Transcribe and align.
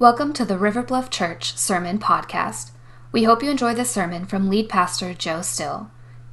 Welcome 0.00 0.32
to 0.34 0.44
the 0.44 0.58
River 0.58 0.84
Bluff 0.84 1.10
Church 1.10 1.56
Sermon 1.56 1.98
Podcast. 1.98 2.70
We 3.10 3.24
hope 3.24 3.42
you 3.42 3.50
enjoy 3.50 3.74
this 3.74 3.90
sermon 3.90 4.26
from 4.26 4.48
lead 4.48 4.68
pastor 4.68 5.12
Joe 5.12 5.42
Still. 5.42 5.90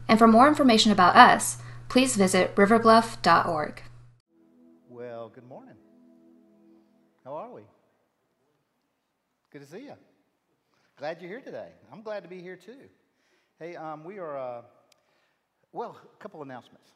And 0.08 0.20
for 0.20 0.28
more 0.28 0.48
information 0.48 0.92
about 0.92 1.16
us, 1.16 1.58
please 1.90 2.16
visit 2.16 2.56
riverbluff.org. 2.56 3.82
Well, 4.88 5.30
good 5.30 5.48
morning. 5.50 5.74
How 7.24 7.34
are 7.34 7.52
we? 7.52 7.64
Good 9.52 9.64
to 9.64 9.68
see 9.68 9.86
you. 9.86 9.94
Glad 11.00 11.20
you're 11.20 11.32
here 11.32 11.42
today. 11.42 11.70
I'm 11.92 12.04
glad 12.04 12.22
to 12.22 12.30
be 12.30 12.44
here 12.44 12.58
too. 12.58 12.88
Hey, 13.58 13.76
um, 13.76 14.04
we 14.04 14.20
are, 14.20 14.38
uh, 14.38 14.62
well, 15.74 15.98
a 16.04 16.22
couple 16.22 16.44
announcements. 16.44 16.90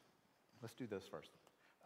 Let's 0.61 0.75
do 0.75 0.85
this 0.85 1.05
first. 1.09 1.31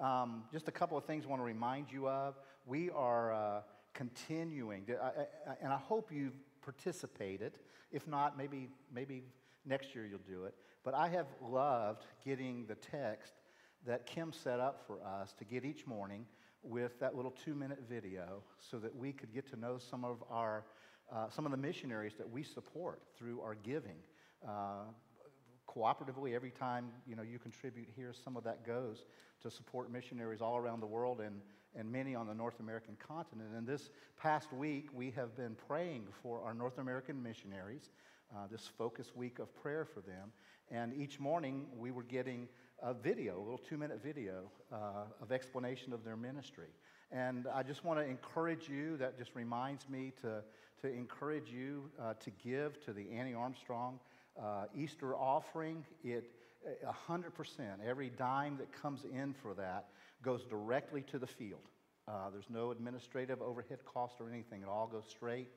Um, 0.01 0.43
just 0.51 0.67
a 0.67 0.71
couple 0.71 0.97
of 0.97 1.05
things 1.05 1.23
I 1.23 1.29
want 1.29 1.39
to 1.39 1.45
remind 1.45 1.89
you 1.89 2.09
of. 2.09 2.35
We 2.65 2.89
are 2.89 3.31
uh, 3.31 3.61
continuing, 3.93 4.85
I, 5.01 5.05
I, 5.05 5.55
and 5.61 5.71
I 5.71 5.77
hope 5.77 6.11
you've 6.11 6.37
participated. 6.61 7.53
If 7.91 8.07
not, 8.07 8.37
maybe, 8.37 8.69
maybe 8.93 9.23
next 9.65 9.93
year 9.93 10.05
you'll 10.05 10.19
do 10.27 10.45
it. 10.45 10.55
But 10.83 10.93
I 10.93 11.07
have 11.09 11.27
loved 11.41 12.05
getting 12.25 12.65
the 12.65 12.75
text 12.75 13.33
that 13.85 14.05
Kim 14.05 14.31
set 14.31 14.59
up 14.59 14.83
for 14.85 15.01
us 15.03 15.33
to 15.33 15.45
get 15.45 15.65
each 15.65 15.85
morning 15.85 16.25
with 16.63 16.99
that 16.99 17.15
little 17.15 17.31
two 17.31 17.53
minute 17.53 17.83
video 17.89 18.41
so 18.57 18.79
that 18.79 18.95
we 18.95 19.11
could 19.11 19.33
get 19.33 19.49
to 19.51 19.59
know 19.59 19.77
some 19.77 20.05
of 20.05 20.23
our 20.29 20.65
uh, 21.11 21.29
some 21.29 21.45
of 21.45 21.51
the 21.51 21.57
missionaries 21.57 22.13
that 22.17 22.29
we 22.29 22.41
support 22.43 23.01
through 23.17 23.41
our 23.41 23.55
giving 23.55 23.97
uh, 24.47 24.83
cooperatively 25.67 26.33
every 26.33 26.51
time 26.51 26.89
you 27.05 27.15
know 27.15 27.21
you 27.21 27.37
contribute 27.37 27.87
here 27.95 28.13
some 28.13 28.37
of 28.37 28.43
that 28.43 28.65
goes 28.65 29.05
to 29.41 29.51
support 29.51 29.91
missionaries 29.91 30.41
all 30.41 30.57
around 30.57 30.79
the 30.79 30.87
world 30.87 31.19
and 31.19 31.41
and 31.75 31.91
many 31.91 32.15
on 32.15 32.27
the 32.27 32.33
North 32.33 32.59
American 32.59 32.95
continent. 33.05 33.49
And 33.55 33.65
this 33.65 33.89
past 34.21 34.51
week, 34.53 34.87
we 34.93 35.11
have 35.11 35.35
been 35.35 35.55
praying 35.67 36.07
for 36.21 36.41
our 36.43 36.53
North 36.53 36.77
American 36.77 37.21
missionaries, 37.21 37.89
uh, 38.35 38.47
this 38.51 38.69
focus 38.77 39.11
week 39.15 39.39
of 39.39 39.53
prayer 39.61 39.85
for 39.85 40.01
them. 40.01 40.31
And 40.71 40.93
each 40.93 41.19
morning, 41.19 41.65
we 41.77 41.91
were 41.91 42.03
getting 42.03 42.47
a 42.81 42.93
video, 42.93 43.37
a 43.37 43.43
little 43.43 43.57
two 43.57 43.77
minute 43.77 44.01
video 44.03 44.43
uh, 44.71 45.05
of 45.21 45.31
explanation 45.31 45.93
of 45.93 46.03
their 46.03 46.17
ministry. 46.17 46.69
And 47.11 47.47
I 47.53 47.63
just 47.63 47.83
want 47.83 47.99
to 47.99 48.05
encourage 48.05 48.67
you, 48.67 48.97
that 48.97 49.17
just 49.17 49.31
reminds 49.35 49.87
me 49.87 50.13
to, 50.21 50.41
to 50.81 50.91
encourage 50.91 51.51
you 51.51 51.89
uh, 52.01 52.13
to 52.15 52.31
give 52.43 52.83
to 52.85 52.93
the 52.93 53.05
Annie 53.11 53.33
Armstrong 53.33 53.99
uh, 54.41 54.65
Easter 54.75 55.15
offering. 55.15 55.85
It 56.03 56.31
100%, 57.09 57.25
every 57.85 58.09
dime 58.09 58.57
that 58.57 58.71
comes 58.71 59.03
in 59.03 59.33
for 59.33 59.53
that 59.55 59.87
goes 60.23 60.43
directly 60.45 61.01
to 61.11 61.19
the 61.19 61.27
field. 61.27 61.61
Uh, 62.07 62.29
there's 62.31 62.49
no 62.49 62.71
administrative 62.71 63.41
overhead 63.41 63.79
cost 63.85 64.15
or 64.19 64.29
anything. 64.29 64.61
It 64.61 64.67
all 64.67 64.87
goes 64.87 65.05
straight 65.07 65.49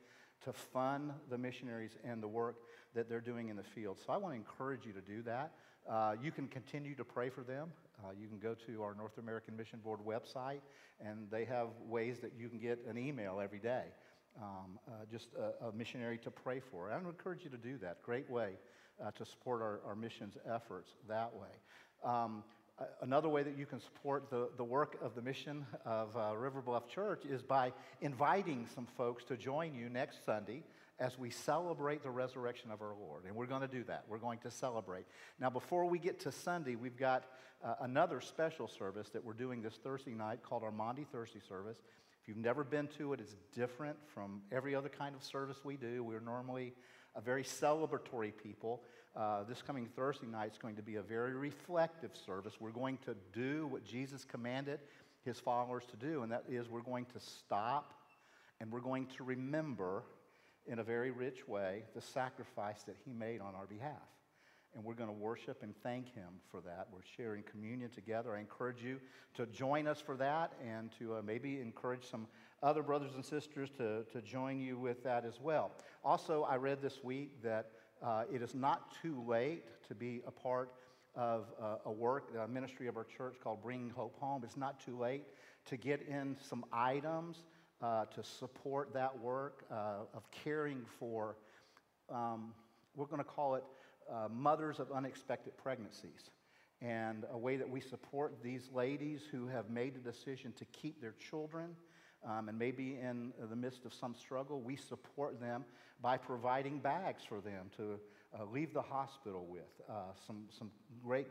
to 0.45 0.53
fund 0.53 1.11
the 1.29 1.37
missionaries 1.37 1.97
and 2.03 2.21
the 2.21 2.27
work 2.27 2.57
that 2.93 3.09
they're 3.09 3.21
doing 3.21 3.49
in 3.49 3.55
the 3.55 3.63
field. 3.63 3.97
So 4.05 4.13
I 4.13 4.17
want 4.17 4.33
to 4.33 4.37
encourage 4.37 4.85
you 4.85 4.93
to 4.93 5.01
do 5.01 5.21
that. 5.23 5.51
Uh, 5.89 6.15
you 6.21 6.31
can 6.31 6.47
continue 6.47 6.95
to 6.95 7.03
pray 7.03 7.29
for 7.29 7.41
them. 7.41 7.69
Uh, 8.03 8.09
you 8.19 8.27
can 8.27 8.37
go 8.37 8.55
to 8.67 8.83
our 8.83 8.93
North 8.93 9.17
American 9.17 9.57
Mission 9.57 9.79
Board 9.79 9.99
website, 10.05 10.59
and 11.03 11.27
they 11.31 11.45
have 11.45 11.67
ways 11.87 12.19
that 12.19 12.33
you 12.37 12.49
can 12.49 12.59
get 12.59 12.79
an 12.87 12.97
email 12.97 13.39
every 13.41 13.59
day, 13.59 13.85
um, 14.41 14.77
uh, 14.87 14.91
just 15.11 15.29
a, 15.33 15.67
a, 15.67 15.71
missionary 15.71 16.17
to 16.19 16.29
pray 16.29 16.59
for. 16.59 16.91
I 16.91 16.97
would 16.97 17.07
encourage 17.07 17.43
you 17.43 17.49
to 17.49 17.57
do 17.57 17.77
that. 17.79 18.03
Great 18.03 18.29
way 18.29 18.51
uh, 19.03 19.11
to 19.11 19.25
support 19.25 19.61
our, 19.61 19.79
our 19.87 19.95
missions 19.95 20.37
efforts 20.53 20.91
that 21.07 21.33
way. 21.33 21.47
Um, 22.03 22.43
another 23.01 23.29
way 23.29 23.43
that 23.43 23.57
you 23.57 23.65
can 23.65 23.79
support 23.79 24.29
the, 24.29 24.49
the 24.57 24.63
work 24.63 24.97
of 25.01 25.15
the 25.15 25.21
mission 25.21 25.65
of 25.85 26.15
uh, 26.15 26.35
River 26.35 26.61
Bluff 26.61 26.87
Church 26.87 27.25
is 27.25 27.41
by 27.41 27.73
inviting 28.01 28.67
some 28.73 28.85
folks 28.97 29.23
to 29.25 29.37
join 29.37 29.73
you 29.73 29.89
next 29.89 30.25
Sunday 30.25 30.63
as 30.99 31.17
we 31.17 31.29
celebrate 31.29 32.01
the 32.01 32.09
resurrection 32.09 32.71
of 32.71 32.81
our 32.81 32.93
Lord. 32.99 33.25
And 33.25 33.35
we're 33.35 33.45
going 33.45 33.61
to 33.61 33.67
do 33.67 33.83
that. 33.85 34.03
We're 34.07 34.17
going 34.17 34.39
to 34.39 34.51
celebrate. 34.51 35.05
Now, 35.39 35.49
before 35.49 35.85
we 35.85 35.99
get 35.99 36.19
to 36.21 36.31
Sunday, 36.31 36.75
we've 36.75 36.97
got 36.97 37.25
uh, 37.63 37.75
another 37.81 38.19
special 38.19 38.67
service 38.67 39.09
that 39.09 39.23
we're 39.23 39.33
doing 39.33 39.61
this 39.61 39.75
Thursday 39.75 40.13
night 40.13 40.39
called 40.43 40.63
our 40.63 40.71
Maundy 40.71 41.05
Thursday 41.11 41.41
service. 41.47 41.77
If 42.21 42.27
you've 42.27 42.37
never 42.37 42.63
been 42.63 42.87
to 42.97 43.13
it, 43.13 43.19
it's 43.19 43.35
different 43.55 43.97
from 44.13 44.41
every 44.51 44.73
other 44.73 44.89
kind 44.89 45.15
of 45.15 45.23
service 45.23 45.57
we 45.63 45.77
do. 45.77 46.03
We're 46.03 46.19
normally 46.19 46.73
a 47.15 47.21
very 47.21 47.43
celebratory 47.43 48.31
people. 48.35 48.83
Uh, 49.17 49.43
this 49.49 49.63
coming 49.63 49.87
Thursday 49.95 50.27
night 50.27 50.51
is 50.51 50.59
going 50.59 50.75
to 50.75 50.83
be 50.83 50.97
a 50.97 51.01
very 51.01 51.33
reflective 51.33 52.11
service. 52.23 52.53
We're 52.59 52.69
going 52.69 52.99
to 52.99 53.15
do 53.33 53.65
what 53.65 53.83
Jesus 53.83 54.23
commanded 54.23 54.79
his 55.25 55.39
followers 55.39 55.85
to 55.89 55.97
do, 55.97 56.21
and 56.21 56.31
that 56.31 56.43
is 56.47 56.69
we're 56.69 56.81
going 56.81 57.05
to 57.05 57.19
stop 57.19 57.95
and 58.61 58.71
we're 58.71 58.79
going 58.79 59.07
to 59.17 59.23
remember 59.23 60.03
in 60.67 60.77
a 60.77 60.83
very 60.83 61.09
rich 61.09 61.47
way 61.47 61.83
the 61.95 62.01
sacrifice 62.01 62.83
that 62.83 62.95
he 63.05 63.11
made 63.11 63.41
on 63.41 63.55
our 63.55 63.65
behalf. 63.65 64.07
And 64.75 64.83
we're 64.83 64.93
going 64.93 65.09
to 65.09 65.15
worship 65.15 65.63
and 65.63 65.73
thank 65.81 66.13
him 66.13 66.29
for 66.51 66.61
that. 66.61 66.87
We're 66.91 66.99
sharing 67.15 67.41
communion 67.41 67.89
together. 67.89 68.35
I 68.35 68.39
encourage 68.39 68.83
you 68.83 68.99
to 69.33 69.47
join 69.47 69.87
us 69.87 69.99
for 69.99 70.15
that 70.17 70.53
and 70.63 70.91
to 70.99 71.15
uh, 71.15 71.21
maybe 71.25 71.59
encourage 71.59 72.03
some 72.07 72.27
other 72.61 72.83
brothers 72.83 73.15
and 73.15 73.25
sisters 73.25 73.71
to, 73.77 74.03
to 74.11 74.21
join 74.21 74.59
you 74.59 74.77
with 74.77 75.03
that 75.05 75.25
as 75.25 75.39
well. 75.41 75.71
Also, 76.03 76.43
I 76.43 76.57
read 76.57 76.83
this 76.83 77.03
week 77.03 77.41
that 77.41 77.71
uh, 78.03 78.23
it 78.31 78.41
is 78.41 78.53
not 78.53 78.95
too 79.01 79.23
late 79.27 79.63
to 79.87 79.95
be 79.95 80.21
a 80.27 80.31
part 80.31 80.71
of 81.15 81.45
uh, 81.61 81.77
a 81.85 81.91
work, 81.91 82.31
a 82.39 82.47
ministry 82.47 82.87
of 82.87 82.95
our 82.95 83.05
church 83.05 83.35
called 83.43 83.61
Bringing 83.61 83.89
Hope 83.89 84.19
Home. 84.19 84.43
It's 84.43 84.57
not 84.57 84.79
too 84.79 84.97
late 84.97 85.23
to 85.65 85.77
get 85.77 86.01
in 86.07 86.37
some 86.47 86.63
items 86.71 87.43
uh, 87.81 88.05
to 88.05 88.23
support 88.23 88.93
that 88.93 89.17
work 89.19 89.65
uh, 89.71 90.05
of 90.13 90.29
caring 90.31 90.83
for, 90.99 91.35
um, 92.09 92.53
we're 92.95 93.05
going 93.05 93.17
to 93.17 93.23
call 93.23 93.55
it 93.55 93.63
uh, 94.11 94.27
mothers 94.31 94.79
of 94.79 94.91
unexpected 94.91 95.57
pregnancies. 95.57 96.29
And 96.81 97.25
a 97.31 97.37
way 97.37 97.57
that 97.57 97.69
we 97.69 97.81
support 97.81 98.43
these 98.43 98.69
ladies 98.73 99.21
who 99.31 99.47
have 99.47 99.69
made 99.69 99.95
the 99.95 100.11
decision 100.11 100.53
to 100.53 100.65
keep 100.65 101.01
their 101.01 101.15
children 101.29 101.75
um, 102.25 102.49
and 102.49 102.57
maybe 102.57 102.97
in 103.01 103.33
the 103.49 103.55
midst 103.55 103.85
of 103.85 103.93
some 103.93 104.15
struggle, 104.15 104.61
we 104.61 104.75
support 104.75 105.39
them 105.39 105.65
by 106.01 106.17
providing 106.17 106.79
bags 106.79 107.23
for 107.23 107.41
them 107.41 107.69
to 107.77 107.99
uh, 108.37 108.45
leave 108.51 108.73
the 108.73 108.81
hospital 108.81 109.45
with, 109.49 109.81
uh, 109.89 110.13
some, 110.25 110.45
some 110.49 110.69
great 111.03 111.27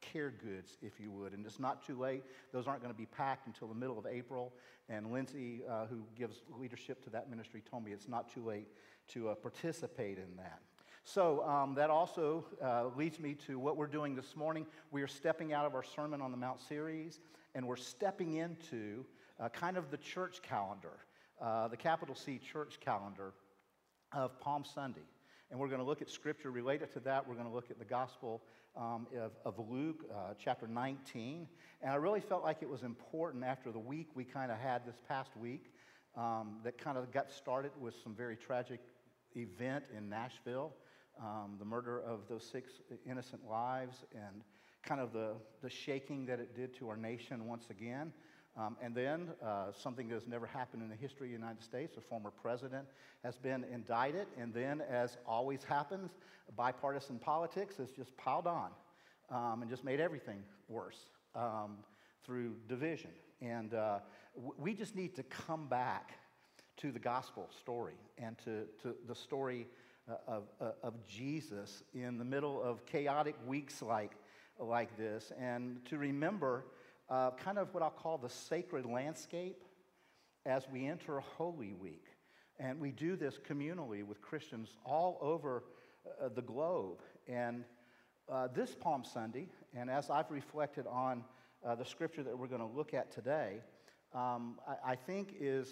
care 0.00 0.30
goods, 0.30 0.76
if 0.82 0.98
you 0.98 1.10
would. 1.10 1.32
And 1.32 1.44
it's 1.44 1.60
not 1.60 1.86
too 1.86 1.98
late. 1.98 2.22
Those 2.52 2.66
aren't 2.66 2.82
going 2.82 2.92
to 2.92 2.98
be 2.98 3.06
packed 3.06 3.46
until 3.46 3.68
the 3.68 3.74
middle 3.74 3.98
of 3.98 4.06
April. 4.06 4.52
And 4.88 5.12
Lindsay, 5.12 5.62
uh, 5.68 5.86
who 5.86 6.02
gives 6.16 6.42
leadership 6.58 7.02
to 7.04 7.10
that 7.10 7.30
ministry, 7.30 7.62
told 7.70 7.84
me 7.84 7.92
it's 7.92 8.08
not 8.08 8.32
too 8.32 8.44
late 8.44 8.68
to 9.08 9.30
uh, 9.30 9.34
participate 9.34 10.18
in 10.18 10.36
that. 10.36 10.60
So 11.04 11.42
um, 11.46 11.74
that 11.74 11.90
also 11.90 12.44
uh, 12.62 12.86
leads 12.96 13.18
me 13.18 13.34
to 13.46 13.58
what 13.58 13.76
we're 13.76 13.86
doing 13.86 14.14
this 14.14 14.36
morning. 14.36 14.66
We 14.90 15.02
are 15.02 15.08
stepping 15.08 15.52
out 15.52 15.64
of 15.64 15.74
our 15.74 15.82
Sermon 15.82 16.20
on 16.20 16.30
the 16.30 16.36
Mount 16.36 16.60
series, 16.60 17.20
and 17.54 17.66
we're 17.66 17.76
stepping 17.76 18.34
into 18.34 19.04
uh, 19.40 19.48
kind 19.48 19.76
of 19.76 19.90
the 19.90 19.96
church 19.96 20.42
calendar, 20.42 20.98
uh, 21.40 21.68
the 21.68 21.76
capital 21.76 22.14
C 22.14 22.38
church 22.38 22.78
calendar 22.80 23.32
of 24.12 24.38
Palm 24.40 24.64
Sunday. 24.64 25.00
And 25.50 25.58
we're 25.58 25.68
going 25.68 25.80
to 25.80 25.86
look 25.86 26.02
at 26.02 26.10
scripture 26.10 26.50
related 26.50 26.92
to 26.92 27.00
that. 27.00 27.26
We're 27.26 27.34
going 27.34 27.48
to 27.48 27.52
look 27.52 27.70
at 27.70 27.78
the 27.78 27.84
Gospel 27.84 28.42
um, 28.76 29.06
of, 29.18 29.32
of, 29.44 29.68
Luke, 29.68 30.04
uh, 30.12 30.34
chapter 30.38 30.68
19. 30.68 31.48
And 31.82 31.92
I 31.92 31.96
really 31.96 32.20
felt 32.20 32.44
like 32.44 32.58
it 32.62 32.68
was 32.68 32.82
important 32.82 33.42
after 33.42 33.72
the 33.72 33.78
week 33.78 34.08
we 34.14 34.24
kind 34.24 34.52
of 34.52 34.58
had 34.58 34.86
this 34.86 34.96
past 35.08 35.36
week 35.36 35.72
um, 36.16 36.58
that 36.62 36.78
kind 36.78 36.96
of 36.96 37.10
got 37.10 37.32
started 37.32 37.72
with 37.80 37.94
some 38.02 38.14
very 38.14 38.36
tragic 38.36 38.80
event 39.34 39.84
in 39.96 40.08
Nashville, 40.08 40.72
um, 41.20 41.56
the 41.58 41.64
murder 41.64 42.00
of 42.00 42.20
those 42.28 42.44
six 42.44 42.70
innocent 43.08 43.44
lives, 43.48 44.04
and 44.12 44.42
kind 44.84 45.00
of 45.00 45.12
the, 45.12 45.32
the 45.62 45.70
shaking 45.70 46.26
that 46.26 46.38
it 46.38 46.54
did 46.54 46.76
to 46.78 46.88
our 46.88 46.96
nation 46.96 47.46
once 47.46 47.66
again. 47.70 48.12
Um, 48.56 48.76
and 48.82 48.94
then 48.94 49.28
uh, 49.44 49.66
something 49.72 50.08
that 50.08 50.14
has 50.14 50.26
never 50.26 50.46
happened 50.46 50.82
in 50.82 50.88
the 50.88 50.96
history 50.96 51.28
of 51.28 51.32
the 51.32 51.38
United 51.38 51.62
States, 51.62 51.96
a 51.96 52.00
former 52.00 52.30
president 52.30 52.86
has 53.24 53.36
been 53.38 53.64
indicted. 53.72 54.26
And 54.38 54.52
then, 54.52 54.82
as 54.90 55.16
always 55.26 55.62
happens, 55.62 56.10
bipartisan 56.56 57.18
politics 57.18 57.76
has 57.76 57.90
just 57.90 58.16
piled 58.16 58.46
on 58.46 58.70
um, 59.30 59.62
and 59.62 59.70
just 59.70 59.84
made 59.84 60.00
everything 60.00 60.42
worse 60.68 60.98
um, 61.34 61.78
through 62.24 62.54
division. 62.68 63.10
And 63.40 63.72
uh, 63.74 64.00
we 64.58 64.74
just 64.74 64.96
need 64.96 65.14
to 65.16 65.22
come 65.22 65.66
back 65.68 66.14
to 66.78 66.90
the 66.90 66.98
gospel 66.98 67.48
story 67.58 67.94
and 68.18 68.36
to, 68.38 68.64
to 68.82 68.94
the 69.06 69.14
story 69.14 69.66
uh, 70.10 70.14
of, 70.26 70.42
uh, 70.60 70.72
of 70.82 70.94
Jesus 71.06 71.82
in 71.94 72.18
the 72.18 72.24
middle 72.24 72.62
of 72.62 72.84
chaotic 72.86 73.36
weeks 73.46 73.82
like, 73.82 74.12
like 74.58 74.96
this 74.96 75.32
and 75.38 75.84
to 75.86 75.98
remember 75.98 76.64
uh, 77.10 77.32
kind 77.32 77.58
of 77.58 77.74
what 77.74 77.82
I'll 77.82 77.90
call 77.90 78.18
the 78.18 78.30
sacred 78.30 78.86
landscape 78.86 79.64
as 80.46 80.68
we 80.72 80.86
enter 80.86 81.18
Holy 81.20 81.72
Week. 81.72 82.04
And 82.58 82.78
we 82.78 82.92
do 82.92 83.16
this 83.16 83.38
communally 83.48 84.04
with 84.04 84.20
Christians 84.20 84.76
all 84.84 85.18
over 85.20 85.64
uh, 86.22 86.28
the 86.28 86.42
globe. 86.42 87.00
And 87.26 87.64
uh, 88.28 88.48
this 88.54 88.74
Palm 88.74 89.02
Sunday, 89.04 89.48
and 89.74 89.90
as 89.90 90.08
I've 90.08 90.30
reflected 90.30 90.86
on 90.86 91.24
uh, 91.66 91.74
the 91.74 91.84
scripture 91.84 92.22
that 92.22 92.38
we're 92.38 92.46
going 92.46 92.60
to 92.60 92.76
look 92.76 92.94
at 92.94 93.10
today, 93.10 93.60
um, 94.14 94.58
I, 94.66 94.92
I, 94.92 94.96
think 94.96 95.34
is 95.38 95.68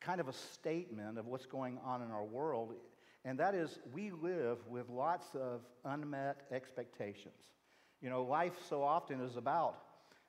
kind 0.00 0.20
of 0.20 0.28
a 0.28 0.32
statement 0.32 1.18
of 1.18 1.26
what's 1.26 1.46
going 1.46 1.78
on 1.84 2.02
in 2.02 2.10
our 2.10 2.24
world, 2.24 2.74
and 3.24 3.38
that 3.38 3.54
is 3.54 3.78
we 3.92 4.10
live 4.10 4.58
with 4.68 4.88
lots 4.88 5.26
of 5.34 5.62
unmet 5.84 6.42
expectations. 6.52 7.34
You 8.00 8.10
know, 8.10 8.22
life 8.22 8.52
so 8.68 8.82
often 8.82 9.20
is 9.20 9.36
about 9.36 9.78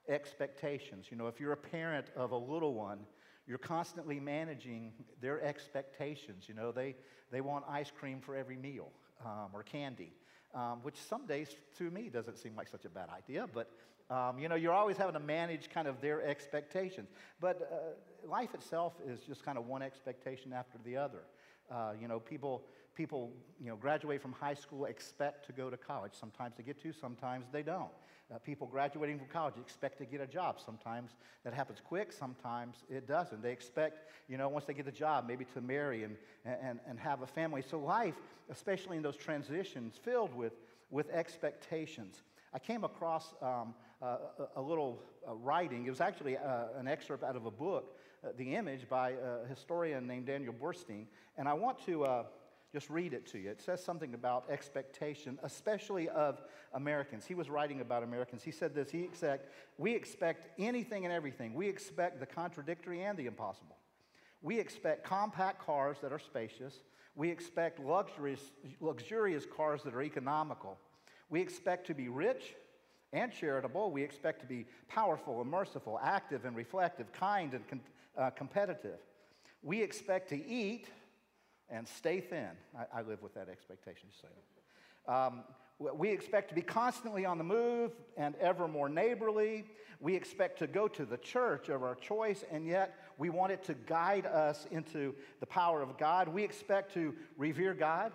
expectations. 0.09 1.07
You 1.09 1.17
know, 1.17 1.27
if 1.27 1.39
you're 1.39 1.53
a 1.53 1.57
parent 1.57 2.07
of 2.15 2.31
a 2.31 2.37
little 2.37 2.73
one, 2.73 2.99
you're 3.47 3.57
constantly 3.57 4.19
managing 4.19 4.93
their 5.21 5.41
expectations. 5.41 6.45
You 6.47 6.55
know, 6.55 6.71
they, 6.71 6.95
they 7.31 7.41
want 7.41 7.65
ice 7.69 7.91
cream 7.91 8.19
for 8.19 8.35
every 8.35 8.57
meal 8.57 8.91
um, 9.23 9.49
or 9.53 9.63
candy, 9.63 10.13
um, 10.53 10.79
which 10.81 10.95
some 10.97 11.25
days 11.25 11.55
to 11.77 11.91
me 11.91 12.09
doesn't 12.09 12.37
seem 12.37 12.55
like 12.55 12.67
such 12.67 12.85
a 12.85 12.89
bad 12.89 13.09
idea, 13.09 13.45
but 13.53 13.71
um, 14.09 14.37
you 14.37 14.47
know, 14.47 14.55
you're 14.55 14.73
always 14.73 14.97
having 14.97 15.13
to 15.13 15.19
manage 15.19 15.69
kind 15.69 15.87
of 15.87 15.99
their 15.99 16.21
expectations. 16.21 17.09
But 17.39 17.69
uh, 17.71 18.29
life 18.29 18.53
itself 18.53 18.93
is 19.05 19.21
just 19.21 19.43
kind 19.43 19.57
of 19.57 19.65
one 19.65 19.81
expectation 19.81 20.53
after 20.53 20.77
the 20.85 20.95
other. 20.95 21.23
Uh, 21.71 21.93
you 21.99 22.07
know, 22.07 22.19
people, 22.19 22.63
people, 22.93 23.31
you 23.59 23.67
know, 23.67 23.75
graduate 23.75 24.21
from 24.21 24.33
high 24.33 24.53
school, 24.53 24.85
expect 24.85 25.47
to 25.47 25.53
go 25.53 25.71
to 25.71 25.77
college. 25.77 26.11
Sometimes 26.13 26.55
they 26.55 26.63
get 26.63 26.79
to, 26.83 26.93
sometimes 26.93 27.47
they 27.51 27.63
don't. 27.63 27.89
Uh, 28.33 28.39
people 28.39 28.65
graduating 28.65 29.19
from 29.19 29.27
college 29.27 29.53
expect 29.61 29.99
to 29.99 30.05
get 30.05 30.19
a 30.19 30.25
job. 30.25 30.59
Sometimes 30.63 31.11
that 31.43 31.53
happens 31.53 31.79
quick, 31.83 32.11
sometimes 32.11 32.77
it 32.89 33.07
doesn't. 33.07 33.43
They 33.43 33.51
expect, 33.51 34.09
you 34.27 34.37
know, 34.37 34.49
once 34.49 34.65
they 34.65 34.73
get 34.73 34.85
the 34.85 34.91
job, 34.91 35.25
maybe 35.27 35.45
to 35.53 35.61
marry 35.61 36.03
and, 36.03 36.17
and, 36.43 36.79
and 36.87 36.99
have 36.99 37.21
a 37.21 37.27
family. 37.27 37.61
So 37.61 37.77
life, 37.77 38.15
especially 38.49 38.97
in 38.97 39.03
those 39.03 39.15
transitions, 39.15 39.99
filled 40.03 40.33
with, 40.33 40.53
with 40.89 41.07
expectations. 41.11 42.23
I 42.51 42.57
came 42.57 42.83
across 42.83 43.33
um, 43.43 43.75
a, 44.01 44.17
a, 44.55 44.61
little 44.61 45.03
uh, 45.27 45.35
writing. 45.35 45.85
It 45.85 45.89
was 45.89 46.01
actually 46.01 46.37
uh, 46.37 46.65
an 46.77 46.87
excerpt 46.87 47.23
out 47.23 47.35
of 47.35 47.45
a 47.45 47.51
book, 47.51 47.95
uh, 48.23 48.29
The 48.37 48.55
Image, 48.55 48.89
by 48.89 49.11
a 49.11 49.47
historian 49.47 50.07
named 50.07 50.25
Daniel 50.25 50.53
Boorstin. 50.53 51.05
And 51.37 51.47
I 51.47 51.53
want 51.53 51.85
to 51.85 52.05
uh, 52.05 52.23
just 52.75 52.89
read 52.89 53.13
it 53.13 53.25
to 53.25 53.37
you. 53.37 53.49
It 53.49 53.61
says 53.61 53.81
something 53.81 54.13
about 54.13 54.49
expectation, 54.49 55.39
especially 55.43 56.09
of 56.09 56.41
Americans. 56.73 57.25
He 57.25 57.33
was 57.33 57.49
writing 57.49 57.79
about 57.79 58.03
Americans. 58.03 58.43
He 58.43 58.51
said 58.51 58.75
this 58.75 58.89
he 58.89 59.01
expect, 59.01 59.49
We 59.77 59.95
expect 59.95 60.59
anything 60.59 61.05
and 61.05 61.13
everything. 61.13 61.53
We 61.53 61.69
expect 61.69 62.19
the 62.19 62.25
contradictory 62.25 63.01
and 63.01 63.17
the 63.17 63.27
impossible. 63.27 63.77
We 64.41 64.59
expect 64.59 65.05
compact 65.05 65.65
cars 65.65 65.95
that 66.01 66.11
are 66.11 66.19
spacious. 66.19 66.81
We 67.15 67.29
expect 67.29 67.79
luxurious, 67.79 68.41
luxurious 68.81 69.45
cars 69.45 69.81
that 69.83 69.95
are 69.95 70.03
economical. 70.03 70.77
We 71.29 71.39
expect 71.39 71.87
to 71.87 71.93
be 71.93 72.09
rich 72.09 72.55
and 73.13 73.31
charitable. 73.31 73.89
We 73.89 74.03
expect 74.03 74.41
to 74.41 74.47
be 74.47 74.65
powerful 74.89 75.39
and 75.39 75.49
merciful, 75.49 75.97
active 76.03 76.43
and 76.43 76.57
reflective, 76.57 77.13
kind 77.13 77.53
and 77.53 77.65
com- 77.69 77.81
uh, 78.17 78.31
competitive. 78.31 78.99
We 79.63 79.81
expect 79.81 80.27
to 80.29 80.45
eat 80.45 80.89
and 81.69 81.87
stay 81.87 82.19
thin. 82.19 82.49
I, 82.77 82.99
I 82.99 83.01
live 83.01 83.21
with 83.21 83.33
that 83.35 83.49
expectation, 83.49 84.09
saying. 84.21 84.33
Um, 85.07 85.43
we 85.77 86.09
expect 86.09 86.49
to 86.49 86.55
be 86.55 86.61
constantly 86.61 87.25
on 87.25 87.37
the 87.37 87.43
move 87.43 87.91
and 88.15 88.35
ever 88.37 88.67
more 88.67 88.87
neighborly. 88.87 89.65
We 89.99 90.15
expect 90.15 90.59
to 90.59 90.67
go 90.67 90.87
to 90.87 91.05
the 91.05 91.17
church 91.17 91.67
of 91.67 91.83
our 91.83 91.95
choice, 91.95 92.45
and 92.49 92.65
yet 92.65 92.97
we 93.17 93.29
want 93.29 93.51
it 93.51 93.63
to 93.65 93.73
guide 93.73 94.25
us 94.25 94.67
into 94.71 95.13
the 95.41 95.45
power 95.45 95.81
of 95.81 95.97
God. 95.97 96.29
We 96.29 96.43
expect 96.43 96.93
to 96.93 97.13
revere 97.37 97.73
God 97.73 98.13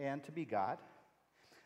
and 0.00 0.22
to 0.24 0.32
be 0.32 0.44
God. 0.44 0.78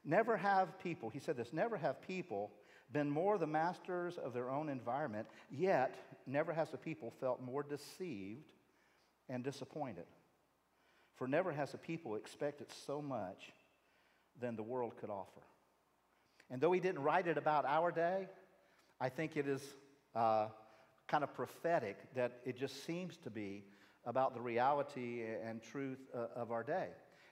Never 0.04 0.36
have 0.36 0.78
people, 0.78 1.08
he 1.08 1.20
said 1.20 1.36
this, 1.36 1.52
never 1.52 1.76
have 1.76 2.00
people 2.06 2.52
been 2.92 3.10
more 3.10 3.38
the 3.38 3.46
masters 3.46 4.18
of 4.18 4.32
their 4.32 4.50
own 4.50 4.68
environment, 4.68 5.26
yet 5.50 5.96
never 6.26 6.52
has 6.52 6.70
the 6.70 6.78
people 6.78 7.12
felt 7.18 7.42
more 7.42 7.62
deceived 7.62 8.44
and 9.28 9.42
disappointed. 9.42 10.04
For 11.16 11.26
never 11.26 11.52
has 11.52 11.74
a 11.74 11.78
people 11.78 12.14
expected 12.16 12.68
so 12.86 13.02
much 13.02 13.52
than 14.40 14.56
the 14.56 14.62
world 14.62 14.96
could 15.00 15.10
offer. 15.10 15.40
And 16.50 16.60
though 16.60 16.72
he 16.72 16.80
didn't 16.80 17.02
write 17.02 17.26
it 17.26 17.38
about 17.38 17.64
our 17.64 17.90
day, 17.90 18.28
I 19.00 19.08
think 19.08 19.36
it 19.36 19.48
is 19.48 19.62
uh, 20.14 20.48
kind 21.08 21.24
of 21.24 21.34
prophetic 21.34 21.96
that 22.14 22.40
it 22.44 22.58
just 22.58 22.84
seems 22.84 23.16
to 23.18 23.30
be 23.30 23.64
about 24.04 24.34
the 24.34 24.40
reality 24.40 25.24
and 25.44 25.60
truth 25.62 25.98
uh, 26.14 26.26
of 26.36 26.52
our 26.52 26.62
day. 26.62 26.88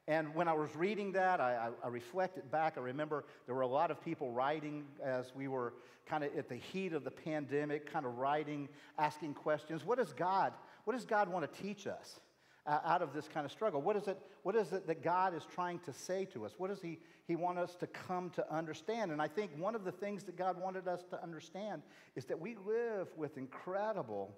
And 0.07 0.35
when 0.35 0.49
I 0.49 0.53
was 0.53 0.75
reading 0.77 1.13
that, 1.13 1.41
I, 1.41 1.71
I, 1.83 1.87
I, 1.87 1.89
reflected 1.89 2.51
back. 2.51 2.75
I 2.77 2.81
remember 2.81 3.25
there 3.47 3.55
were 3.55 3.63
a 3.63 3.67
lot 3.67 3.91
of 3.91 4.05
people 4.05 4.31
writing 4.31 4.85
as 5.03 5.35
we 5.35 5.49
were 5.49 5.73
kind 6.05 6.23
of 6.23 6.37
at 6.37 6.51
the 6.51 6.57
heat 6.57 6.93
of 6.93 7.05
the 7.05 7.11
pandemic, 7.11 7.91
kind 7.91 8.05
of 8.05 8.19
writing, 8.19 8.69
asking 8.99 9.33
questions. 9.33 9.83
What 9.83 9.97
does 9.97 10.13
God, 10.13 10.53
what 10.85 10.93
does 10.93 11.07
God 11.07 11.31
want 11.31 11.51
to 11.51 11.63
teach 11.63 11.87
us? 11.87 12.21
Uh, 12.67 12.81
out 12.85 13.03
of 13.03 13.13
this 13.13 13.29
kind 13.29 13.45
of 13.45 13.53
struggle? 13.53 13.81
What 13.81 13.97
is, 13.97 14.09
it, 14.09 14.19
what 14.43 14.57
is 14.57 14.73
it 14.73 14.87
that 14.87 15.03
God 15.03 15.35
is 15.35 15.43
trying 15.55 15.79
to 15.81 15.93
say 15.93 16.25
to 16.27 16.45
us? 16.45 16.53
What 16.57 16.71
does 16.71 16.81
he, 16.81 16.99
he 17.27 17.37
want 17.37 17.59
us 17.59 17.75
to 17.77 17.87
come 17.87 18.31
to 18.31 18.55
understand? 18.55 19.13
And 19.13 19.21
I 19.21 19.29
think 19.29 19.51
one 19.59 19.75
of 19.75 19.85
the 19.85 19.93
things 19.93 20.25
that 20.25 20.37
God 20.37 20.61
wanted 20.61 20.89
us 20.89 21.05
to 21.11 21.23
understand 21.23 21.83
is 22.17 22.25
that 22.27 22.41
we 22.41 22.57
live 22.67 23.09
with 23.17 23.37
incredible 23.37 24.35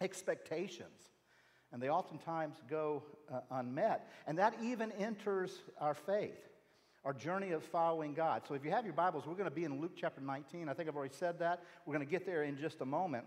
expectations. 0.00 1.08
And 1.72 1.80
they 1.80 1.88
oftentimes 1.88 2.56
go 2.68 3.04
uh, 3.32 3.40
unmet. 3.50 4.10
And 4.26 4.38
that 4.38 4.54
even 4.62 4.90
enters 4.92 5.52
our 5.80 5.94
faith, 5.94 6.48
our 7.04 7.12
journey 7.12 7.52
of 7.52 7.62
following 7.62 8.12
God. 8.12 8.42
So 8.46 8.54
if 8.54 8.64
you 8.64 8.72
have 8.72 8.84
your 8.84 8.94
Bibles, 8.94 9.24
we're 9.26 9.34
going 9.34 9.44
to 9.44 9.54
be 9.54 9.64
in 9.64 9.80
Luke 9.80 9.92
chapter 9.96 10.20
19. 10.20 10.68
I 10.68 10.74
think 10.74 10.88
I've 10.88 10.96
already 10.96 11.14
said 11.14 11.38
that. 11.38 11.62
We're 11.86 11.94
going 11.94 12.06
to 12.06 12.10
get 12.10 12.26
there 12.26 12.42
in 12.42 12.58
just 12.58 12.80
a 12.80 12.84
moment. 12.84 13.24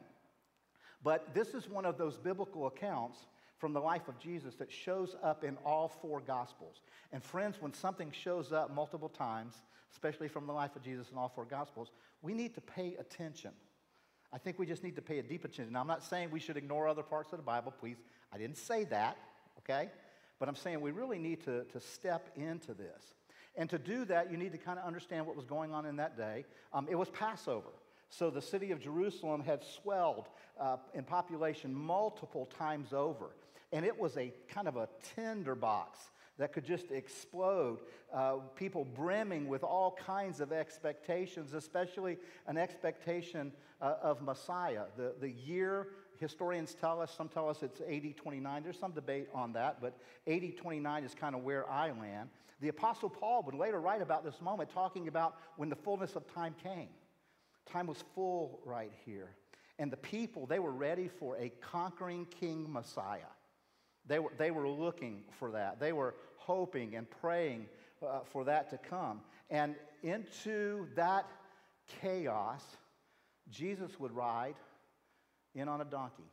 But 1.03 1.33
this 1.33 1.49
is 1.49 1.69
one 1.69 1.85
of 1.85 1.97
those 1.97 2.17
biblical 2.17 2.67
accounts 2.67 3.17
from 3.63 3.71
the 3.71 3.79
life 3.79 4.09
of 4.09 4.19
Jesus 4.19 4.55
that 4.55 4.69
shows 4.69 5.15
up 5.23 5.45
in 5.45 5.57
all 5.65 5.87
four 5.87 6.19
Gospels. 6.19 6.81
And 7.13 7.23
friends, 7.23 7.61
when 7.61 7.73
something 7.73 8.11
shows 8.11 8.51
up 8.51 8.75
multiple 8.75 9.07
times, 9.07 9.55
especially 9.93 10.27
from 10.27 10.47
the 10.47 10.51
life 10.51 10.75
of 10.75 10.83
Jesus 10.83 11.09
in 11.09 11.17
all 11.17 11.29
four 11.29 11.45
Gospels, 11.45 11.89
we 12.21 12.33
need 12.33 12.55
to 12.55 12.59
pay 12.59 12.97
attention. 12.99 13.51
I 14.33 14.37
think 14.37 14.59
we 14.59 14.65
just 14.65 14.83
need 14.83 14.97
to 14.97 15.01
pay 15.01 15.19
a 15.19 15.23
deep 15.23 15.45
attention. 15.45 15.71
Now, 15.71 15.79
I'm 15.79 15.87
not 15.87 16.03
saying 16.03 16.29
we 16.29 16.41
should 16.41 16.57
ignore 16.57 16.89
other 16.89 17.03
parts 17.03 17.31
of 17.31 17.39
the 17.39 17.43
Bible, 17.43 17.71
please. 17.71 17.95
I 18.33 18.37
didn't 18.37 18.57
say 18.57 18.83
that, 18.83 19.15
okay? 19.59 19.89
But 20.39 20.49
I'm 20.49 20.57
saying 20.57 20.81
we 20.81 20.91
really 20.91 21.17
need 21.17 21.45
to, 21.45 21.63
to 21.63 21.79
step 21.79 22.31
into 22.35 22.73
this. 22.73 23.15
And 23.55 23.69
to 23.69 23.77
do 23.77 24.03
that, 24.03 24.29
you 24.29 24.35
need 24.35 24.51
to 24.51 24.57
kind 24.57 24.77
of 24.77 24.83
understand 24.83 25.25
what 25.25 25.37
was 25.37 25.45
going 25.45 25.71
on 25.71 25.85
in 25.85 25.95
that 25.95 26.17
day. 26.17 26.43
Um, 26.73 26.85
it 26.91 26.95
was 26.95 27.09
Passover. 27.11 27.69
So 28.09 28.29
the 28.29 28.41
city 28.41 28.71
of 28.71 28.81
Jerusalem 28.81 29.41
had 29.41 29.63
swelled 29.63 30.27
uh, 30.59 30.75
in 30.93 31.05
population 31.05 31.73
multiple 31.73 32.49
times 32.57 32.91
over 32.91 33.31
and 33.73 33.85
it 33.85 33.99
was 33.99 34.15
a 34.17 34.31
kind 34.47 34.67
of 34.67 34.77
a 34.77 34.87
tinderbox 35.15 35.99
that 36.37 36.53
could 36.53 36.63
just 36.65 36.91
explode. 36.91 37.79
Uh, 38.13 38.35
people 38.55 38.85
brimming 38.85 39.47
with 39.47 39.63
all 39.63 39.97
kinds 40.05 40.39
of 40.39 40.51
expectations, 40.51 41.53
especially 41.53 42.17
an 42.47 42.57
expectation 42.57 43.51
uh, 43.81 43.95
of 44.01 44.21
Messiah. 44.21 44.83
The, 44.95 45.13
the 45.19 45.29
year, 45.29 45.89
historians 46.19 46.75
tell 46.79 47.01
us, 47.01 47.13
some 47.15 47.27
tell 47.27 47.49
us 47.49 47.63
it's 47.63 47.81
AD 47.81 48.15
29. 48.15 48.63
There's 48.63 48.79
some 48.79 48.91
debate 48.91 49.27
on 49.33 49.53
that, 49.53 49.81
but 49.81 49.97
AD 50.27 50.55
29 50.55 51.03
is 51.03 51.13
kind 51.13 51.35
of 51.35 51.43
where 51.43 51.69
I 51.69 51.91
land. 51.91 52.29
The 52.61 52.69
Apostle 52.69 53.09
Paul 53.09 53.43
would 53.43 53.55
later 53.55 53.81
write 53.81 54.01
about 54.01 54.23
this 54.23 54.39
moment, 54.39 54.69
talking 54.69 55.07
about 55.07 55.35
when 55.57 55.69
the 55.69 55.75
fullness 55.75 56.15
of 56.15 56.31
time 56.33 56.55
came. 56.63 56.89
Time 57.65 57.87
was 57.87 58.03
full 58.15 58.59
right 58.65 58.91
here. 59.05 59.31
And 59.79 59.91
the 59.91 59.97
people, 59.97 60.45
they 60.45 60.59
were 60.59 60.71
ready 60.71 61.07
for 61.07 61.35
a 61.37 61.51
conquering 61.61 62.25
king 62.25 62.71
Messiah. 62.71 63.31
They 64.05 64.19
were, 64.19 64.31
they 64.37 64.51
were 64.51 64.67
looking 64.67 65.23
for 65.39 65.51
that. 65.51 65.79
They 65.79 65.93
were 65.93 66.15
hoping 66.37 66.95
and 66.95 67.09
praying 67.09 67.67
uh, 68.05 68.19
for 68.25 68.43
that 68.45 68.69
to 68.71 68.77
come. 68.77 69.21
And 69.49 69.75
into 70.01 70.87
that 70.95 71.25
chaos, 72.01 72.63
Jesus 73.49 73.99
would 73.99 74.11
ride 74.11 74.55
in 75.55 75.67
on 75.67 75.81
a 75.81 75.85
donkey. 75.85 76.29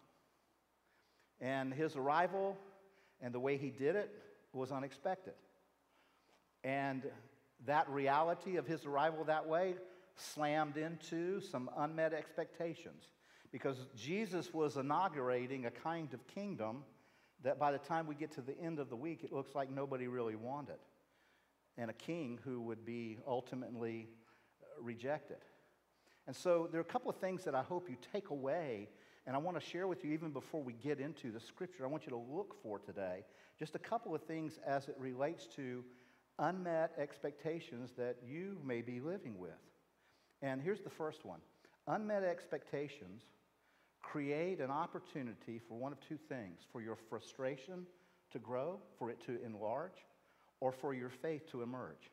And 1.40 1.72
his 1.72 1.96
arrival 1.96 2.56
and 3.20 3.32
the 3.32 3.40
way 3.40 3.56
he 3.56 3.70
did 3.70 3.96
it 3.96 4.10
was 4.52 4.72
unexpected. 4.72 5.34
And 6.64 7.02
that 7.66 7.88
reality 7.88 8.56
of 8.56 8.66
his 8.66 8.84
arrival 8.84 9.24
that 9.24 9.46
way 9.46 9.74
slammed 10.16 10.76
into 10.76 11.40
some 11.40 11.70
unmet 11.76 12.12
expectations 12.12 13.08
because 13.52 13.76
Jesus 13.96 14.52
was 14.52 14.76
inaugurating 14.76 15.66
a 15.66 15.70
kind 15.70 16.12
of 16.14 16.26
kingdom 16.26 16.84
that 17.42 17.58
by 17.58 17.72
the 17.72 17.78
time 17.78 18.06
we 18.06 18.14
get 18.14 18.30
to 18.32 18.42
the 18.42 18.58
end 18.58 18.78
of 18.78 18.90
the 18.90 18.96
week, 18.96 19.24
it 19.24 19.32
looks 19.32 19.54
like 19.54 19.70
nobody 19.70 20.06
really 20.06 20.36
wanted, 20.36 20.78
and 21.78 21.90
a 21.90 21.94
king 21.94 22.38
who 22.44 22.60
would 22.60 22.84
be 22.84 23.18
ultimately 23.26 24.08
rejected. 24.80 25.38
And 26.26 26.36
so 26.36 26.68
there 26.70 26.80
are 26.80 26.82
a 26.82 26.92
couple 26.92 27.10
of 27.10 27.16
things 27.16 27.44
that 27.44 27.54
I 27.54 27.62
hope 27.62 27.88
you 27.88 27.96
take 28.12 28.30
away, 28.30 28.88
and 29.26 29.34
I 29.34 29.38
want 29.38 29.58
to 29.58 29.66
share 29.66 29.88
with 29.88 30.04
you 30.04 30.12
even 30.12 30.30
before 30.30 30.62
we 30.62 30.74
get 30.74 31.00
into 31.00 31.32
the 31.32 31.40
scripture. 31.40 31.84
I 31.84 31.88
want 31.88 32.04
you 32.06 32.10
to 32.10 32.18
look 32.18 32.54
for 32.62 32.78
today 32.78 33.24
just 33.60 33.74
a 33.74 33.78
couple 33.78 34.14
of 34.14 34.22
things 34.22 34.58
as 34.66 34.88
it 34.88 34.96
relates 34.98 35.46
to 35.46 35.84
unmet 36.38 36.92
expectations 36.96 37.92
that 37.98 38.16
you 38.26 38.56
may 38.64 38.80
be 38.80 39.00
living 39.00 39.38
with. 39.38 39.50
And 40.40 40.62
here's 40.62 40.80
the 40.80 40.90
first 40.90 41.24
one 41.24 41.40
unmet 41.86 42.24
expectations 42.24 43.22
create 44.10 44.60
an 44.60 44.70
opportunity 44.70 45.60
for 45.68 45.78
one 45.78 45.92
of 45.92 46.00
two 46.00 46.18
things 46.28 46.60
for 46.72 46.80
your 46.80 46.96
frustration 47.08 47.86
to 48.32 48.38
grow, 48.38 48.80
for 48.98 49.10
it 49.10 49.24
to 49.26 49.38
enlarge, 49.44 50.04
or 50.60 50.72
for 50.72 50.94
your 50.94 51.08
faith 51.08 51.50
to 51.50 51.62
emerge. 51.62 52.10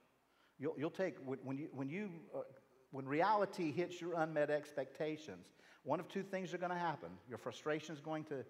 You'll, 0.60 0.76
you'll 0.78 0.90
take, 0.90 1.16
when 1.26 1.58
you, 1.58 1.68
when, 1.72 1.90
you 1.90 2.10
uh, 2.36 2.40
when 2.92 3.06
reality 3.06 3.72
hits 3.72 4.00
your 4.02 4.14
unmet 4.14 4.50
expectations, 4.50 5.46
one 5.84 6.00
of 6.00 6.08
two 6.08 6.24
things 6.24 6.54
are 6.54 6.58
going 6.58 6.72
to 6.72 6.78
happen. 6.78 7.10
Your 7.30 7.38
frustration 7.38 7.96
is 7.96 8.02
going 8.02 8.26
to 8.26 8.44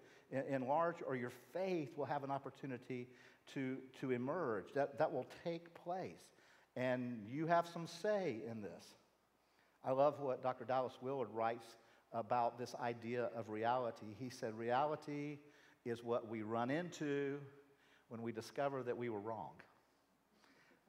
enlarge, 0.50 0.96
or 1.06 1.16
your 1.16 1.32
faith 1.52 1.96
will 1.96 2.06
have 2.06 2.24
an 2.24 2.30
opportunity 2.30 3.08
to, 3.54 3.78
to 4.00 4.10
emerge. 4.10 4.72
That, 4.74 4.98
that 4.98 5.12
will 5.12 5.26
take 5.44 5.72
place. 5.84 6.12
And 6.76 7.22
you 7.30 7.46
have 7.46 7.66
some 7.66 7.86
say 7.86 8.42
in 8.50 8.60
this. 8.60 8.84
I 9.84 9.92
love 9.92 10.20
what 10.20 10.42
Dr. 10.42 10.64
Dallas 10.64 10.94
Willard 11.00 11.28
writes 11.32 11.66
about 12.12 12.58
this 12.58 12.74
idea 12.80 13.30
of 13.36 13.48
reality. 13.48 14.06
He 14.18 14.30
said, 14.30 14.54
Reality 14.54 15.38
is 15.84 16.02
what 16.02 16.28
we 16.28 16.42
run 16.42 16.70
into 16.70 17.38
when 18.08 18.22
we 18.22 18.32
discover 18.32 18.82
that 18.82 18.96
we 18.96 19.08
were 19.08 19.20
wrong. 19.20 19.52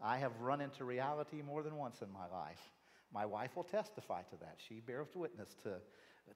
I 0.01 0.17
have 0.17 0.31
run 0.39 0.61
into 0.61 0.85
reality 0.85 1.41
more 1.41 1.61
than 1.61 1.75
once 1.75 2.01
in 2.01 2.11
my 2.11 2.27
life. 2.31 2.71
My 3.13 3.25
wife 3.25 3.55
will 3.55 3.63
testify 3.63 4.21
to 4.23 4.37
that. 4.39 4.57
She 4.67 4.75
bears 4.79 5.09
witness 5.15 5.55
to, 5.63 5.75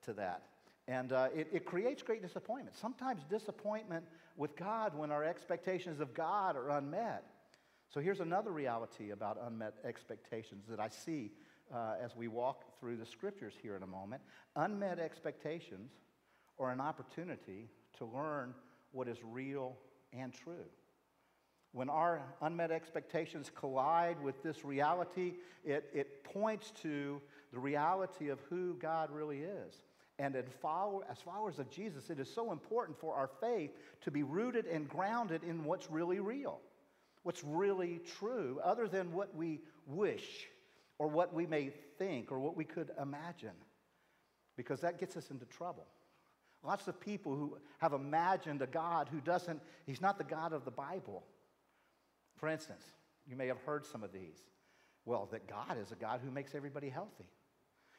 to 0.04 0.14
that. 0.14 0.44
And 0.88 1.14
uh, 1.14 1.30
it, 1.34 1.48
it 1.54 1.66
creates 1.66 2.04
great 2.04 2.22
disappointment. 2.22 2.76
Sometimes 2.76 3.24
disappointment 3.30 4.06
with 4.36 4.56
God 4.58 4.98
when 4.98 5.12
our 5.12 5.24
expectations 5.24 6.02
of 6.02 6.14
God 6.14 6.58
are 6.58 6.72
unmet. 6.72 7.24
So 7.94 8.02
here's 8.02 8.20
another 8.20 8.52
reality 8.52 9.12
about 9.12 9.38
unmet 9.42 9.76
expectations 9.86 10.66
that 10.68 10.80
I 10.80 10.90
see 10.90 11.32
uh, 11.74 11.96
as 12.04 12.16
we 12.16 12.28
walk 12.28 12.64
through 12.80 12.98
the 12.98 13.06
scriptures 13.06 13.54
here 13.62 13.76
in 13.76 13.84
a 13.84 13.88
moment. 13.88 14.22
Unmet 14.56 15.00
expectations 15.00 15.92
are 16.60 16.72
an 16.72 16.82
opportunity 16.82 17.70
to 17.98 18.06
learn 18.06 18.54
what 18.92 19.08
is 19.08 19.18
real 19.24 19.78
and 20.12 20.34
true. 20.34 20.66
When 21.72 21.90
our 21.90 22.22
unmet 22.42 22.72
expectations 22.72 23.52
collide 23.56 24.22
with 24.22 24.42
this 24.44 24.64
reality, 24.64 25.34
it, 25.66 25.90
it 25.94 26.24
points 26.24 26.72
to 26.84 27.20
the 27.52 27.60
reality 27.60 28.30
of 28.30 28.40
who 28.50 28.76
God 28.76 29.10
really 29.12 29.40
is. 29.40 29.76
And 30.20 30.36
follow, 30.62 31.04
as 31.10 31.18
followers 31.18 31.58
of 31.58 31.72
Jesus, 31.72 32.12
it 32.12 32.20
is 32.20 32.32
so 32.32 32.52
important 32.52 33.00
for 33.00 33.16
our 33.16 33.30
faith 33.42 33.72
to 34.02 34.12
be 34.12 34.22
rooted 34.22 34.68
and 34.68 34.88
grounded 34.88 35.44
in 35.44 35.64
what's 35.64 35.90
really 35.90 36.20
real, 36.20 36.60
what's 37.24 37.44
really 37.44 38.00
true, 38.20 38.60
other 38.64 38.88
than 38.88 39.12
what 39.12 39.36
we 39.36 39.60
wish 39.88 40.48
or 41.04 41.10
what 41.10 41.34
we 41.34 41.46
may 41.46 41.70
think 42.00 42.32
or 42.32 42.40
what 42.40 42.56
we 42.56 42.64
could 42.64 42.90
imagine, 43.02 43.58
because 44.56 44.80
that 44.80 44.98
gets 44.98 45.18
us 45.18 45.32
into 45.32 45.44
trouble. 45.46 45.86
Lots 46.64 46.88
of 46.88 46.98
people 46.98 47.36
who 47.36 47.58
have 47.80 47.92
imagined 47.92 48.62
a 48.62 48.68
God 48.68 49.10
who 49.12 49.20
doesn't, 49.20 49.60
he's 49.86 50.00
not 50.00 50.18
the 50.18 50.24
God 50.24 50.54
of 50.54 50.64
the 50.64 50.72
Bible. 50.72 51.26
For 52.38 52.48
instance, 52.48 52.86
you 53.28 53.36
may 53.36 53.48
have 53.48 53.58
heard 53.66 53.86
some 53.86 54.02
of 54.02 54.14
these. 54.14 54.40
Well, 55.04 55.28
that 55.34 55.46
God 55.46 55.78
is 55.78 55.92
a 55.92 55.96
God 55.96 56.22
who 56.24 56.32
makes 56.32 56.56
everybody 56.56 56.88
healthy. 56.88 57.26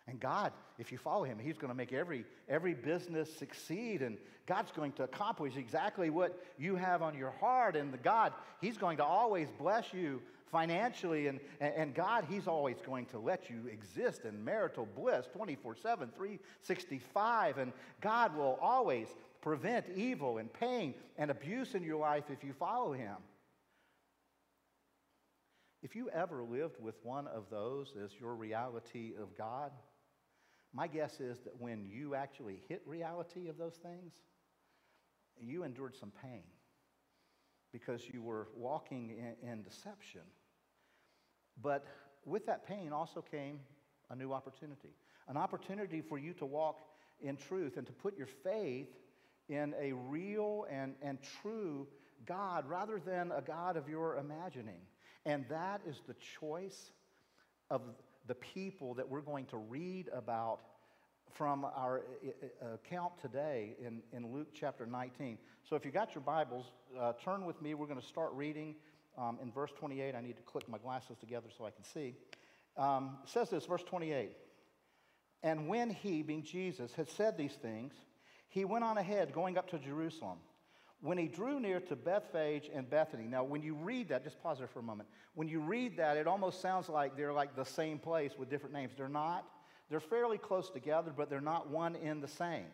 And 0.08 0.18
God, 0.18 0.52
if 0.78 0.90
you 0.90 0.96
follow 0.96 1.24
him, 1.24 1.38
he's 1.38 1.58
going 1.58 1.70
to 1.70 1.76
make 1.76 1.92
every, 1.92 2.24
every 2.48 2.72
business 2.72 3.30
succeed. 3.36 4.00
And 4.00 4.16
God's 4.46 4.72
going 4.72 4.92
to 4.92 5.02
accomplish 5.02 5.56
exactly 5.56 6.08
what 6.08 6.42
you 6.56 6.76
have 6.76 7.02
on 7.02 7.18
your 7.18 7.32
heart. 7.32 7.76
And 7.76 7.92
the 7.92 7.98
God, 7.98 8.32
he's 8.62 8.78
going 8.78 8.96
to 8.96 9.04
always 9.04 9.48
bless 9.58 9.92
you 9.92 10.22
financially. 10.50 11.26
And, 11.26 11.40
and 11.60 11.94
God, 11.94 12.26
he's 12.28 12.46
always 12.46 12.76
going 12.84 13.06
to 13.06 13.18
let 13.18 13.50
you 13.50 13.66
exist 13.70 14.24
in 14.24 14.44
marital 14.44 14.86
bliss 14.86 15.26
24 15.32 15.76
7, 15.76 16.10
365. 16.16 17.58
And 17.58 17.72
God 18.00 18.36
will 18.36 18.58
always 18.60 19.08
prevent 19.40 19.86
evil 19.94 20.38
and 20.38 20.52
pain 20.52 20.94
and 21.18 21.30
abuse 21.30 21.74
in 21.74 21.82
your 21.82 21.98
life 21.98 22.24
if 22.30 22.42
you 22.42 22.52
follow 22.52 22.92
him. 22.92 23.16
If 25.82 25.94
you 25.94 26.08
ever 26.10 26.42
lived 26.42 26.80
with 26.80 26.94
one 27.02 27.26
of 27.26 27.50
those 27.50 27.92
as 28.02 28.10
your 28.18 28.34
reality 28.34 29.12
of 29.20 29.36
God, 29.36 29.70
my 30.72 30.86
guess 30.86 31.20
is 31.20 31.40
that 31.40 31.60
when 31.60 31.86
you 31.86 32.14
actually 32.14 32.62
hit 32.68 32.82
reality 32.86 33.48
of 33.48 33.58
those 33.58 33.74
things, 33.74 34.14
you 35.38 35.62
endured 35.62 35.94
some 35.94 36.10
pain 36.22 36.42
because 37.74 38.02
you 38.10 38.22
were 38.22 38.46
walking 38.56 39.10
in, 39.10 39.50
in 39.50 39.62
deception. 39.62 40.22
But 41.60 41.84
with 42.24 42.46
that 42.46 42.66
pain 42.66 42.92
also 42.92 43.20
came 43.20 43.60
a 44.08 44.16
new 44.16 44.32
opportunity 44.32 44.94
an 45.28 45.36
opportunity 45.36 46.02
for 46.02 46.18
you 46.18 46.32
to 46.34 46.46
walk 46.46 46.80
in 47.22 47.36
truth 47.36 47.76
and 47.76 47.86
to 47.86 47.92
put 47.92 48.16
your 48.16 48.28
faith 48.42 48.88
in 49.48 49.74
a 49.80 49.92
real 49.92 50.66
and, 50.70 50.94
and 51.02 51.18
true 51.42 51.86
God 52.26 52.68
rather 52.68 53.00
than 53.04 53.32
a 53.32 53.42
God 53.42 53.76
of 53.76 53.88
your 53.88 54.16
imagining. 54.16 54.80
And 55.26 55.44
that 55.48 55.80
is 55.86 56.00
the 56.06 56.14
choice 56.40 56.90
of 57.70 57.82
the 58.26 58.34
people 58.34 58.94
that 58.94 59.08
we're 59.08 59.20
going 59.20 59.46
to 59.46 59.56
read 59.56 60.08
about 60.14 60.60
from 61.34 61.64
our 61.64 62.02
account 62.74 63.12
today 63.20 63.76
in, 63.84 64.02
in 64.12 64.32
Luke 64.32 64.48
chapter 64.54 64.86
19. 64.86 65.36
So 65.68 65.74
if 65.74 65.84
you 65.84 65.90
got 65.90 66.14
your 66.14 66.22
Bibles, 66.22 66.66
uh, 66.98 67.12
turn 67.24 67.44
with 67.44 67.60
me. 67.60 67.74
We're 67.74 67.88
going 67.88 68.00
to 68.00 68.06
start 68.06 68.32
reading 68.34 68.76
um, 69.18 69.38
in 69.42 69.50
verse 69.50 69.70
28. 69.76 70.14
I 70.14 70.20
need 70.20 70.36
to 70.36 70.42
click 70.42 70.68
my 70.68 70.78
glasses 70.78 71.16
together 71.18 71.48
so 71.56 71.66
I 71.66 71.70
can 71.70 71.84
see. 71.84 72.14
Um, 72.76 73.18
it 73.24 73.30
says 73.30 73.50
this, 73.50 73.66
verse 73.66 73.82
28. 73.82 74.30
And 75.42 75.68
when 75.68 75.90
he, 75.90 76.22
being 76.22 76.44
Jesus, 76.44 76.92
had 76.94 77.10
said 77.10 77.36
these 77.36 77.54
things, 77.54 77.94
he 78.48 78.64
went 78.64 78.84
on 78.84 78.96
ahead, 78.96 79.32
going 79.32 79.58
up 79.58 79.68
to 79.70 79.78
Jerusalem. 79.78 80.38
When 81.00 81.18
he 81.18 81.26
drew 81.26 81.58
near 81.58 81.80
to 81.80 81.96
Bethphage 81.96 82.70
and 82.72 82.88
Bethany, 82.88 83.24
now 83.24 83.44
when 83.44 83.60
you 83.60 83.74
read 83.74 84.08
that, 84.08 84.22
just 84.24 84.40
pause 84.40 84.58
there 84.58 84.68
for 84.68 84.78
a 84.78 84.82
moment. 84.84 85.08
When 85.34 85.48
you 85.48 85.60
read 85.60 85.96
that, 85.98 86.16
it 86.16 86.26
almost 86.26 86.62
sounds 86.62 86.88
like 86.88 87.16
they're 87.16 87.32
like 87.32 87.56
the 87.56 87.64
same 87.64 87.98
place 87.98 88.32
with 88.38 88.48
different 88.48 88.74
names. 88.74 88.92
They're 88.96 89.08
not. 89.08 89.44
They're 89.90 90.00
fairly 90.00 90.38
close 90.38 90.70
together, 90.70 91.12
but 91.16 91.28
they're 91.28 91.40
not 91.40 91.70
one 91.70 91.96
in 91.96 92.20
the 92.20 92.28
same. 92.28 92.66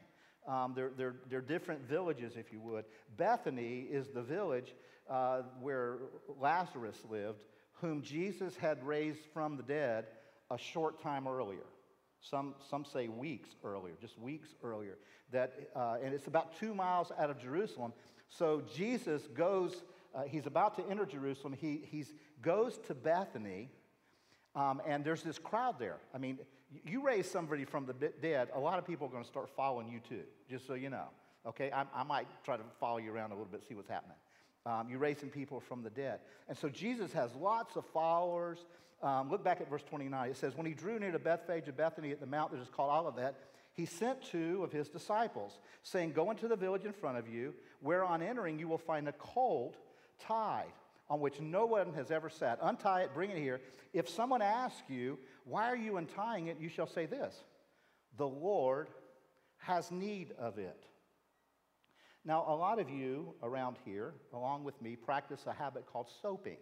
Um, 0.47 0.73
they're, 0.75 0.91
they're, 0.97 1.17
they're 1.29 1.41
different 1.41 1.83
villages, 1.83 2.35
if 2.37 2.53
you 2.53 2.61
would. 2.61 2.85
Bethany 3.17 3.87
is 3.91 4.09
the 4.09 4.23
village 4.23 4.75
uh, 5.09 5.43
where 5.61 5.99
Lazarus 6.41 6.99
lived, 7.11 7.45
whom 7.75 8.03
Jesus 8.03 8.57
had 8.57 8.83
raised 8.85 9.21
from 9.35 9.57
the 9.57 9.63
dead 9.63 10.07
a 10.51 10.59
short 10.59 11.03
time 11.03 11.27
earlier. 11.27 11.67
Some, 12.23 12.55
some 12.69 12.85
say 12.85 13.09
weeks 13.09 13.49
earlier, 13.65 13.95
just 14.01 14.19
weeks 14.19 14.49
earlier. 14.63 14.99
That, 15.33 15.55
uh, 15.75 15.97
and 16.03 16.13
it's 16.13 16.27
about 16.27 16.59
two 16.59 16.75
miles 16.75 17.13
out 17.19 17.31
of 17.31 17.41
Jerusalem. 17.41 17.93
So 18.29 18.63
Jesus 18.75 19.23
goes, 19.35 19.83
uh, 20.15 20.23
he's 20.23 20.47
about 20.47 20.77
to 20.77 20.91
enter 20.91 21.07
Jerusalem. 21.07 21.57
He 21.59 21.83
he's, 21.85 22.13
goes 22.43 22.79
to 22.89 22.95
Bethany, 22.95 23.71
um, 24.55 24.83
and 24.87 25.05
there's 25.05 25.23
this 25.23 25.39
crowd 25.39 25.79
there. 25.79 25.97
I 26.15 26.19
mean, 26.19 26.39
you 26.85 27.05
raise 27.05 27.31
somebody 27.31 27.65
from 27.65 27.87
the 27.87 27.93
dead, 27.93 28.49
a 28.55 28.61
lot 28.61 28.79
of 28.79 28.87
people 28.87 29.07
are 29.07 29.11
going 29.11 29.25
to 29.25 29.29
start 29.29 29.51
following 29.57 29.89
you 29.89 30.01
too, 30.09 30.23
just 30.49 30.67
so 30.67 30.75
you 30.75 30.91
know. 30.91 31.07
Okay, 31.47 31.71
I, 31.73 31.85
I 31.95 32.03
might 32.05 32.27
try 32.45 32.57
to 32.57 32.63
follow 32.79 32.99
you 32.99 33.13
around 33.13 33.33
a 33.33 33.35
little 33.35 33.51
bit, 33.51 33.67
see 33.67 33.75
what's 33.75 33.89
happening. 33.89 34.17
Um, 34.67 34.89
you're 34.91 34.99
raising 34.99 35.31
people 35.31 35.59
from 35.59 35.83
the 35.83 35.91
dead. 35.91 36.21
And 36.49 36.57
so 36.57 36.69
Jesus 36.69 37.13
has 37.13 37.35
lots 37.35 37.77
of 37.77 37.87
followers. 37.87 38.67
Um, 39.03 39.31
look 39.31 39.43
back 39.43 39.61
at 39.61 39.71
verse 39.71 39.83
29. 39.89 40.31
It 40.31 40.37
says, 40.37 40.55
When 40.55 40.67
he 40.67 40.75
drew 40.75 40.99
near 40.99 41.13
to 41.13 41.19
Bethphage 41.19 41.67
of 41.69 41.77
Bethany 41.77 42.11
at 42.11 42.21
the 42.21 42.27
mount 42.27 42.53
that 42.53 42.61
is 42.61 42.69
called 42.69 42.91
Olivet, 42.91 43.35
he 43.73 43.87
sent 43.87 44.21
two 44.23 44.63
of 44.63 44.71
his 44.71 44.89
disciples, 44.89 45.59
saying, 45.83 46.13
Go 46.13 46.31
into 46.31 46.47
the 46.47 46.57
village 46.57 46.85
in 46.85 46.93
front 46.93 47.17
of 47.17 47.27
you, 47.27 47.55
where 47.81 48.05
on 48.05 48.23
entering 48.23 48.59
you 48.59 48.69
will 48.69 48.79
find 48.79 49.09
a 49.09 49.13
colt 49.13 49.77
tied, 50.19 50.73
on 51.09 51.21
which 51.21 51.41
no 51.41 51.65
one 51.65 51.95
has 51.95 52.11
ever 52.11 52.29
sat. 52.29 52.59
Untie 52.61 53.03
it, 53.03 53.15
bring 53.15 53.31
it 53.31 53.39
here. 53.39 53.63
If 53.95 54.09
someone 54.09 54.43
asks 54.43 54.83
you, 54.89 55.19
Why 55.45 55.69
are 55.69 55.77
you 55.77 55.97
untying 55.97 56.49
it? 56.49 56.59
you 56.61 56.69
shall 56.69 56.87
say 56.87 57.07
this 57.07 57.35
The 58.19 58.29
Lord 58.29 58.89
has 59.59 59.91
need 59.91 60.33
of 60.39 60.59
it. 60.59 60.85
Now, 62.25 62.45
a 62.47 62.55
lot 62.55 62.79
of 62.79 62.91
you 62.91 63.35
around 63.43 63.77
here, 63.85 64.13
along 64.35 64.65
with 64.65 64.81
me, 64.83 64.95
practice 64.95 65.41
a 65.47 65.53
habit 65.53 65.87
called 65.91 66.09
soaping. 66.21 66.59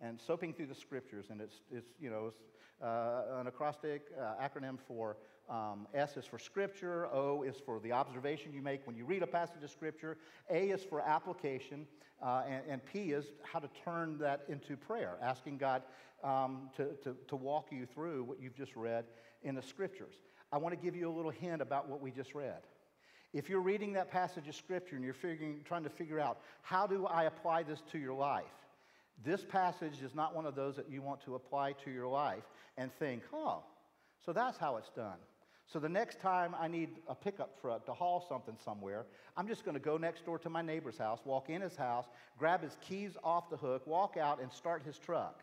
And 0.00 0.20
soaping 0.20 0.52
through 0.52 0.66
the 0.66 0.74
scriptures, 0.74 1.26
and 1.30 1.40
it's, 1.40 1.56
it's 1.72 1.88
you 1.98 2.08
know, 2.08 2.26
it's, 2.28 2.38
uh, 2.80 3.40
an 3.40 3.48
acrostic 3.48 4.02
uh, 4.16 4.34
acronym 4.40 4.78
for 4.86 5.16
um, 5.48 5.86
S 5.94 6.16
is 6.16 6.26
for 6.26 6.38
scripture, 6.38 7.06
O 7.12 7.42
is 7.42 7.56
for 7.64 7.80
the 7.80 7.92
observation 7.92 8.52
you 8.52 8.62
make 8.62 8.86
when 8.86 8.96
you 8.96 9.04
read 9.04 9.22
a 9.22 9.26
passage 9.26 9.62
of 9.62 9.70
scripture, 9.70 10.18
A 10.50 10.70
is 10.70 10.82
for 10.84 11.00
application, 11.00 11.86
uh, 12.22 12.42
and, 12.48 12.62
and, 12.68 12.84
P 12.84 13.12
is 13.12 13.26
how 13.44 13.58
to 13.58 13.68
turn 13.84 14.18
that 14.18 14.44
into 14.48 14.76
prayer, 14.76 15.16
asking 15.22 15.56
God 15.56 15.82
um, 16.24 16.68
to, 16.76 16.88
to, 17.04 17.16
to 17.28 17.36
walk 17.36 17.68
you 17.70 17.86
through 17.86 18.24
what 18.24 18.40
you've 18.40 18.56
just 18.56 18.74
read 18.74 19.04
in 19.42 19.54
the 19.54 19.62
scriptures. 19.62 20.14
I 20.52 20.58
want 20.58 20.74
to 20.74 20.84
give 20.84 20.96
you 20.96 21.08
a 21.08 21.14
little 21.14 21.30
hint 21.30 21.62
about 21.62 21.88
what 21.88 22.00
we 22.00 22.10
just 22.10 22.34
read. 22.34 22.60
If 23.32 23.48
you're 23.48 23.60
reading 23.60 23.92
that 23.92 24.10
passage 24.10 24.48
of 24.48 24.54
scripture 24.54 24.96
and 24.96 25.04
you're 25.04 25.14
figuring, 25.14 25.60
trying 25.64 25.84
to 25.84 25.90
figure 25.90 26.18
out 26.18 26.40
how 26.62 26.86
do 26.86 27.06
I 27.06 27.24
apply 27.24 27.62
this 27.62 27.82
to 27.92 27.98
your 27.98 28.14
life, 28.14 28.44
this 29.24 29.44
passage 29.44 30.02
is 30.02 30.14
not 30.14 30.34
one 30.34 30.46
of 30.46 30.54
those 30.54 30.76
that 30.76 30.90
you 30.90 31.02
want 31.02 31.20
to 31.24 31.34
apply 31.34 31.72
to 31.84 31.90
your 31.90 32.06
life 32.06 32.44
and 32.76 32.92
think, 32.98 33.22
oh, 33.32 33.62
so 34.24 34.32
that's 34.32 34.56
how 34.58 34.76
it's 34.76 34.90
done. 34.90 35.18
So 35.70 35.78
the 35.78 35.88
next 35.88 36.18
time 36.18 36.54
I 36.58 36.66
need 36.66 36.88
a 37.08 37.14
pickup 37.14 37.60
truck 37.60 37.84
to 37.86 37.92
haul 37.92 38.24
something 38.26 38.56
somewhere, 38.64 39.04
I'm 39.36 39.46
just 39.46 39.66
going 39.66 39.74
to 39.74 39.80
go 39.80 39.98
next 39.98 40.24
door 40.24 40.38
to 40.38 40.48
my 40.48 40.62
neighbor's 40.62 40.96
house, 40.96 41.20
walk 41.26 41.50
in 41.50 41.60
his 41.60 41.76
house, 41.76 42.06
grab 42.38 42.62
his 42.62 42.78
keys 42.80 43.18
off 43.22 43.50
the 43.50 43.58
hook, 43.58 43.86
walk 43.86 44.16
out, 44.16 44.40
and 44.40 44.50
start 44.50 44.82
his 44.82 44.98
truck. 44.98 45.42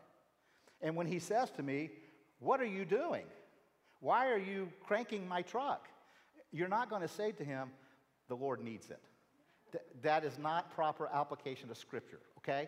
And 0.82 0.96
when 0.96 1.05
he 1.05 1.20
says 1.20 1.51
to 1.51 1.63
me, 1.63 1.91
What 2.39 2.60
are 2.60 2.65
you 2.65 2.86
doing? 2.86 3.25
Why 4.00 4.29
are 4.32 4.39
you 4.39 4.70
cranking 4.84 5.27
my 5.27 5.44
truck? 5.44 5.88
You're 6.51 6.67
not 6.70 6.89
going 6.89 7.03
to 7.03 7.08
say 7.08 7.32
to 7.34 7.44
him, 7.44 7.70
The 8.27 8.36
Lord 8.36 8.63
needs 8.63 8.89
it. 8.89 9.01
Th- 9.72 9.84
that 10.01 10.25
is 10.25 10.39
not 10.39 10.74
proper 10.74 11.08
application 11.13 11.70
of 11.70 11.77
Scripture, 11.77 12.20
okay? 12.39 12.67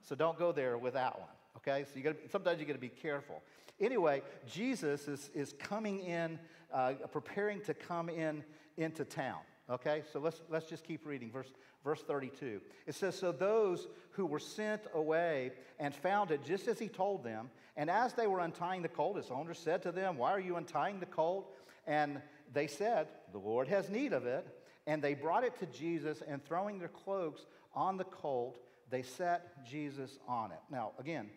So 0.00 0.14
don't 0.14 0.38
go 0.38 0.52
there 0.52 0.78
with 0.78 0.94
that 0.94 1.18
one, 1.18 1.28
okay? 1.56 1.84
So 1.84 1.96
you 1.96 2.04
gotta, 2.04 2.16
sometimes 2.30 2.60
you 2.60 2.66
got 2.66 2.74
to 2.74 2.78
be 2.78 2.88
careful. 2.88 3.42
Anyway, 3.80 4.22
Jesus 4.46 5.08
is, 5.08 5.30
is 5.34 5.52
coming 5.58 6.00
in, 6.00 6.38
uh, 6.74 6.92
preparing 7.12 7.60
to 7.62 7.72
come 7.72 8.08
in 8.08 8.44
into 8.76 9.04
town. 9.04 9.40
Okay, 9.70 10.02
so 10.12 10.18
let's, 10.18 10.42
let's 10.50 10.68
just 10.68 10.84
keep 10.84 11.06
reading. 11.06 11.30
Verse, 11.30 11.50
verse 11.82 12.02
32. 12.02 12.60
It 12.86 12.94
says, 12.94 13.18
So 13.18 13.32
those 13.32 13.88
who 14.10 14.26
were 14.26 14.38
sent 14.38 14.82
away 14.92 15.52
and 15.78 15.94
found 15.94 16.30
it 16.30 16.44
just 16.44 16.68
as 16.68 16.78
he 16.78 16.88
told 16.88 17.24
them, 17.24 17.48
and 17.76 17.88
as 17.88 18.12
they 18.12 18.26
were 18.26 18.40
untying 18.40 18.82
the 18.82 18.88
colt, 18.88 19.16
his 19.16 19.30
owner 19.30 19.54
said 19.54 19.82
to 19.82 19.92
them, 19.92 20.18
Why 20.18 20.32
are 20.32 20.40
you 20.40 20.56
untying 20.56 21.00
the 21.00 21.06
colt? 21.06 21.50
And 21.86 22.20
they 22.52 22.66
said, 22.66 23.08
The 23.32 23.38
Lord 23.38 23.68
has 23.68 23.88
need 23.88 24.12
of 24.12 24.26
it. 24.26 24.46
And 24.86 25.00
they 25.00 25.14
brought 25.14 25.44
it 25.44 25.58
to 25.60 25.66
Jesus, 25.66 26.22
and 26.26 26.44
throwing 26.44 26.78
their 26.78 26.88
cloaks 26.88 27.46
on 27.74 27.96
the 27.96 28.04
colt, 28.04 28.58
they 28.90 29.00
set 29.00 29.64
Jesus 29.64 30.18
on 30.28 30.52
it. 30.52 30.58
Now, 30.70 30.92
again, 30.98 31.30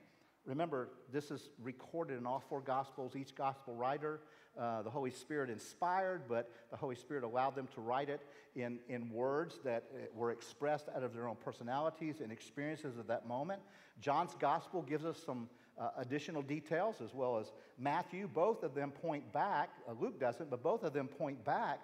remember, 0.46 0.90
this 1.14 1.32
is 1.32 1.50
recorded 1.64 2.18
in 2.18 2.26
all 2.26 2.44
four 2.50 2.60
Gospels. 2.60 3.16
Each 3.16 3.34
Gospel 3.34 3.74
writer, 3.74 4.20
uh, 4.60 4.82
the 4.82 4.90
Holy 4.90 5.12
Spirit 5.12 5.50
inspired, 5.50 6.24
but 6.28 6.50
the 6.72 6.78
Holy 6.78 6.96
Spirit 6.96 7.24
allowed 7.24 7.56
them 7.56 7.68
to 7.76 7.82
write 7.82 8.10
it 8.10 8.22
in, 8.56 8.80
in 8.90 9.10
words 9.12 9.60
that 9.64 9.84
uh, 9.94 10.06
were 10.14 10.32
expressed 10.32 10.88
out 10.96 11.04
of 11.04 11.14
their 11.14 11.28
own 11.28 11.36
personalities 11.44 12.22
and 12.22 12.32
experiences 12.32 12.98
of 12.98 13.08
that 13.08 13.28
moment. 13.28 13.62
John's 14.02 14.36
Gospel 14.40 14.82
gives 14.82 15.06
us 15.06 15.22
some 15.26 15.50
uh, 15.80 15.90
additional 15.98 16.42
details, 16.42 16.96
as 17.04 17.14
well 17.14 17.38
as 17.38 17.52
Matthew. 17.78 18.28
Both 18.28 18.64
of 18.64 18.74
them 18.74 18.92
point 18.92 19.32
back, 19.32 19.70
uh, 19.88 19.94
Luke 20.00 20.20
doesn't, 20.20 20.50
but 20.50 20.64
both 20.64 20.84
of 20.84 20.94
them 20.94 21.08
point 21.08 21.44
back 21.44 21.80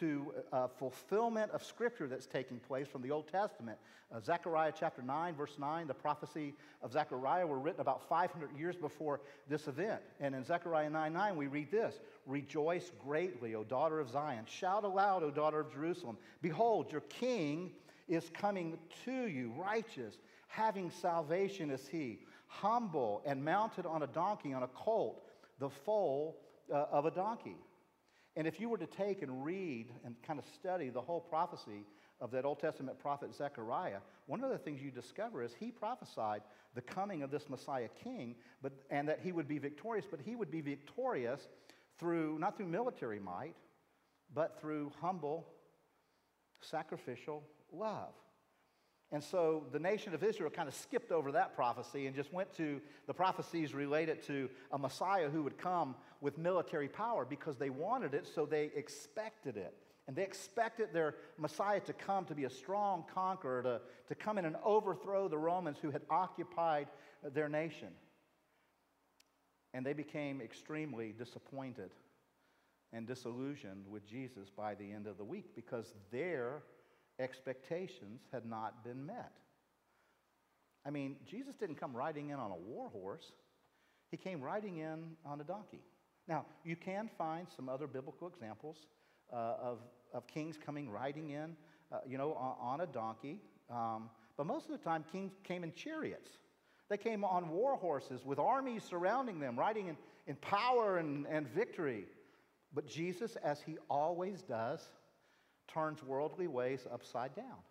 to 0.00 0.32
uh, 0.52 0.68
fulfillment 0.68 1.50
of 1.52 1.62
scripture 1.62 2.06
that's 2.06 2.26
taking 2.26 2.58
place 2.58 2.86
from 2.86 3.02
the 3.02 3.10
Old 3.10 3.28
Testament. 3.28 3.78
Uh, 4.14 4.20
Zechariah 4.20 4.72
chapter 4.78 5.02
9, 5.02 5.34
verse 5.34 5.56
9, 5.58 5.86
the 5.86 5.94
prophecy 5.94 6.54
of 6.82 6.92
Zechariah 6.92 7.46
were 7.46 7.58
written 7.58 7.80
about 7.80 8.08
500 8.08 8.56
years 8.56 8.76
before 8.76 9.20
this 9.48 9.66
event. 9.66 10.00
And 10.20 10.34
in 10.34 10.44
Zechariah 10.44 10.90
9 10.90 11.12
9, 11.12 11.36
we 11.36 11.46
read 11.46 11.70
this 11.70 12.00
Rejoice 12.26 12.92
greatly, 13.02 13.54
O 13.54 13.64
daughter 13.64 14.00
of 14.00 14.10
Zion. 14.10 14.44
Shout 14.46 14.84
aloud, 14.84 15.22
O 15.22 15.30
daughter 15.30 15.60
of 15.60 15.72
Jerusalem. 15.72 16.16
Behold, 16.42 16.92
your 16.92 17.02
king 17.02 17.72
is 18.08 18.30
coming 18.34 18.78
to 19.04 19.26
you, 19.26 19.52
righteous, 19.56 20.18
having 20.48 20.90
salvation 20.90 21.70
is 21.70 21.88
he, 21.88 22.20
humble 22.46 23.22
and 23.26 23.44
mounted 23.44 23.86
on 23.86 24.02
a 24.02 24.06
donkey, 24.06 24.52
on 24.52 24.62
a 24.62 24.68
colt, 24.68 25.22
the 25.58 25.68
foal 25.68 26.36
uh, 26.72 26.86
of 26.90 27.06
a 27.06 27.10
donkey. 27.10 27.56
And 28.36 28.46
if 28.46 28.58
you 28.58 28.68
were 28.68 28.78
to 28.78 28.86
take 28.86 29.22
and 29.22 29.44
read 29.44 29.92
and 30.04 30.16
kind 30.22 30.38
of 30.38 30.44
study 30.54 30.88
the 30.88 31.00
whole 31.00 31.20
prophecy 31.20 31.84
of 32.20 32.30
that 32.32 32.44
Old 32.44 32.58
Testament 32.58 32.98
prophet 32.98 33.34
Zechariah, 33.34 33.98
one 34.26 34.42
of 34.42 34.50
the 34.50 34.58
things 34.58 34.82
you 34.82 34.90
discover 34.90 35.42
is 35.42 35.52
he 35.54 35.70
prophesied 35.70 36.42
the 36.74 36.80
coming 36.80 37.22
of 37.22 37.30
this 37.30 37.48
Messiah 37.48 37.88
king, 38.02 38.34
but, 38.60 38.72
and 38.90 39.08
that 39.08 39.20
he 39.22 39.30
would 39.30 39.46
be 39.46 39.58
victorious, 39.58 40.06
but 40.10 40.20
he 40.20 40.34
would 40.34 40.50
be 40.50 40.60
victorious 40.60 41.48
through, 41.98 42.38
not 42.40 42.56
through 42.56 42.66
military 42.66 43.20
might, 43.20 43.54
but 44.32 44.60
through 44.60 44.90
humble, 45.00 45.46
sacrificial 46.60 47.44
love. 47.72 48.14
And 49.12 49.22
so 49.22 49.64
the 49.70 49.78
nation 49.78 50.12
of 50.12 50.24
Israel 50.24 50.50
kind 50.50 50.66
of 50.68 50.74
skipped 50.74 51.12
over 51.12 51.30
that 51.32 51.54
prophecy 51.54 52.06
and 52.06 52.16
just 52.16 52.32
went 52.32 52.52
to 52.56 52.80
the 53.06 53.14
prophecies 53.14 53.72
related 53.72 54.22
to 54.26 54.50
a 54.72 54.78
Messiah 54.78 55.28
who 55.28 55.44
would 55.44 55.56
come 55.56 55.94
with 56.24 56.38
military 56.38 56.88
power 56.88 57.26
because 57.26 57.58
they 57.58 57.68
wanted 57.68 58.14
it, 58.14 58.26
so 58.26 58.46
they 58.46 58.70
expected 58.74 59.58
it. 59.58 59.74
And 60.08 60.16
they 60.16 60.22
expected 60.22 60.88
their 60.92 61.16
Messiah 61.36 61.80
to 61.80 61.92
come 61.92 62.24
to 62.24 62.34
be 62.34 62.44
a 62.44 62.50
strong 62.50 63.04
conqueror, 63.14 63.62
to, 63.62 63.80
to 64.08 64.14
come 64.14 64.38
in 64.38 64.46
and 64.46 64.56
overthrow 64.64 65.28
the 65.28 65.36
Romans 65.36 65.76
who 65.80 65.90
had 65.90 66.00
occupied 66.08 66.88
their 67.34 67.50
nation. 67.50 67.88
And 69.74 69.84
they 69.84 69.92
became 69.92 70.40
extremely 70.40 71.12
disappointed 71.12 71.90
and 72.92 73.06
disillusioned 73.06 73.86
with 73.86 74.06
Jesus 74.06 74.48
by 74.48 74.74
the 74.74 74.90
end 74.90 75.06
of 75.06 75.18
the 75.18 75.24
week 75.24 75.54
because 75.54 75.92
their 76.10 76.62
expectations 77.18 78.22
had 78.32 78.46
not 78.46 78.82
been 78.82 79.04
met. 79.04 79.32
I 80.86 80.90
mean, 80.90 81.16
Jesus 81.26 81.54
didn't 81.54 81.76
come 81.76 81.94
riding 81.94 82.30
in 82.30 82.38
on 82.38 82.50
a 82.50 82.56
war 82.56 82.88
horse, 82.88 83.30
he 84.10 84.16
came 84.16 84.40
riding 84.40 84.78
in 84.78 85.16
on 85.26 85.40
a 85.40 85.44
donkey. 85.44 85.80
Now, 86.26 86.46
you 86.64 86.76
can 86.76 87.10
find 87.18 87.46
some 87.54 87.68
other 87.68 87.86
biblical 87.86 88.28
examples 88.28 88.86
uh, 89.32 89.54
of, 89.60 89.78
of 90.12 90.26
kings 90.26 90.56
coming 90.64 90.90
riding 90.90 91.30
in, 91.30 91.56
uh, 91.92 91.98
you 92.06 92.16
know, 92.16 92.34
on, 92.34 92.56
on 92.60 92.80
a 92.80 92.86
donkey. 92.86 93.40
Um, 93.70 94.08
but 94.36 94.46
most 94.46 94.66
of 94.66 94.72
the 94.72 94.84
time, 94.84 95.04
kings 95.12 95.32
came 95.42 95.64
in 95.64 95.72
chariots. 95.72 96.30
They 96.88 96.96
came 96.96 97.24
on 97.24 97.48
war 97.48 97.76
horses 97.76 98.24
with 98.24 98.38
armies 98.38 98.82
surrounding 98.82 99.38
them, 99.38 99.58
riding 99.58 99.88
in, 99.88 99.96
in 100.26 100.36
power 100.36 100.98
and, 100.98 101.26
and 101.26 101.48
victory. 101.48 102.06
But 102.74 102.86
Jesus, 102.86 103.36
as 103.36 103.60
he 103.60 103.78
always 103.88 104.42
does, 104.42 104.80
turns 105.72 106.02
worldly 106.02 106.46
ways 106.46 106.86
upside 106.92 107.34
down. 107.34 107.62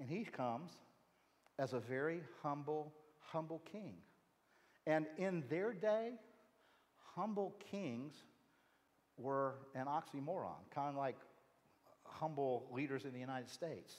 And 0.00 0.08
he 0.08 0.24
comes 0.24 0.70
as 1.58 1.72
a 1.72 1.80
very 1.80 2.20
humble, 2.42 2.92
humble 3.20 3.62
king. 3.70 3.94
And 4.86 5.06
in 5.18 5.44
their 5.48 5.72
day, 5.72 6.12
humble 7.14 7.54
kings 7.70 8.14
were 9.16 9.54
an 9.74 9.86
oxymoron, 9.86 10.58
kind 10.74 10.88
of 10.88 10.96
like 10.96 11.16
humble 12.04 12.66
leaders 12.72 13.04
in 13.04 13.12
the 13.12 13.20
United 13.20 13.48
States. 13.48 13.94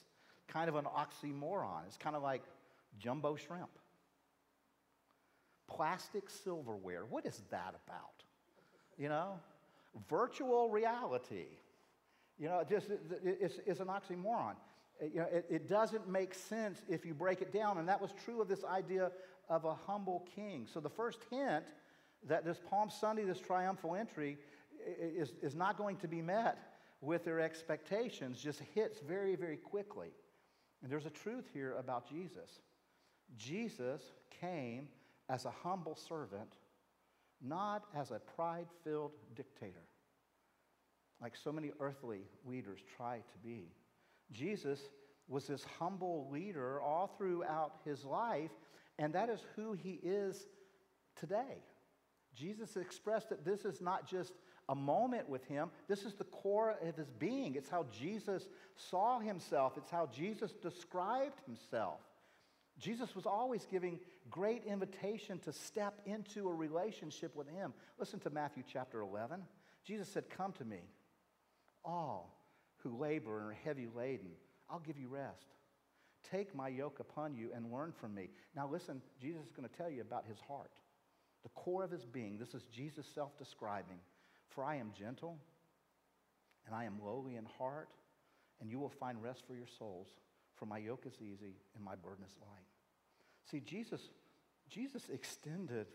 Kind 0.48 0.70
of 0.70 0.76
an 0.76 0.86
oxymoron. 0.86 1.86
It's 1.88 1.98
kind 1.98 2.16
of 2.16 2.24
like 2.24 2.44
jumbo 3.00 3.36
shrimp. 3.36 3.70
Plastic 5.68 6.30
silverware. 6.30 7.06
What 7.10 7.26
is 7.26 7.42
that 7.50 7.76
about? 7.88 8.24
You 8.98 9.10
know? 9.10 9.40
Virtual 10.10 10.70
reality. 10.70 11.48
You 12.38 12.50
know, 12.50 12.64
just 12.70 12.90
it's, 13.24 13.60
it's 13.66 13.80
an 13.80 13.88
oxymoron. 13.88 14.56
You 15.02 15.22
know, 15.22 15.28
it, 15.32 15.46
it 15.50 15.70
doesn't 15.70 16.08
make 16.08 16.34
sense 16.34 16.82
if 16.88 17.06
you 17.06 17.14
break 17.14 17.42
it 17.42 17.52
down. 17.52 17.78
And 17.80 17.88
that 17.88 18.02
was 18.02 18.12
true 18.24 18.42
of 18.42 18.48
this 18.48 18.64
idea 18.64 19.12
of 19.50 19.66
a 19.66 19.74
humble 19.74 20.28
king. 20.36 20.68
So 20.72 20.80
the 20.80 20.90
first 20.90 21.20
hint 21.30 21.64
that 22.28 22.46
this 22.46 22.60
Palm 22.70 22.90
Sunday, 22.90 23.24
this 23.24 23.40
triumphal 23.40 23.96
entry, 23.96 24.38
is, 25.00 25.34
is 25.42 25.56
not 25.56 25.78
going 25.78 25.98
to 25.98 26.08
be 26.08 26.22
met 26.22 26.58
with 27.02 27.26
their 27.26 27.40
expectations, 27.40 28.42
just 28.42 28.62
hits 28.74 29.00
very, 29.00 29.36
very 29.36 29.58
quickly. 29.58 30.10
And 30.82 30.92
there's 30.92 31.06
a 31.06 31.12
truth 31.12 31.46
here 31.54 31.76
about 31.78 32.10
Jesus. 32.10 32.62
Jesus 33.38 34.02
came 34.42 34.88
as 35.30 35.46
a 35.46 35.52
humble 35.52 35.96
servant, 35.96 36.58
not 37.42 37.86
as 37.96 38.12
a 38.12 38.20
pride 38.20 38.68
filled 38.84 39.12
dictator 39.36 39.82
like 41.22 41.36
so 41.36 41.52
many 41.52 41.72
earthly 41.80 42.22
leaders 42.46 42.80
try 42.96 43.18
to 43.18 43.38
be. 43.44 43.72
Jesus 44.32 44.80
was 45.28 45.48
this 45.48 45.66
humble 45.80 46.30
leader 46.32 46.80
all 46.82 47.08
throughout 47.18 47.76
his 47.84 48.04
life, 48.06 48.52
and 49.00 49.14
that 49.14 49.30
is 49.30 49.40
who 49.56 49.74
he 49.74 50.00
is 50.04 50.48
today. 51.16 51.64
Jesus 52.36 52.78
expressed 52.78 53.30
that 53.30 53.46
this 53.46 53.66
is 53.66 53.82
not 53.82 54.08
just 54.08 54.34
a 54.68 54.76
moment 54.76 55.30
with 55.30 55.46
him, 55.46 55.70
this 55.88 56.04
is 56.04 56.14
the 56.14 56.24
core 56.26 56.76
of 56.82 56.96
his 56.96 57.10
being. 57.12 57.56
It's 57.56 57.70
how 57.70 57.86
Jesus 57.98 58.48
saw 58.76 59.20
himself, 59.20 59.74
it's 59.78 59.92
how 59.92 60.08
Jesus 60.08 60.52
described 60.54 61.42
himself. 61.46 62.00
Jesus 62.78 63.16
was 63.16 63.26
always 63.26 63.66
giving 63.66 64.00
great 64.30 64.64
invitation 64.66 65.40
to 65.40 65.54
step 65.54 66.02
into 66.06 66.50
a 66.50 66.54
relationship 66.54 67.34
with 67.34 67.48
him. 67.48 67.74
Listen 67.98 68.20
to 68.20 68.30
Matthew 68.30 68.64
chapter 68.70 69.00
11. 69.00 69.42
Jesus 69.86 70.10
said, 70.10 70.30
Come 70.30 70.52
to 70.54 70.66
me 70.66 70.82
all 71.86 72.36
who 72.78 72.98
labor 72.98 73.40
and 73.40 73.50
are 73.50 73.58
heavy 73.64 73.88
laden, 73.96 74.32
I'll 74.70 74.80
give 74.80 74.98
you 74.98 75.08
rest. 75.08 75.48
Take 76.32 76.56
my 76.56 76.68
yoke 76.68 77.00
upon 77.00 77.36
you 77.36 77.52
and 77.56 77.72
learn 77.72 77.92
from 77.92 78.14
me. 78.14 78.30
Now, 78.56 78.68
listen, 78.68 79.02
Jesus 79.22 79.46
is 79.46 79.52
going 79.52 79.68
to 79.70 79.76
tell 79.76 79.90
you 79.90 80.02
about 80.02 80.26
his 80.26 80.40
heart, 80.48 80.72
the 81.46 81.50
core 81.50 81.84
of 81.84 81.92
his 81.92 82.06
being. 82.06 82.40
This 82.40 82.56
is 82.56 82.64
Jesus 82.74 83.06
self 83.14 83.38
describing. 83.38 84.00
For 84.50 84.64
I 84.64 84.78
am 84.78 84.92
gentle 84.98 85.38
and 86.66 86.74
I 86.74 86.86
am 86.86 86.96
lowly 87.06 87.36
in 87.36 87.46
heart, 87.46 87.90
and 88.60 88.72
you 88.72 88.80
will 88.80 88.90
find 88.90 89.22
rest 89.22 89.44
for 89.46 89.54
your 89.54 89.68
souls. 89.78 90.08
For 90.56 90.66
my 90.66 90.80
yoke 90.80 91.04
is 91.06 91.14
easy 91.22 91.54
and 91.76 91.86
my 91.86 91.94
burden 91.94 92.26
is 92.26 92.36
light. 92.42 92.66
See, 93.52 93.60
Jesus, 93.60 94.02
Jesus 94.70 95.04
extended 95.14 95.86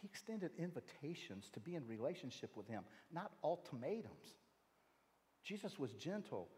He 0.00 0.08
extended 0.08 0.50
invitations 0.58 1.48
to 1.52 1.60
be 1.60 1.76
in 1.76 1.86
relationship 1.86 2.56
with 2.56 2.66
him, 2.66 2.82
not 3.12 3.30
ultimatums. 3.44 4.34
Jesus 5.44 5.78
was 5.78 5.92
gentle 5.92 6.48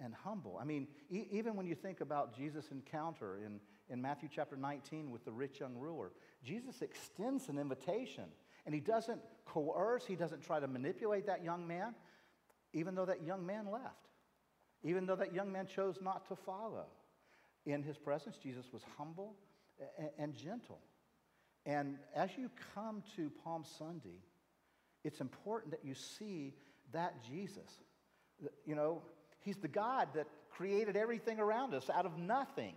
and 0.00 0.14
humble. 0.14 0.58
I 0.60 0.64
mean, 0.64 0.86
e- 1.10 1.26
even 1.30 1.56
when 1.56 1.66
you 1.66 1.74
think 1.74 2.00
about 2.00 2.34
Jesus' 2.34 2.70
encounter 2.70 3.38
in, 3.44 3.60
in 3.88 4.00
Matthew 4.00 4.28
chapter 4.34 4.56
19 4.56 5.10
with 5.10 5.24
the 5.24 5.32
rich 5.32 5.60
young 5.60 5.76
ruler, 5.76 6.12
Jesus 6.44 6.82
extends 6.82 7.48
an 7.48 7.58
invitation. 7.58 8.24
And 8.66 8.74
he 8.74 8.80
doesn't 8.80 9.20
coerce, 9.46 10.04
he 10.06 10.16
doesn't 10.16 10.42
try 10.42 10.60
to 10.60 10.68
manipulate 10.68 11.26
that 11.26 11.42
young 11.42 11.66
man, 11.66 11.94
even 12.72 12.94
though 12.94 13.06
that 13.06 13.22
young 13.24 13.44
man 13.44 13.70
left, 13.70 14.08
even 14.82 15.06
though 15.06 15.16
that 15.16 15.34
young 15.34 15.50
man 15.50 15.66
chose 15.66 15.98
not 16.00 16.28
to 16.28 16.36
follow. 16.36 16.86
In 17.66 17.82
his 17.82 17.98
presence, 17.98 18.36
Jesus 18.42 18.66
was 18.72 18.82
humble 18.96 19.34
and, 20.18 20.34
gentle. 20.34 20.78
And 21.66 21.98
as 22.14 22.30
you 22.36 22.50
come 22.74 23.02
to 23.16 23.30
Palm 23.44 23.64
Sunday, 23.78 24.22
it's 25.04 25.20
important 25.20 25.72
that 25.72 25.84
you 25.84 25.94
see 25.94 26.54
that 26.92 27.22
Jesus. 27.24 27.70
You 28.64 28.74
know, 28.74 29.02
He's 29.40 29.56
the 29.56 29.68
God 29.68 30.08
that 30.14 30.26
created 30.50 30.96
everything 30.96 31.38
around 31.38 31.74
us 31.74 31.88
out 31.90 32.06
of 32.06 32.18
nothing. 32.18 32.74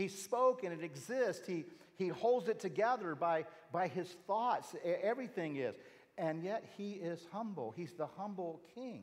He 0.00 0.08
spoke 0.08 0.64
and 0.64 0.72
it 0.72 0.82
exists. 0.82 1.46
He, 1.46 1.66
he 1.96 2.08
holds 2.08 2.48
it 2.48 2.58
together 2.58 3.14
by, 3.14 3.44
by 3.70 3.86
his 3.86 4.08
thoughts. 4.26 4.74
Everything 4.82 5.56
is. 5.56 5.74
And 6.16 6.42
yet 6.42 6.64
he 6.78 6.92
is 6.92 7.26
humble. 7.30 7.74
He's 7.76 7.92
the 7.92 8.06
humble 8.06 8.62
king. 8.74 9.02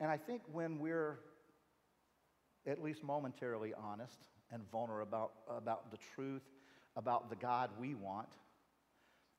And 0.00 0.10
I 0.10 0.18
think 0.18 0.42
when 0.52 0.78
we're 0.78 1.20
at 2.66 2.82
least 2.82 3.02
momentarily 3.02 3.72
honest 3.72 4.28
and 4.50 4.62
vulnerable 4.70 5.02
about, 5.02 5.32
about 5.48 5.90
the 5.90 5.98
truth, 6.14 6.42
about 6.94 7.30
the 7.30 7.36
God 7.36 7.70
we 7.80 7.94
want, 7.94 8.28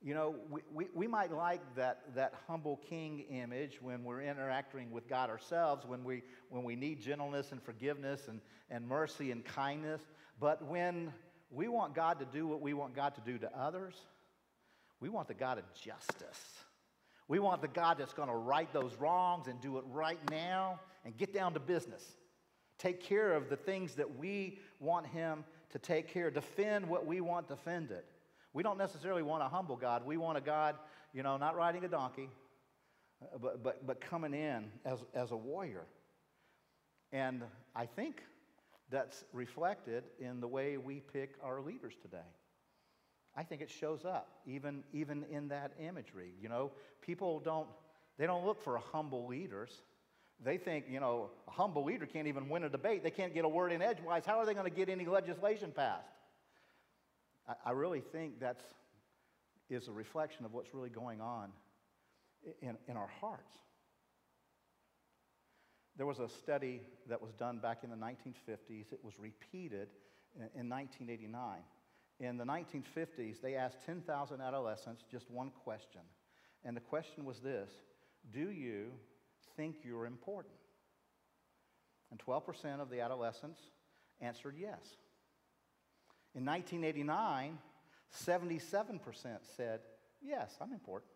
you 0.03 0.13
know, 0.13 0.35
we, 0.49 0.61
we, 0.73 0.87
we, 0.93 1.07
might 1.07 1.31
like 1.31 1.61
that, 1.75 2.01
that 2.13 2.33
humble 2.45 2.81
king 2.89 3.21
image 3.29 3.81
when 3.81 4.03
we're 4.03 4.21
interacting 4.21 4.91
with 4.91 5.07
God 5.07 5.29
ourselves, 5.29 5.85
when 5.85 6.03
we, 6.03 6.23
when 6.49 6.63
we 6.65 6.75
need 6.75 7.01
gentleness 7.01 7.53
and 7.53 7.63
forgiveness 7.63 8.27
and, 8.27 8.41
and 8.69 8.85
mercy 8.85 9.31
and 9.31 9.45
kindness. 9.45 10.01
But 10.41 10.65
when 10.65 11.13
we 11.49 11.69
want 11.69 11.95
God 11.95 12.19
to 12.19 12.25
do 12.25 12.45
what 12.47 12.59
we 12.59 12.73
want 12.73 12.93
God 12.93 13.15
to 13.15 13.21
do 13.21 13.37
to 13.37 13.57
others, 13.57 13.95
we 14.99 15.07
want 15.07 15.29
the 15.29 15.33
God 15.33 15.57
of 15.57 15.63
justice. 15.73 16.41
We 17.29 17.39
want 17.39 17.61
the 17.61 17.69
God 17.69 17.97
that's 17.97 18.13
going 18.13 18.29
to 18.29 18.35
right 18.35 18.71
those 18.73 18.95
wrongs 18.95 19.47
and 19.47 19.61
do 19.61 19.77
it 19.77 19.85
right 19.87 20.19
now 20.29 20.81
and 21.05 21.15
get 21.15 21.33
down 21.33 21.53
to 21.53 21.61
business. 21.61 22.03
Take 22.77 23.01
care 23.01 23.31
of 23.31 23.49
the 23.49 23.55
things 23.55 23.95
that 23.95 24.17
we 24.17 24.59
want 24.81 25.07
Him 25.07 25.45
to 25.71 25.79
take 25.79 26.09
care 26.09 26.29
defend 26.29 26.85
what 26.87 27.05
we 27.05 27.21
want 27.21 27.47
defended. 27.47 28.03
We 28.53 28.61
don't 28.63 28.77
necessarily 28.77 29.23
want 29.23 29.43
a 29.43 29.47
humble 29.47 29.75
God. 29.75 30.05
We 30.05 30.17
want 30.17 30.37
a 30.37 30.41
God, 30.41 30.75
you 31.13 31.23
know, 31.23 31.37
not 31.37 31.55
riding 31.55 31.83
a 31.83 31.87
donkey, 31.87 32.29
uh, 33.21 33.37
but, 33.41 33.63
but, 33.63 33.85
but 33.85 33.99
coming 33.99 34.33
in 34.33 34.65
as, 34.85 34.99
as 35.13 35.31
a 35.31 35.37
warrior. 35.37 35.85
And 37.11 37.43
I 37.75 37.85
think 37.87 38.21
that's 38.91 39.23
reflected 39.33 40.03
in 40.19 40.39
the 40.39 40.47
way 40.47 40.77
we 40.77 40.99
pick 40.99 41.33
our 41.43 41.61
leaders 41.61 41.93
today. 42.01 42.17
I 43.35 43.41
think 43.41 43.61
it 43.61 43.69
shows 43.69 44.05
up 44.05 44.29
even, 44.45 44.83
even 44.93 45.25
in 45.31 45.47
that 45.47 45.71
imagery. 45.79 46.33
You 46.39 46.49
know, 46.49 46.71
people 47.01 47.39
don't, 47.39 47.67
they 48.19 48.27
don't 48.27 48.45
look 48.45 48.61
for 48.61 48.77
humble 48.77 49.27
leaders. 49.27 49.71
They 50.43 50.57
think, 50.57 50.85
you 50.87 50.99
know, 50.99 51.31
a 51.47 51.51
humble 51.51 51.83
leader 51.83 52.05
can't 52.05 52.27
even 52.27 52.49
win 52.49 52.63
a 52.63 52.69
debate. 52.69 53.03
They 53.03 53.09
can't 53.09 53.33
get 53.33 53.45
a 53.45 53.49
word 53.49 53.71
in 53.71 53.81
edgewise. 53.81 54.25
How 54.25 54.37
are 54.37 54.45
they 54.45 54.53
going 54.53 54.69
to 54.69 54.75
get 54.75 54.89
any 54.89 55.05
legislation 55.05 55.71
passed? 55.75 56.09
I, 57.65 57.71
really 57.71 58.01
think 58.01 58.39
that's 58.39 58.63
is 59.69 59.87
a 59.87 59.91
reflection 59.91 60.45
of 60.45 60.53
what's 60.53 60.73
really 60.73 60.89
going 60.89 61.19
on 61.19 61.49
in, 62.61 62.77
in 62.87 62.97
our 62.97 63.09
hearts. 63.19 63.51
There 65.97 66.05
was 66.05 66.19
a 66.19 66.29
study 66.29 66.81
that 67.07 67.21
was 67.21 67.33
done 67.33 67.59
back 67.59 67.79
in 67.83 67.89
the 67.89 67.95
1950s. 67.95 68.91
It 68.91 68.99
was 69.03 69.19
repeated 69.19 69.89
in, 70.35 70.61
in 70.61 70.69
1989. 70.69 71.59
In 72.19 72.37
the 72.37 72.45
1950s, 72.45 73.41
they 73.41 73.55
asked 73.55 73.77
10,000 73.85 74.41
adolescents 74.41 75.03
just 75.11 75.29
one 75.29 75.51
question. 75.63 76.01
And 76.63 76.75
the 76.75 76.81
question 76.81 77.25
was 77.25 77.39
this 77.39 77.69
Do 78.31 78.49
you 78.51 78.91
think 79.55 79.77
you're 79.83 80.05
important? 80.05 80.55
And 82.11 82.19
12% 82.19 82.79
of 82.79 82.89
the 82.89 83.01
adolescents 83.01 83.59
answered 84.21 84.55
yes. 84.59 84.97
In 86.35 86.45
1989, 86.45 87.57
77% 88.25 88.99
said, 89.55 89.79
Yes, 90.21 90.55
I'm 90.61 90.71
important. 90.71 91.11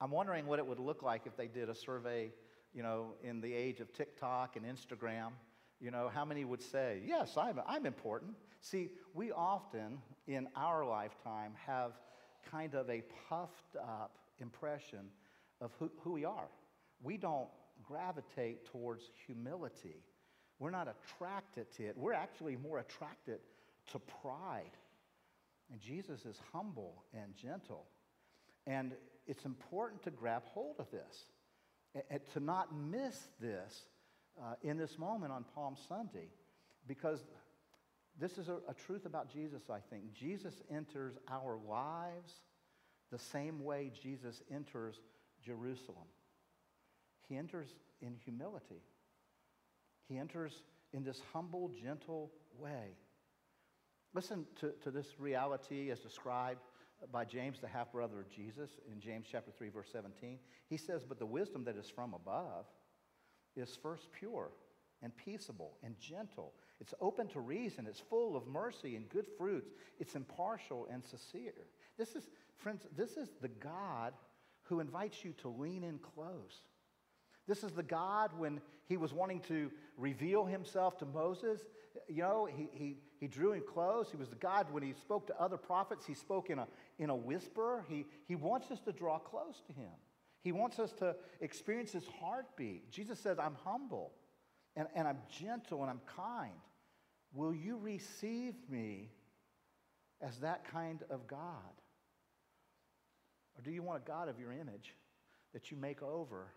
I'm 0.00 0.10
wondering 0.10 0.46
what 0.46 0.58
it 0.58 0.66
would 0.66 0.80
look 0.80 1.02
like 1.02 1.22
if 1.26 1.36
they 1.36 1.46
did 1.46 1.68
a 1.68 1.74
survey, 1.74 2.32
you 2.74 2.82
know, 2.82 3.14
in 3.22 3.40
the 3.40 3.52
age 3.52 3.80
of 3.80 3.92
TikTok 3.92 4.56
and 4.56 4.66
Instagram. 4.66 5.30
You 5.80 5.90
know, 5.90 6.10
how 6.12 6.24
many 6.24 6.44
would 6.44 6.62
say, 6.62 7.00
Yes, 7.06 7.36
I'm, 7.36 7.60
I'm 7.66 7.86
important? 7.86 8.34
See, 8.60 8.90
we 9.14 9.32
often 9.32 9.98
in 10.26 10.48
our 10.56 10.84
lifetime 10.84 11.52
have 11.66 11.92
kind 12.50 12.74
of 12.74 12.90
a 12.90 13.02
puffed 13.28 13.76
up 13.76 14.18
impression 14.38 15.10
of 15.60 15.70
who, 15.78 15.90
who 16.02 16.12
we 16.12 16.24
are. 16.24 16.48
We 17.02 17.16
don't 17.16 17.48
gravitate 17.82 18.66
towards 18.66 19.10
humility. 19.26 20.02
We're 20.58 20.70
not 20.70 20.88
attracted 20.88 21.70
to 21.76 21.84
it. 21.84 21.96
We're 21.96 22.12
actually 22.12 22.56
more 22.56 22.78
attracted 22.78 23.40
to 23.92 23.98
pride. 23.98 24.76
And 25.70 25.80
Jesus 25.80 26.24
is 26.24 26.40
humble 26.52 27.04
and 27.12 27.34
gentle. 27.36 27.86
And 28.66 28.92
it's 29.26 29.44
important 29.44 30.02
to 30.02 30.10
grab 30.10 30.42
hold 30.46 30.76
of 30.78 30.90
this, 30.90 31.26
and 32.10 32.20
to 32.32 32.40
not 32.40 32.74
miss 32.74 33.28
this 33.40 33.86
uh, 34.40 34.54
in 34.62 34.76
this 34.76 34.98
moment 34.98 35.32
on 35.32 35.44
Palm 35.54 35.76
Sunday, 35.88 36.28
because 36.86 37.24
this 38.18 38.38
is 38.38 38.48
a, 38.48 38.58
a 38.68 38.74
truth 38.86 39.06
about 39.06 39.32
Jesus, 39.32 39.62
I 39.70 39.78
think. 39.90 40.12
Jesus 40.12 40.54
enters 40.70 41.14
our 41.28 41.58
lives 41.68 42.32
the 43.10 43.18
same 43.18 43.62
way 43.62 43.90
Jesus 44.02 44.42
enters 44.52 45.00
Jerusalem. 45.44 46.06
He 47.28 47.36
enters 47.36 47.68
in 48.02 48.16
humility, 48.24 48.82
he 50.08 50.18
enters 50.18 50.62
in 50.92 51.04
this 51.04 51.20
humble, 51.32 51.70
gentle 51.82 52.30
way. 52.58 52.96
Listen 54.14 54.46
to, 54.60 54.72
to 54.82 54.90
this 54.90 55.18
reality 55.18 55.90
as 55.90 55.98
described 55.98 56.60
by 57.12 57.24
James, 57.24 57.58
the 57.60 57.68
half 57.68 57.92
brother 57.92 58.20
of 58.20 58.30
Jesus, 58.30 58.70
in 58.90 59.00
James 59.00 59.26
chapter 59.30 59.50
3, 59.50 59.68
verse 59.68 59.88
17. 59.92 60.38
He 60.68 60.76
says, 60.76 61.04
But 61.04 61.18
the 61.18 61.26
wisdom 61.26 61.64
that 61.64 61.76
is 61.76 61.90
from 61.90 62.14
above 62.14 62.66
is 63.56 63.76
first 63.82 64.12
pure 64.12 64.50
and 65.02 65.14
peaceable 65.16 65.76
and 65.82 65.98
gentle. 65.98 66.52
It's 66.80 66.94
open 67.00 67.26
to 67.28 67.40
reason. 67.40 67.86
It's 67.86 68.00
full 68.00 68.36
of 68.36 68.46
mercy 68.46 68.96
and 68.96 69.08
good 69.08 69.26
fruits. 69.36 69.72
It's 69.98 70.14
impartial 70.14 70.86
and 70.90 71.04
sincere. 71.04 71.66
This 71.98 72.14
is, 72.14 72.30
friends, 72.56 72.86
this 72.96 73.16
is 73.16 73.30
the 73.42 73.48
God 73.48 74.14
who 74.62 74.80
invites 74.80 75.24
you 75.24 75.32
to 75.42 75.48
lean 75.48 75.82
in 75.82 75.98
close 75.98 76.62
this 77.46 77.62
is 77.62 77.72
the 77.72 77.82
God 77.82 78.30
when 78.36 78.60
he 78.86 78.96
was 78.96 79.12
wanting 79.12 79.40
to 79.40 79.70
reveal 79.96 80.44
himself 80.44 80.98
to 80.98 81.06
Moses. 81.06 81.60
You 82.08 82.22
know, 82.22 82.48
he, 82.50 82.68
he, 82.72 82.96
he 83.20 83.26
drew 83.26 83.52
in 83.52 83.62
close. 83.62 84.10
He 84.10 84.16
was 84.16 84.28
the 84.28 84.36
God 84.36 84.66
when 84.70 84.82
he 84.82 84.92
spoke 84.92 85.26
to 85.28 85.40
other 85.40 85.56
prophets, 85.56 86.06
he 86.06 86.14
spoke 86.14 86.50
in 86.50 86.58
a, 86.58 86.66
in 86.98 87.10
a 87.10 87.16
whisper. 87.16 87.84
He, 87.88 88.06
he 88.26 88.34
wants 88.34 88.70
us 88.70 88.80
to 88.80 88.92
draw 88.92 89.18
close 89.18 89.62
to 89.66 89.72
him. 89.72 89.92
He 90.40 90.52
wants 90.52 90.78
us 90.78 90.92
to 90.94 91.16
experience 91.40 91.92
his 91.92 92.04
heartbeat. 92.20 92.90
Jesus 92.90 93.18
says, 93.18 93.38
I'm 93.38 93.56
humble 93.64 94.12
and, 94.76 94.88
and 94.94 95.08
I'm 95.08 95.18
gentle 95.40 95.82
and 95.82 95.90
I'm 95.90 96.00
kind. 96.16 96.52
Will 97.32 97.54
you 97.54 97.78
receive 97.78 98.54
me 98.68 99.10
as 100.20 100.38
that 100.38 100.70
kind 100.70 101.02
of 101.10 101.26
God? 101.26 101.40
Or 103.56 103.62
do 103.62 103.70
you 103.70 103.82
want 103.82 104.02
a 104.04 104.06
God 104.06 104.28
of 104.28 104.38
your 104.38 104.52
image 104.52 104.94
that 105.54 105.70
you 105.70 105.76
make 105.76 106.02
over 106.02 106.48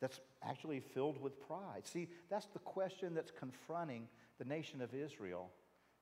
that's 0.00 0.20
actually 0.42 0.80
filled 0.80 1.20
with 1.20 1.40
pride. 1.46 1.82
See, 1.84 2.08
that's 2.30 2.46
the 2.46 2.58
question 2.60 3.14
that's 3.14 3.30
confronting 3.30 4.08
the 4.38 4.44
nation 4.44 4.80
of 4.80 4.94
Israel 4.94 5.50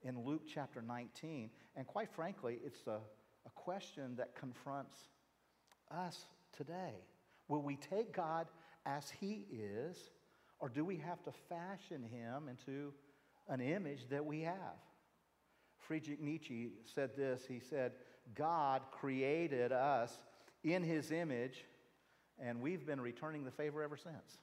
in 0.02 0.24
Luke 0.24 0.42
chapter 0.52 0.82
19. 0.82 1.50
And 1.76 1.86
quite 1.86 2.10
frankly, 2.10 2.58
it's 2.64 2.86
a, 2.86 2.98
a 3.46 3.50
question 3.54 4.16
that 4.16 4.34
confronts 4.34 4.96
us 5.90 6.26
today. 6.56 6.94
Will 7.48 7.62
we 7.62 7.76
take 7.76 8.12
God 8.14 8.46
as 8.86 9.10
He 9.10 9.46
is, 9.52 10.10
or 10.60 10.68
do 10.68 10.84
we 10.84 10.96
have 10.96 11.22
to 11.24 11.32
fashion 11.48 12.02
Him 12.02 12.48
into 12.48 12.92
an 13.48 13.60
image 13.60 14.08
that 14.10 14.24
we 14.24 14.42
have? 14.42 14.78
Friedrich 15.78 16.20
Nietzsche 16.20 16.70
said 16.94 17.16
this 17.16 17.44
He 17.46 17.60
said, 17.60 17.92
God 18.34 18.82
created 18.90 19.72
us 19.72 20.18
in 20.62 20.82
His 20.82 21.10
image 21.10 21.64
and 22.38 22.60
we've 22.60 22.84
been 22.84 23.00
returning 23.00 23.44
the 23.44 23.50
favor 23.50 23.82
ever 23.82 23.96
since. 23.96 24.38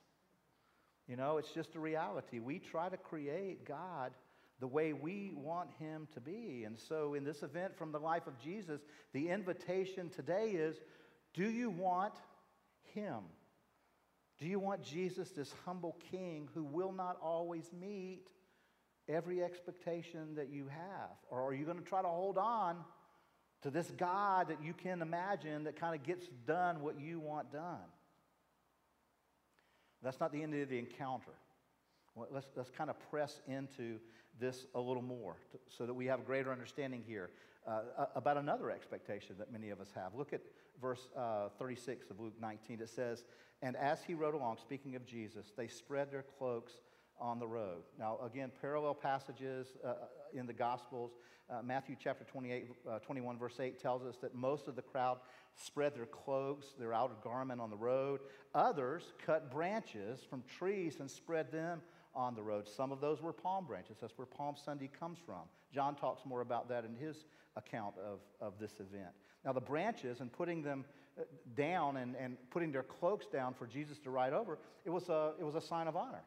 You 1.07 1.15
know, 1.15 1.37
it's 1.37 1.51
just 1.51 1.75
a 1.75 1.79
reality. 1.79 2.39
We 2.39 2.59
try 2.59 2.89
to 2.89 2.97
create 2.97 3.65
God 3.65 4.11
the 4.59 4.67
way 4.67 4.93
we 4.93 5.33
want 5.35 5.69
him 5.79 6.07
to 6.13 6.21
be. 6.21 6.63
And 6.65 6.79
so, 6.79 7.15
in 7.15 7.23
this 7.23 7.43
event 7.43 7.77
from 7.77 7.91
the 7.91 7.99
life 7.99 8.27
of 8.27 8.37
Jesus, 8.39 8.81
the 9.11 9.29
invitation 9.29 10.09
today 10.09 10.51
is 10.51 10.77
do 11.33 11.49
you 11.49 11.69
want 11.69 12.13
him? 12.93 13.19
Do 14.39 14.47
you 14.47 14.59
want 14.59 14.83
Jesus, 14.83 15.29
this 15.29 15.53
humble 15.65 15.97
king 16.11 16.49
who 16.53 16.63
will 16.63 16.91
not 16.91 17.17
always 17.21 17.71
meet 17.79 18.27
every 19.07 19.43
expectation 19.43 20.35
that 20.35 20.49
you 20.49 20.67
have? 20.67 21.11
Or 21.29 21.41
are 21.47 21.53
you 21.53 21.65
going 21.65 21.77
to 21.77 21.83
try 21.83 22.01
to 22.01 22.07
hold 22.07 22.37
on 22.37 22.77
to 23.61 23.69
this 23.69 23.91
God 23.91 24.47
that 24.49 24.63
you 24.63 24.73
can 24.73 25.01
imagine 25.01 25.63
that 25.65 25.79
kind 25.79 25.95
of 25.95 26.03
gets 26.03 26.27
done 26.47 26.81
what 26.81 26.99
you 26.99 27.19
want 27.19 27.51
done? 27.51 27.85
That's 30.03 30.19
not 30.19 30.31
the 30.31 30.41
end 30.41 30.53
of 30.55 30.69
the 30.69 30.79
encounter. 30.79 31.31
Well, 32.15 32.27
let's, 32.31 32.47
let's 32.55 32.69
kind 32.69 32.89
of 32.89 32.97
press 33.09 33.41
into 33.47 33.99
this 34.39 34.65
a 34.75 34.79
little 34.79 35.03
more 35.03 35.37
to, 35.51 35.59
so 35.69 35.85
that 35.85 35.93
we 35.93 36.05
have 36.07 36.19
a 36.19 36.23
greater 36.23 36.51
understanding 36.51 37.03
here 37.05 37.29
uh, 37.67 38.05
about 38.15 38.37
another 38.37 38.71
expectation 38.71 39.35
that 39.37 39.51
many 39.51 39.69
of 39.69 39.79
us 39.79 39.89
have. 39.95 40.15
Look 40.15 40.33
at 40.33 40.41
verse 40.81 41.09
uh, 41.17 41.49
36 41.59 42.09
of 42.09 42.19
Luke 42.19 42.33
19. 42.41 42.81
It 42.81 42.89
says, 42.89 43.23
And 43.61 43.75
as 43.75 44.03
he 44.03 44.13
rode 44.13 44.33
along, 44.33 44.57
speaking 44.57 44.95
of 44.95 45.05
Jesus, 45.05 45.51
they 45.55 45.67
spread 45.67 46.11
their 46.11 46.23
cloaks 46.37 46.73
on 47.19 47.39
the 47.39 47.47
road. 47.47 47.83
Now, 47.99 48.19
again, 48.23 48.51
parallel 48.61 48.95
passages 48.95 49.67
uh, 49.83 49.87
uh 49.87 49.93
in 50.33 50.45
the 50.45 50.53
Gospels. 50.53 51.11
Uh, 51.49 51.61
Matthew 51.61 51.97
chapter 52.01 52.23
28, 52.23 52.69
uh, 52.89 52.99
21, 52.99 53.37
verse 53.37 53.59
8 53.59 53.77
tells 53.77 54.05
us 54.05 54.15
that 54.21 54.33
most 54.33 54.69
of 54.69 54.77
the 54.77 54.81
crowd 54.81 55.17
spread 55.55 55.93
their 55.93 56.05
cloaks, 56.05 56.67
their 56.79 56.93
outer 56.93 57.15
garment 57.21 57.59
on 57.59 57.69
the 57.69 57.75
road. 57.75 58.21
Others 58.55 59.11
cut 59.25 59.51
branches 59.51 60.21
from 60.29 60.43
trees 60.57 61.01
and 61.01 61.11
spread 61.11 61.51
them 61.51 61.81
on 62.15 62.35
the 62.35 62.41
road. 62.41 62.67
Some 62.67 62.91
of 62.91 63.01
those 63.01 63.21
were 63.21 63.33
palm 63.33 63.65
branches. 63.65 63.97
That's 63.99 64.17
where 64.17 64.25
Palm 64.25 64.55
Sunday 64.63 64.89
comes 64.97 65.17
from. 65.25 65.41
John 65.73 65.95
talks 65.95 66.25
more 66.25 66.41
about 66.41 66.69
that 66.69 66.85
in 66.85 66.95
his 66.95 67.25
account 67.55 67.95
of, 67.97 68.19
of 68.39 68.53
this 68.59 68.73
event. 68.79 69.11
Now, 69.45 69.53
the 69.53 69.61
branches 69.61 70.19
and 70.21 70.31
putting 70.31 70.61
them 70.61 70.85
uh, 71.19 71.23
down 71.55 71.97
and, 71.97 72.15
and 72.15 72.37
putting 72.49 72.71
their 72.71 72.83
cloaks 72.83 73.25
down 73.27 73.53
for 73.53 73.67
Jesus 73.67 73.97
to 73.99 74.09
ride 74.09 74.33
over, 74.33 74.59
it 74.85 74.89
was 74.89 75.09
a, 75.09 75.33
it 75.39 75.43
was 75.43 75.55
a 75.55 75.61
sign 75.61 75.87
of 75.87 75.95
honor. 75.95 76.21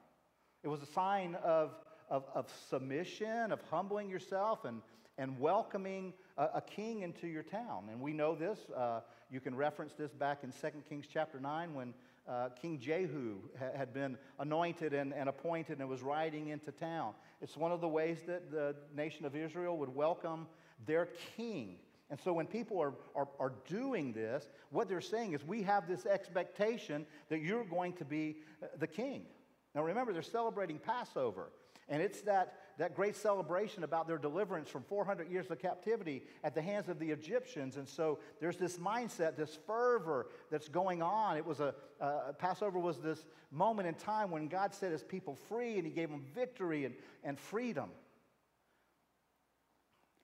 It 0.64 0.68
was 0.68 0.81
a 0.81 0.87
sign 0.87 1.37
of, 1.44 1.72
of, 2.09 2.24
of 2.35 2.46
submission, 2.70 3.53
of 3.53 3.61
humbling 3.70 4.09
yourself 4.09 4.64
and, 4.64 4.81
and 5.18 5.38
welcoming 5.38 6.14
a, 6.38 6.44
a, 6.55 6.62
king 6.62 7.03
into 7.03 7.27
your 7.27 7.42
town. 7.42 7.88
And 7.92 8.00
we 8.00 8.14
know 8.14 8.35
this. 8.35 8.59
Uh, 8.74 9.00
you 9.31 9.40
can 9.40 9.55
reference 9.55 9.92
this 9.92 10.11
back 10.12 10.38
in 10.42 10.53
2 10.53 10.68
Kings 10.88 11.05
chapter 11.12 11.38
9 11.38 11.74
when 11.74 11.92
uh, 12.27 12.48
King 12.62 12.79
Jehu 12.79 13.40
ha- 13.59 13.77
had 13.77 13.92
been 13.92 14.16
anointed 14.38 14.94
and, 14.94 15.12
and 15.12 15.29
appointed 15.29 15.81
and 15.81 15.88
was 15.88 16.00
riding 16.00 16.48
into 16.48 16.72
town. 16.72 17.12
It's 17.42 17.59
one 17.59 17.70
of 17.70 17.83
the 17.83 17.88
ways 17.88 18.20
that 18.27 18.50
the 18.50 18.74
nation 18.96 19.27
of 19.27 19.37
Israel 19.37 19.77
would 19.77 19.94
welcome 19.94 20.46
their 20.87 21.11
king. 21.37 21.77
And 22.09 22.18
so 22.18 22.33
when 22.33 22.46
people 22.46 22.81
are, 22.81 22.94
are, 23.14 23.29
are, 23.38 23.53
doing 23.68 24.14
this, 24.14 24.48
what 24.70 24.88
they're 24.88 25.03
saying 25.03 25.35
is, 25.35 25.44
we 25.44 25.62
have 25.64 25.87
this 25.87 26.07
expectation 26.07 27.05
that 27.29 27.42
you're 27.42 27.64
going 27.64 27.92
to 27.94 28.05
be 28.07 28.37
uh, 28.62 28.68
the 28.79 28.87
king. 28.87 29.27
Now 29.75 29.83
remember, 29.83 30.13
they're 30.13 30.23
celebrating 30.23 30.79
Passover. 30.79 31.51
And 31.89 32.01
it's 32.01 32.23
that, 32.23 32.55
that 32.79 32.95
great 32.95 33.15
celebration 33.15 33.85
about 33.85 34.09
their 34.09 34.17
deliverance 34.17 34.71
from 34.71 34.83
400 34.85 35.29
years 35.29 35.51
of 35.51 35.59
captivity 35.59 36.23
at 36.43 36.55
the 36.55 36.63
hands 36.63 36.89
of 36.89 36.99
the 36.99 37.11
Egyptians. 37.11 37.77
And 37.77 37.87
so 37.87 38.21
there's 38.41 38.57
this 38.57 38.79
mindset, 38.79 39.37
this 39.37 39.59
fervor 39.67 40.29
that's 40.51 40.69
going 40.69 41.03
on. 41.03 41.37
It 41.37 41.45
was 41.45 41.61
a, 41.61 41.75
uh, 42.01 42.33
Passover 42.39 42.79
was 42.79 42.99
this 42.99 43.27
moment 43.51 43.87
in 43.87 43.95
time 43.95 44.31
when 44.31 44.49
God 44.49 44.73
set 44.73 44.93
his 44.93 45.03
people 45.03 45.37
free 45.49 45.77
and 45.77 45.85
he 45.85 45.93
gave 45.93 46.09
them 46.11 46.25
victory 46.35 46.87
and, 46.87 46.95
and 47.23 47.39
freedom. 47.39 47.91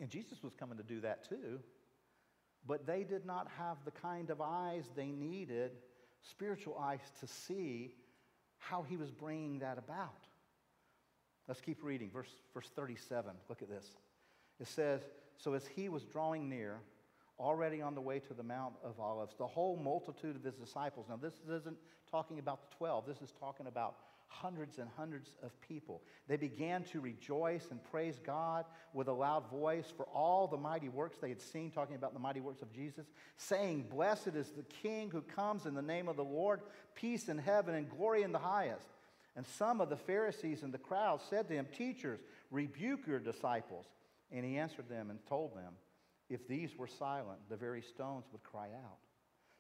And 0.01 0.09
Jesus 0.09 0.43
was 0.43 0.55
coming 0.55 0.79
to 0.79 0.85
do 0.85 1.01
that 1.01 1.29
too. 1.29 1.61
But 2.67 2.87
they 2.87 3.05
did 3.05 3.27
not 3.27 3.49
have 3.59 3.77
the 3.85 3.91
kind 3.91 4.31
of 4.31 4.41
eyes 4.41 4.85
they 4.97 5.11
needed, 5.11 5.73
spiritual 6.23 6.79
eyes, 6.79 7.01
to 7.21 7.27
see 7.27 7.95
how 8.61 8.83
he 8.83 8.97
was 8.97 9.11
bringing 9.11 9.59
that 9.59 9.77
about. 9.79 10.27
Let's 11.49 11.61
keep 11.61 11.83
reading. 11.83 12.11
Verse, 12.11 12.31
verse 12.55 12.71
37. 12.77 13.33
Look 13.49 13.61
at 13.61 13.69
this. 13.69 13.85
It 14.61 14.69
says, 14.69 15.01
So 15.37 15.55
as 15.55 15.67
he 15.67 15.89
was 15.89 16.05
drawing 16.05 16.49
near, 16.49 16.79
already 17.41 17.83
on 17.83 17.95
the 17.95 18.01
way 18.01 18.21
to 18.21 18.35
the 18.35 18.43
Mount 18.43 18.75
of 18.85 19.01
Olives, 19.01 19.35
the 19.37 19.47
whole 19.47 19.77
multitude 19.77 20.37
of 20.37 20.45
his 20.45 20.55
disciples. 20.55 21.07
Now, 21.09 21.17
this 21.17 21.35
isn't 21.51 21.77
talking 22.11 22.39
about 22.39 22.71
the 22.71 22.77
12, 22.77 23.07
this 23.07 23.23
is 23.23 23.33
talking 23.41 23.67
about 23.67 23.97
hundreds 24.31 24.79
and 24.79 24.89
hundreds 24.97 25.31
of 25.43 25.51
people. 25.61 26.03
They 26.29 26.37
began 26.37 26.85
to 26.85 27.01
rejoice 27.01 27.67
and 27.71 27.83
praise 27.91 28.19
God 28.25 28.65
with 28.95 29.09
a 29.09 29.13
loud 29.13 29.51
voice 29.51 29.93
for 29.95 30.05
all 30.15 30.47
the 30.47 30.57
mighty 30.57 30.89
works 30.89 31.19
they 31.19 31.29
had 31.29 31.43
seen, 31.43 31.71
talking 31.71 31.97
about 31.97 32.15
the 32.15 32.21
mighty 32.21 32.41
works 32.41 32.63
of 32.63 32.73
Jesus, 32.73 33.07
saying, 33.37 33.87
Blessed 33.91 34.29
is 34.29 34.51
the 34.51 34.63
King 34.83 35.11
who 35.11 35.21
comes 35.21 35.67
in 35.67 35.75
the 35.75 35.83
name 35.83 36.09
of 36.09 36.17
the 36.17 36.25
Lord, 36.25 36.61
peace 36.95 37.29
in 37.29 37.39
heaven 37.39 37.75
and 37.75 37.91
glory 37.91 38.23
in 38.23 38.33
the 38.33 38.39
highest. 38.39 38.87
And 39.37 39.45
some 39.47 39.81
of 39.81 39.91
the 39.91 39.97
Pharisees 39.97 40.63
in 40.63 40.71
the 40.71 40.79
crowd 40.79 41.21
said 41.29 41.49
to 41.49 41.55
him, 41.55 41.67
Teachers, 41.77 42.21
rebuke 42.51 43.07
your 43.07 43.21
disciples. 43.21 43.87
And 44.33 44.45
he 44.45 44.59
answered 44.59 44.89
them 44.89 45.11
and 45.11 45.19
told 45.27 45.57
them, 45.57 45.75
If 46.29 46.47
these 46.47 46.77
were 46.77 46.87
silent, 46.87 47.41
the 47.49 47.57
very 47.57 47.83
stones 47.83 48.25
would 48.33 48.43
cry 48.45 48.67
out. 48.67 48.99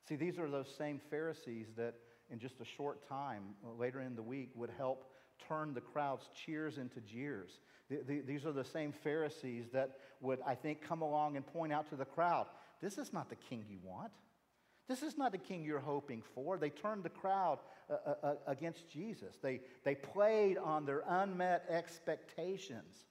See, 0.09 0.16
these 0.16 0.38
are 0.38 0.48
those 0.48 0.72
same 0.76 1.00
Pharisees 1.11 1.66
that 1.76 1.94
in 2.30 2.38
just 2.38 2.60
a 2.60 2.64
short 2.64 3.08
time, 3.08 3.42
later 3.78 4.00
in 4.00 4.14
the 4.14 4.22
week, 4.22 4.50
would 4.54 4.70
help 4.76 5.10
turn 5.48 5.74
the 5.74 5.80
crowd's 5.80 6.28
cheers 6.44 6.78
into 6.78 7.00
jeers. 7.00 7.58
These 7.88 8.46
are 8.46 8.52
the 8.52 8.64
same 8.64 8.92
Pharisees 8.92 9.66
that 9.72 9.98
would, 10.20 10.38
I 10.46 10.54
think, 10.54 10.82
come 10.82 11.02
along 11.02 11.36
and 11.36 11.46
point 11.46 11.72
out 11.72 11.88
to 11.90 11.96
the 11.96 12.04
crowd 12.04 12.46
this 12.80 12.98
is 12.98 13.12
not 13.12 13.28
the 13.28 13.36
king 13.36 13.64
you 13.68 13.78
want. 13.84 14.12
This 14.88 15.02
is 15.02 15.16
not 15.16 15.32
the 15.32 15.38
king 15.38 15.62
you're 15.62 15.78
hoping 15.78 16.22
for. 16.34 16.58
They 16.58 16.70
turned 16.70 17.04
the 17.04 17.10
crowd 17.10 17.58
uh, 17.88 17.94
uh, 18.06 18.14
uh, 18.22 18.34
against 18.46 18.88
Jesus. 18.88 19.36
They, 19.40 19.60
they 19.84 19.94
played 19.94 20.58
on 20.58 20.84
their 20.84 21.04
unmet 21.06 21.66
expectations. 21.68 23.04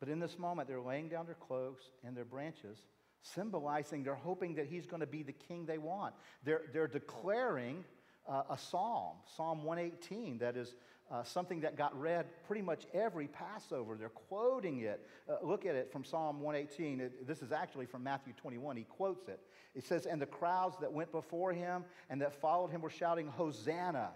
But 0.00 0.08
in 0.08 0.18
this 0.18 0.38
moment, 0.38 0.68
they're 0.68 0.80
laying 0.80 1.08
down 1.08 1.26
their 1.26 1.36
cloaks 1.36 1.84
and 2.04 2.16
their 2.16 2.24
branches, 2.24 2.76
symbolizing 3.22 4.02
they're 4.02 4.14
hoping 4.14 4.56
that 4.56 4.66
he's 4.66 4.84
going 4.84 5.00
to 5.00 5.06
be 5.06 5.22
the 5.22 5.32
king 5.32 5.64
they 5.64 5.78
want. 5.78 6.14
They're, 6.44 6.62
they're 6.72 6.88
declaring 6.88 7.84
uh, 8.28 8.42
a 8.50 8.58
psalm, 8.58 9.16
Psalm 9.36 9.64
118, 9.64 10.38
that 10.38 10.56
is 10.56 10.76
uh, 11.10 11.22
something 11.22 11.60
that 11.60 11.76
got 11.76 11.98
read 11.98 12.26
pretty 12.46 12.62
much 12.62 12.86
every 12.94 13.28
Passover. 13.28 13.96
They're 13.96 14.08
quoting 14.08 14.80
it. 14.80 15.06
Uh, 15.28 15.36
look 15.42 15.66
at 15.66 15.74
it 15.74 15.92
from 15.92 16.04
Psalm 16.04 16.40
118. 16.40 17.00
It, 17.00 17.26
this 17.26 17.42
is 17.42 17.52
actually 17.52 17.86
from 17.86 18.02
Matthew 18.02 18.32
21. 18.34 18.76
He 18.76 18.84
quotes 18.84 19.28
it. 19.28 19.40
It 19.74 19.84
says, 19.84 20.06
And 20.06 20.20
the 20.20 20.26
crowds 20.26 20.76
that 20.80 20.92
went 20.92 21.12
before 21.12 21.52
him 21.52 21.84
and 22.08 22.20
that 22.22 22.40
followed 22.40 22.70
him 22.70 22.80
were 22.80 22.90
shouting, 22.90 23.28
Hosanna 23.28 24.10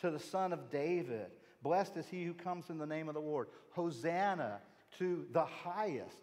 to 0.00 0.10
the 0.10 0.18
Son 0.18 0.52
of 0.52 0.70
David. 0.70 1.30
Blessed 1.62 1.96
is 1.96 2.06
he 2.06 2.24
who 2.24 2.34
comes 2.34 2.70
in 2.70 2.78
the 2.78 2.86
name 2.86 3.08
of 3.08 3.14
the 3.14 3.20
Lord. 3.20 3.48
Hosanna 3.70 4.60
to 4.98 5.26
the 5.32 5.44
highest. 5.44 6.16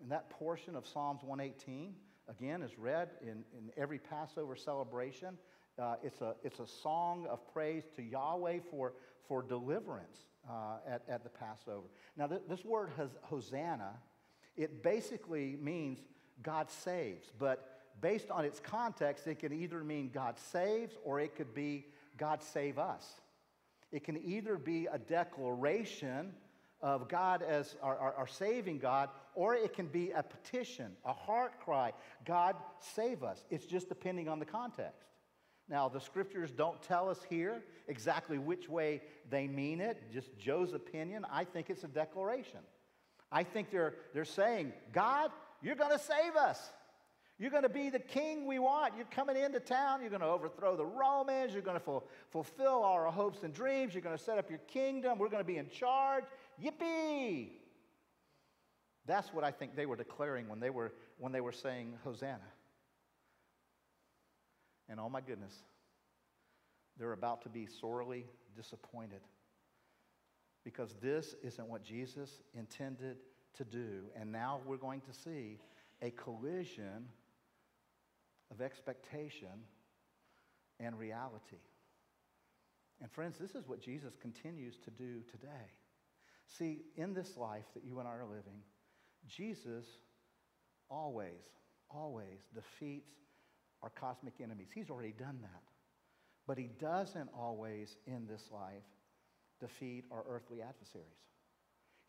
And 0.00 0.10
that 0.10 0.30
portion 0.30 0.74
of 0.74 0.86
Psalms 0.86 1.22
118, 1.22 1.94
again, 2.28 2.62
is 2.62 2.78
read 2.78 3.10
in, 3.20 3.44
in 3.56 3.70
every 3.76 3.98
Passover 3.98 4.56
celebration. 4.56 5.38
Uh, 5.78 5.94
it's, 6.02 6.20
a, 6.20 6.34
it's 6.44 6.60
a 6.60 6.66
song 6.66 7.26
of 7.30 7.40
praise 7.52 7.84
to 7.96 8.02
Yahweh 8.02 8.58
for, 8.70 8.92
for 9.26 9.42
deliverance 9.42 10.18
uh, 10.48 10.76
at, 10.86 11.02
at 11.08 11.22
the 11.22 11.30
Passover. 11.30 11.86
Now, 12.16 12.26
th- 12.26 12.42
this 12.48 12.64
word 12.64 12.90
has 12.96 13.10
Hosanna, 13.22 13.94
it 14.56 14.82
basically 14.82 15.56
means 15.60 15.98
God 16.42 16.70
saves, 16.70 17.32
but 17.38 17.80
based 18.00 18.30
on 18.30 18.44
its 18.44 18.60
context, 18.60 19.26
it 19.26 19.38
can 19.38 19.52
either 19.52 19.82
mean 19.82 20.10
God 20.12 20.38
saves 20.38 20.94
or 21.04 21.20
it 21.20 21.34
could 21.36 21.54
be 21.54 21.86
God 22.18 22.42
save 22.42 22.78
us. 22.78 23.06
It 23.90 24.04
can 24.04 24.18
either 24.24 24.56
be 24.56 24.88
a 24.90 24.98
declaration 24.98 26.32
of 26.80 27.08
God 27.08 27.42
as 27.42 27.76
our, 27.82 27.96
our, 27.96 28.14
our, 28.14 28.26
saving 28.26 28.78
God, 28.78 29.08
or 29.34 29.54
it 29.54 29.72
can 29.72 29.86
be 29.86 30.10
a 30.10 30.22
petition, 30.22 30.92
a 31.04 31.12
heart 31.12 31.60
cry 31.60 31.92
God, 32.24 32.56
save 32.80 33.22
us. 33.22 33.44
It's 33.50 33.66
just 33.66 33.88
depending 33.88 34.28
on 34.28 34.40
the 34.40 34.44
context. 34.44 35.11
Now, 35.72 35.88
the 35.88 36.00
scriptures 36.00 36.50
don't 36.50 36.82
tell 36.82 37.08
us 37.08 37.18
here 37.30 37.62
exactly 37.88 38.36
which 38.36 38.68
way 38.68 39.00
they 39.30 39.48
mean 39.48 39.80
it, 39.80 40.02
just 40.12 40.36
Joe's 40.36 40.74
opinion. 40.74 41.24
I 41.32 41.44
think 41.44 41.70
it's 41.70 41.82
a 41.82 41.88
declaration. 41.88 42.60
I 43.32 43.42
think 43.42 43.70
they're, 43.70 43.94
they're 44.12 44.26
saying, 44.26 44.74
God, 44.92 45.30
you're 45.62 45.74
going 45.74 45.90
to 45.90 45.98
save 45.98 46.36
us. 46.36 46.60
You're 47.38 47.50
going 47.50 47.62
to 47.62 47.70
be 47.70 47.88
the 47.88 47.98
king 47.98 48.46
we 48.46 48.58
want. 48.58 48.98
You're 48.98 49.06
coming 49.06 49.34
into 49.34 49.60
town. 49.60 50.02
You're 50.02 50.10
going 50.10 50.20
to 50.20 50.26
overthrow 50.26 50.76
the 50.76 50.84
Romans. 50.84 51.54
You're 51.54 51.62
going 51.62 51.78
to 51.78 51.82
ful- 51.82 52.06
fulfill 52.28 52.84
our 52.84 53.10
hopes 53.10 53.42
and 53.42 53.54
dreams. 53.54 53.94
You're 53.94 54.02
going 54.02 54.16
to 54.16 54.22
set 54.22 54.36
up 54.36 54.50
your 54.50 54.60
kingdom. 54.68 55.18
We're 55.18 55.30
going 55.30 55.42
to 55.42 55.46
be 55.46 55.56
in 55.56 55.70
charge. 55.70 56.24
Yippee! 56.62 57.48
That's 59.06 59.32
what 59.32 59.42
I 59.42 59.50
think 59.50 59.74
they 59.74 59.86
were 59.86 59.96
declaring 59.96 60.50
when 60.50 60.60
they 60.60 60.70
were, 60.70 60.92
when 61.16 61.32
they 61.32 61.40
were 61.40 61.50
saying 61.50 61.94
Hosanna. 62.04 62.51
And 64.88 65.00
oh 65.00 65.08
my 65.08 65.20
goodness, 65.20 65.54
they're 66.98 67.12
about 67.12 67.42
to 67.42 67.48
be 67.48 67.66
sorely 67.66 68.26
disappointed. 68.56 69.20
because 70.64 70.94
this 71.02 71.34
isn't 71.42 71.68
what 71.68 71.82
Jesus 71.82 72.42
intended 72.54 73.16
to 73.54 73.64
do. 73.64 74.04
And 74.16 74.30
now 74.30 74.60
we're 74.64 74.76
going 74.76 75.00
to 75.02 75.12
see 75.12 75.58
a 76.00 76.10
collision 76.10 77.08
of 78.50 78.60
expectation 78.60 79.66
and 80.80 80.98
reality. 80.98 81.56
And 83.00 83.10
friends, 83.10 83.38
this 83.38 83.54
is 83.54 83.66
what 83.66 83.80
Jesus 83.80 84.14
continues 84.20 84.78
to 84.84 84.90
do 84.90 85.20
today. 85.30 85.70
See, 86.46 86.82
in 86.96 87.14
this 87.14 87.36
life 87.36 87.64
that 87.74 87.84
you 87.84 87.98
and 87.98 88.06
I 88.08 88.12
are 88.12 88.24
living, 88.26 88.62
Jesus 89.26 89.86
always, 90.90 91.42
always 91.90 92.46
defeats 92.54 93.10
our 93.82 93.90
cosmic 93.90 94.34
enemies. 94.42 94.68
He's 94.74 94.90
already 94.90 95.12
done 95.12 95.38
that. 95.42 95.62
But 96.46 96.58
he 96.58 96.70
doesn't 96.80 97.30
always, 97.36 97.96
in 98.06 98.26
this 98.26 98.48
life, 98.52 98.82
defeat 99.60 100.04
our 100.10 100.24
earthly 100.28 100.60
adversaries. 100.60 101.06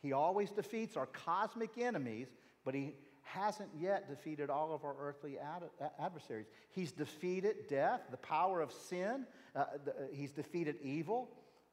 He 0.01 0.11
always 0.11 0.51
defeats 0.51 0.97
our 0.97 1.05
cosmic 1.05 1.77
enemies, 1.77 2.27
but 2.65 2.73
he 2.73 2.95
hasn't 3.21 3.69
yet 3.79 4.09
defeated 4.09 4.49
all 4.49 4.73
of 4.73 4.83
our 4.83 4.95
earthly 4.99 5.37
ad- 5.39 5.69
adversaries. 5.99 6.47
He's 6.71 6.91
defeated 6.91 7.67
death, 7.69 8.01
the 8.11 8.17
power 8.17 8.59
of 8.59 8.71
sin. 8.71 9.25
Uh, 9.55 9.65
the, 9.85 9.93
he's 10.11 10.31
defeated 10.31 10.75
evil, 10.83 11.29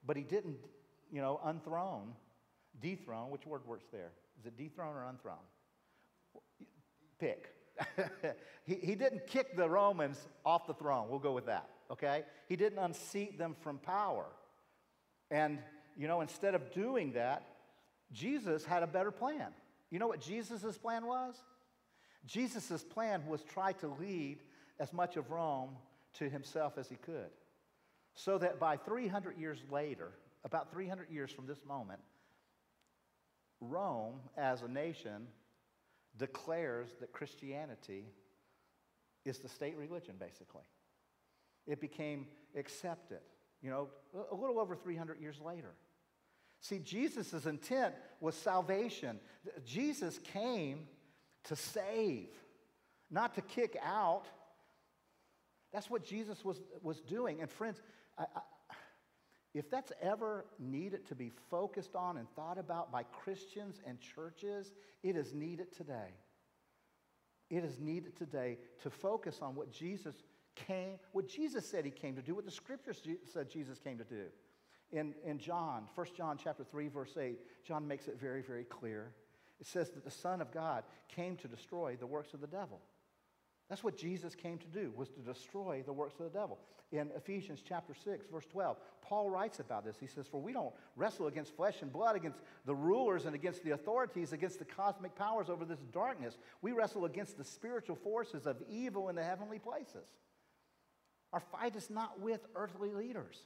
but 0.07 0.17
he 0.17 0.23
didn't, 0.23 0.57
you 1.11 1.21
know, 1.21 1.41
unthrone, 1.45 2.13
dethrone. 2.81 3.31
Which 3.31 3.47
word 3.47 3.67
works 3.67 3.87
there? 3.91 4.13
Is 4.39 4.47
it 4.47 4.57
dethrone 4.57 4.95
or 4.95 5.05
unthrone? 5.05 5.45
Pick. 7.19 7.53
he, 8.65 8.75
he 8.75 8.95
didn't 8.95 9.27
kick 9.27 9.57
the 9.57 9.69
Romans 9.69 10.29
off 10.45 10.67
the 10.67 10.75
throne. 10.75 11.09
We'll 11.09 11.19
go 11.19 11.33
with 11.33 11.47
that, 11.47 11.69
okay? 11.91 12.25
He 12.49 12.57
didn't 12.57 12.79
unseat 12.79 13.39
them 13.39 13.57
from 13.61 13.79
power. 13.79 14.27
And, 15.31 15.59
you 15.97 16.09
know, 16.09 16.21
instead 16.21 16.55
of 16.55 16.73
doing 16.73 17.13
that, 17.13 17.45
Jesus 18.13 18.65
had 18.65 18.83
a 18.83 18.87
better 18.87 19.11
plan. 19.11 19.49
You 19.91 19.99
know 19.99 20.09
what 20.09 20.21
Jesus' 20.21 20.79
plan 20.79 21.07
was? 21.07 21.37
Jesus' 22.27 22.83
plan 22.83 23.27
was 23.27 23.43
try 23.43 23.73
to 23.75 23.89
lead 23.89 24.39
as 24.79 24.93
much 24.93 25.17
of 25.17 25.31
Rome 25.31 25.71
to 26.15 26.29
himself 26.29 26.79
as 26.79 26.89
he 26.89 26.97
could. 26.97 27.31
So 28.15 28.39
that 28.39 28.59
by 28.59 28.77
300 28.77 29.39
years 29.39 29.59
later, 29.71 30.13
about 30.45 30.73
300 30.73 31.11
years 31.11 31.31
from 31.31 31.47
this 31.47 31.65
moment, 31.65 32.01
Rome 33.61 34.21
as 34.37 34.63
a 34.63 34.69
nation 34.69 35.27
declares 36.21 36.91
that 37.01 37.13
Christianity 37.13 38.05
is 39.25 39.39
the 39.39 39.49
state 39.49 39.77
religion, 39.77 40.15
basically. 40.19 40.65
It 41.67 41.81
became 41.81 42.27
accepted, 42.55 43.21
you 43.63 43.71
know, 43.71 43.89
a 44.31 44.35
little 44.35 44.61
over 44.61 44.77
300 44.77 45.19
years 45.19 45.41
later. 45.45 45.75
See, 46.61 46.79
Jesus' 46.79 47.47
intent 47.47 47.95
was 48.21 48.35
salvation. 48.35 49.19
Jesus 49.65 50.19
came 50.19 50.87
to 51.45 51.57
save, 51.57 52.29
not 53.11 53.35
to 53.37 53.41
kick 53.41 53.79
out. 53.83 54.27
That's 55.73 55.89
what 55.89 56.05
Jesus 56.05 56.45
was, 56.45 56.61
was 56.83 57.01
doing. 57.01 57.41
And 57.41 57.51
friends, 57.51 57.81
I, 58.19 58.25
I, 58.37 58.41
if 59.55 59.71
that's 59.71 59.93
ever 60.01 60.47
needed 60.59 61.07
to 61.09 61.15
be 61.15 61.33
focused 61.51 61.97
on 61.97 62.17
and 62.17 62.29
thought 62.31 62.59
about 62.59 62.93
by 62.93 63.03
Christians 63.03 63.81
and 63.87 63.99
churches, 64.01 64.73
it 65.03 65.17
is 65.17 65.33
needed 65.35 65.73
today. 65.77 66.15
It 67.49 67.65
is 67.65 67.81
needed 67.81 68.17
today 68.17 68.59
to 68.83 68.91
focus 68.91 69.41
on 69.43 69.57
what 69.57 69.73
Jesus 69.73 70.15
came, 70.55 70.99
what 71.13 71.29
Jesus 71.29 71.69
said 71.69 71.85
he 71.85 71.91
came 71.91 72.15
to 72.15 72.23
do, 72.23 72.35
what 72.35 72.45
the 72.45 72.51
scriptures 72.51 73.01
said 73.33 73.51
Jesus 73.51 73.79
came 73.79 73.99
to 73.99 74.05
do. 74.05 74.27
In, 74.93 75.15
in 75.25 75.39
John, 75.39 75.85
1 75.95 76.07
John 76.17 76.39
chapter 76.43 76.65
3, 76.65 76.89
verse 76.89 77.17
8, 77.17 77.39
John 77.65 77.87
makes 77.87 78.09
it 78.09 78.21
very, 78.21 78.43
very 78.43 78.65
clear. 78.65 79.13
It 79.61 79.67
says 79.67 79.91
that 79.91 80.05
the 80.05 80.11
Son 80.11 80.41
of 80.41 80.53
God 80.53 80.85
came 81.09 81.37
to 81.37 81.49
destroy 81.49 81.97
the 81.99 82.07
works 82.07 82.35
of 82.35 82.41
the 82.41 82.47
devil. 82.47 82.81
That's 83.71 83.85
what 83.85 83.97
Jesus 83.97 84.35
came 84.35 84.59
to 84.59 84.67
do, 84.67 84.93
was 84.97 85.09
to 85.11 85.21
destroy 85.21 85.85
the 85.87 85.93
works 85.93 86.19
of 86.19 86.25
the 86.25 86.37
devil. 86.37 86.59
In 86.91 87.09
Ephesians 87.15 87.63
chapter 87.67 87.95
6, 87.95 88.27
verse 88.27 88.45
12, 88.51 88.77
Paul 89.01 89.31
writes 89.31 89.61
about 89.61 89.85
this. 89.85 89.97
He 90.01 90.09
says, 90.09 90.27
For 90.27 90.41
we 90.41 90.53
don't 90.53 90.75
wrestle 90.97 91.29
against 91.29 91.55
flesh 91.55 91.77
and 91.81 91.93
blood, 91.93 92.17
against 92.17 92.41
the 92.67 92.75
rulers 92.75 93.27
and 93.27 93.35
against 93.35 93.63
the 93.63 93.71
authorities, 93.71 94.33
against 94.33 94.59
the 94.59 94.65
cosmic 94.65 95.15
powers 95.15 95.49
over 95.49 95.65
this 95.65 95.79
darkness. 95.93 96.37
We 96.63 96.73
wrestle 96.73 97.05
against 97.05 97.39
the 97.39 97.45
spiritual 97.45 97.95
forces 97.95 98.45
of 98.45 98.57
evil 98.69 99.09
in 99.09 99.15
the 99.15 99.23
heavenly 99.23 99.61
places. 99.61 100.09
Our 101.33 101.41
fight 101.41 101.77
is 101.77 101.91
not 101.91 102.21
with 102.21 102.41
earthly 102.57 102.93
leaders. 102.93 103.37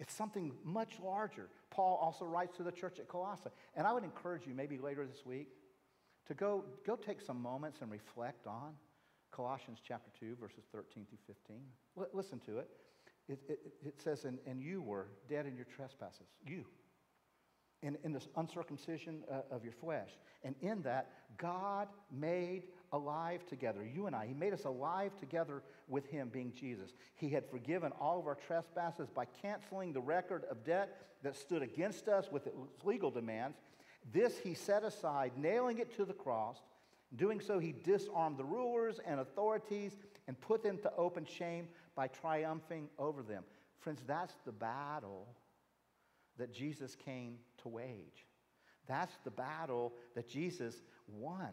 It's 0.00 0.14
something 0.14 0.52
much 0.64 0.98
larger. 0.98 1.50
Paul 1.68 1.98
also 2.00 2.24
writes 2.24 2.56
to 2.56 2.62
the 2.62 2.72
church 2.72 2.98
at 2.98 3.08
Colossae. 3.08 3.50
And 3.76 3.86
I 3.86 3.92
would 3.92 4.02
encourage 4.02 4.46
you, 4.46 4.54
maybe 4.54 4.78
later 4.78 5.06
this 5.06 5.26
week, 5.26 5.48
to 6.28 6.32
go, 6.32 6.64
go 6.86 6.96
take 6.96 7.20
some 7.20 7.42
moments 7.42 7.80
and 7.82 7.90
reflect 7.90 8.46
on 8.46 8.72
Colossians 9.34 9.78
chapter 9.86 10.10
2, 10.20 10.36
verses 10.40 10.64
13 10.70 11.06
through 11.06 11.18
15. 11.26 11.56
L- 11.98 12.06
listen 12.12 12.38
to 12.40 12.58
it. 12.58 12.68
It, 13.28 13.40
it, 13.48 13.58
it 13.84 14.00
says, 14.00 14.24
and, 14.24 14.38
and 14.46 14.62
you 14.62 14.80
were 14.80 15.08
dead 15.28 15.46
in 15.46 15.56
your 15.56 15.64
trespasses. 15.64 16.26
You. 16.46 16.64
In, 17.82 17.98
in 18.04 18.12
this 18.12 18.28
uncircumcision 18.36 19.24
uh, 19.30 19.54
of 19.54 19.64
your 19.64 19.72
flesh. 19.72 20.10
And 20.44 20.54
in 20.60 20.82
that, 20.82 21.10
God 21.36 21.88
made 22.12 22.64
alive 22.92 23.44
together, 23.46 23.84
you 23.84 24.06
and 24.06 24.14
I. 24.14 24.26
He 24.26 24.34
made 24.34 24.52
us 24.52 24.64
alive 24.64 25.16
together 25.18 25.62
with 25.88 26.06
Him, 26.06 26.28
being 26.32 26.52
Jesus. 26.58 26.92
He 27.16 27.28
had 27.28 27.48
forgiven 27.50 27.92
all 28.00 28.20
of 28.20 28.26
our 28.26 28.36
trespasses 28.36 29.08
by 29.10 29.24
canceling 29.42 29.92
the 29.92 30.00
record 30.00 30.44
of 30.50 30.64
debt 30.64 30.96
that 31.22 31.36
stood 31.36 31.62
against 31.62 32.08
us 32.08 32.28
with 32.30 32.46
its 32.46 32.56
legal 32.84 33.10
demands. 33.10 33.58
This 34.12 34.38
He 34.38 34.54
set 34.54 34.84
aside, 34.84 35.32
nailing 35.36 35.78
it 35.78 35.94
to 35.96 36.04
the 36.04 36.12
cross. 36.12 36.58
Doing 37.16 37.40
so, 37.40 37.58
he 37.58 37.72
disarmed 37.72 38.38
the 38.38 38.44
rulers 38.44 38.98
and 39.06 39.20
authorities 39.20 39.92
and 40.26 40.40
put 40.40 40.62
them 40.62 40.78
to 40.78 40.92
open 40.96 41.24
shame 41.24 41.68
by 41.94 42.08
triumphing 42.08 42.88
over 42.98 43.22
them. 43.22 43.44
Friends, 43.78 44.02
that's 44.06 44.34
the 44.44 44.52
battle 44.52 45.28
that 46.38 46.52
Jesus 46.52 46.96
came 46.96 47.36
to 47.62 47.68
wage. 47.68 48.26
That's 48.86 49.14
the 49.24 49.30
battle 49.30 49.92
that 50.14 50.28
Jesus 50.28 50.74
won. 51.06 51.50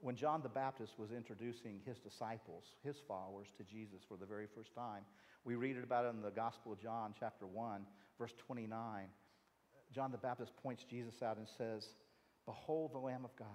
When 0.00 0.16
John 0.16 0.42
the 0.42 0.48
Baptist 0.48 0.98
was 0.98 1.12
introducing 1.12 1.80
his 1.86 1.98
disciples, 1.98 2.64
his 2.82 2.96
followers, 3.06 3.48
to 3.56 3.62
Jesus 3.62 4.02
for 4.08 4.16
the 4.16 4.26
very 4.26 4.48
first 4.52 4.74
time, 4.74 5.04
we 5.44 5.54
read 5.54 5.76
it 5.76 5.84
about 5.84 6.06
it 6.06 6.08
in 6.08 6.22
the 6.22 6.30
Gospel 6.30 6.72
of 6.72 6.80
John, 6.80 7.14
chapter 7.18 7.46
1, 7.46 7.86
verse 8.18 8.34
29. 8.46 9.06
John 9.94 10.10
the 10.10 10.18
Baptist 10.18 10.56
points 10.56 10.82
Jesus 10.82 11.22
out 11.22 11.36
and 11.36 11.46
says, 11.46 11.86
Behold 12.46 12.92
the 12.92 12.98
Lamb 12.98 13.24
of 13.24 13.34
God 13.36 13.48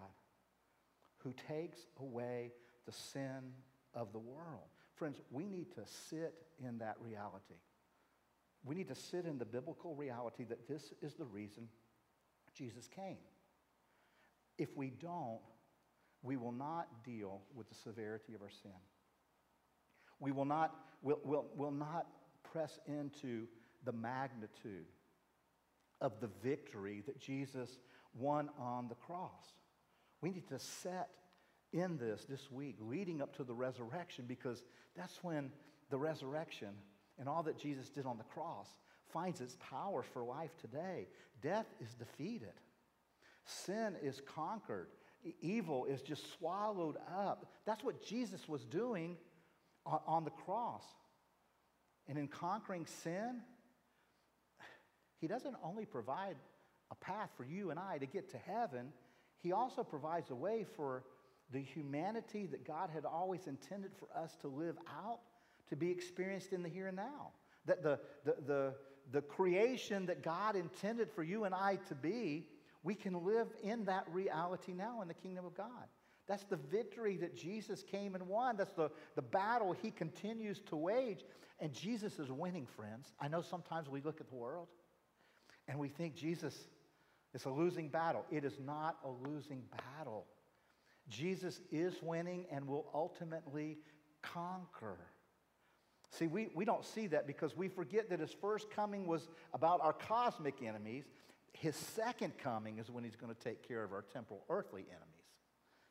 who 1.17 1.34
takes 1.47 1.80
away 2.00 2.52
the 2.86 2.91
sin 2.91 3.54
of 3.93 4.13
the 4.13 4.19
world. 4.19 4.69
Friends, 4.95 5.19
we 5.32 5.45
need 5.45 5.71
to 5.76 5.82
sit 6.10 6.34
in 6.63 6.78
that 6.80 6.95
reality. 7.02 7.60
We 8.63 8.76
need 8.76 8.88
to 8.88 8.95
sit 8.95 9.26
in 9.26 9.38
the 9.38 9.45
biblical 9.45 9.95
reality 9.95 10.43
that 10.45 10.67
this 10.67 10.93
is 11.02 11.15
the 11.15 11.26
reason 11.26 11.67
Jesus 12.56 12.88
came. 12.88 13.17
If 14.58 14.76
we 14.76 14.89
don't, 14.89 15.39
we 16.23 16.36
will 16.36 16.52
not 16.52 16.88
deal 17.04 17.41
with 17.56 17.69
the 17.69 17.76
severity 17.76 18.34
of 18.34 18.41
our 18.41 18.50
sin. 18.50 18.71
We 20.19 20.32
will 20.32 20.45
not, 20.45 20.76
will, 21.02 21.19
will, 21.23 21.45
will 21.56 21.71
not 21.71 22.08
press 22.52 22.80
into 22.88 23.47
the 23.86 23.91
magnitude 23.91 24.88
of 26.02 26.19
the 26.19 26.30
victory 26.43 27.04
that 27.06 27.19
Jesus 27.19 27.80
won 28.17 28.49
on 28.60 28.88
the 28.88 28.95
cross. 28.95 29.53
We 30.21 30.30
need 30.30 30.47
to 30.49 30.60
set 30.60 31.10
in 31.73 31.97
this 31.97 32.25
this 32.30 32.51
week, 32.51 32.77
leading 32.80 33.21
up 33.21 33.36
to 33.38 33.43
the 33.43 33.53
resurrection, 33.53 34.25
because 34.27 34.63
that's 34.95 35.23
when 35.23 35.51
the 35.89 35.97
resurrection 35.97 36.69
and 37.19 37.27
all 37.27 37.43
that 37.43 37.58
Jesus 37.58 37.89
did 37.89 38.06
on 38.06 38.17
the 38.17 38.23
cross 38.23 38.67
finds 39.12 39.41
its 39.41 39.58
power 39.60 40.03
for 40.03 40.23
life 40.23 40.51
today. 40.60 41.08
Death 41.41 41.67
is 41.82 41.93
defeated, 41.93 42.53
sin 43.45 43.95
is 44.01 44.21
conquered, 44.36 44.88
evil 45.41 45.86
is 45.86 46.01
just 46.01 46.23
swallowed 46.38 46.98
up. 47.15 47.46
That's 47.65 47.83
what 47.83 48.04
Jesus 48.04 48.48
was 48.48 48.65
doing 48.65 49.17
on, 49.85 50.00
on 50.06 50.23
the 50.23 50.31
cross. 50.31 50.83
And 52.08 52.17
in 52.17 52.27
conquering 52.27 52.85
sin, 53.04 53.41
he 55.19 55.27
doesn't 55.27 55.56
only 55.63 55.85
provide 55.85 56.35
a 56.92 56.96
path 56.96 57.29
for 57.35 57.44
you 57.44 57.71
and 57.71 57.79
I 57.79 57.98
to 57.98 58.06
get 58.06 58.29
to 58.31 58.38
heaven, 58.38 58.94
He 59.38 59.52
also 59.52 59.83
provides 59.83 60.29
a 60.31 60.35
way 60.35 60.65
for 60.75 61.04
the 61.52 61.62
humanity 61.62 62.46
that 62.48 62.67
God 62.67 62.90
had 62.94 63.06
always 63.06 63.48
intended 63.48 63.92
for 63.98 64.08
us 64.17 64.35
to 64.42 64.48
live 64.48 64.75
out 64.88 65.19
to 65.69 65.75
be 65.75 65.90
experienced 65.90 66.54
in 66.54 66.63
the 66.63 66.69
here 66.69 66.88
and 66.88 66.98
now. 66.98 67.31
That 67.65 67.83
the, 67.83 68.00
the, 68.25 68.35
the, 68.46 68.73
the 69.12 69.21
creation 69.21 70.06
that 70.06 70.23
God 70.23 70.56
intended 70.56 71.10
for 71.12 71.23
you 71.23 71.44
and 71.44 71.54
I 71.54 71.77
to 71.88 71.96
be, 71.96 72.46
we 72.83 72.96
can 72.96 73.25
live 73.25 73.48
in 73.63 73.85
that 73.85 74.06
reality 74.12 74.73
now 74.73 75.02
in 75.02 75.08
the 75.08 75.13
kingdom 75.13 75.46
of 75.46 75.56
God. 75.56 75.88
That's 76.27 76.44
the 76.44 76.58
victory 76.58 77.17
that 77.17 77.35
Jesus 77.35 77.83
came 77.83 78.15
and 78.15 78.27
won. 78.27 78.58
That's 78.58 78.71
the, 78.71 78.90
the 79.15 79.21
battle 79.21 79.73
he 79.73 79.92
continues 79.92 80.62
to 80.67 80.75
wage. 80.75 81.23
And 81.60 81.73
Jesus 81.73 82.19
is 82.19 82.31
winning, 82.31 82.65
friends. 82.65 83.13
I 83.19 83.27
know 83.27 83.42
sometimes 83.42 83.90
we 83.90 84.02
look 84.02 84.21
at 84.21 84.29
the 84.29 84.35
world 84.35 84.67
and 85.67 85.79
we 85.79 85.88
think 85.88 86.15
Jesus 86.15 86.67
is 87.38 87.46
a 87.46 87.50
losing 87.52 87.88
battle. 87.88 88.25
It 88.31 88.44
is 88.44 88.58
not 88.60 88.98
a 89.06 89.29
losing 89.29 89.62
battle. 89.96 90.25
Jesus 91.08 91.62
is 91.71 91.94
winning 92.02 92.46
and 92.52 92.67
will 92.67 92.88
ultimately 92.94 93.77
conquer. 94.23 94.98
See, 96.10 96.25
we, 96.25 96.50
we 96.56 96.65
don't 96.65 96.83
see 96.83 97.06
that 97.08 97.27
because 97.27 97.56
we 97.56 97.67
forget 97.67 98.10
that 98.10 98.19
his 98.19 98.31
first 98.42 98.71
coming 98.71 99.06
was 99.06 99.29
about 99.54 99.81
our 99.81 99.94
cosmic 99.94 100.63
enemies. 100.63 101.04
His 101.54 101.75
second 101.75 102.38
coming 102.40 102.79
is 102.79 102.90
when 102.90 103.04
he's 103.04 103.15
going 103.15 103.33
to 103.33 103.40
take 103.40 103.67
care 103.67 103.83
of 103.83 103.94
our 103.94 104.04
temporal 104.13 104.44
earthly 104.50 104.85
enemies. 104.90 105.04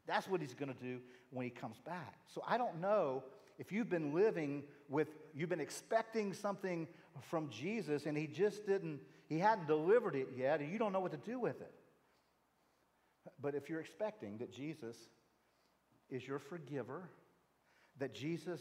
That's 0.07 0.29
what 0.29 0.41
he's 0.41 0.55
going 0.55 0.73
to 0.73 0.83
do 0.83 0.99
when 1.31 1.45
he 1.45 1.51
comes 1.51 1.79
back. 1.79 2.15
So 2.35 2.43
I 2.47 2.59
don't 2.59 2.81
know 2.81 3.23
if 3.59 3.71
you've 3.71 3.89
been 3.89 4.13
living 4.13 4.65
with, 4.89 5.09
you've 5.33 5.49
been 5.49 5.61
expecting 5.61 6.33
something 6.33 6.89
from 7.31 7.49
Jesus 7.51 8.07
and 8.07 8.17
he 8.17 8.27
just 8.27 8.67
didn't, 8.67 9.01
he 9.29 9.39
hadn't 9.39 9.67
delivered 9.67 10.15
it 10.15 10.29
yet, 10.37 10.61
and 10.61 10.73
you 10.73 10.79
don't 10.79 10.93
know 10.93 11.01
what 11.01 11.13
to 11.13 11.31
do 11.31 11.39
with 11.39 11.61
it. 11.61 11.75
But 13.41 13.55
if 13.55 13.69
you're 13.69 13.81
expecting 13.81 14.39
that 14.39 14.53
Jesus 14.53 14.97
is 16.09 16.27
your 16.27 16.39
forgiver, 16.39 17.11
that 17.99 18.15
Jesus 18.15 18.61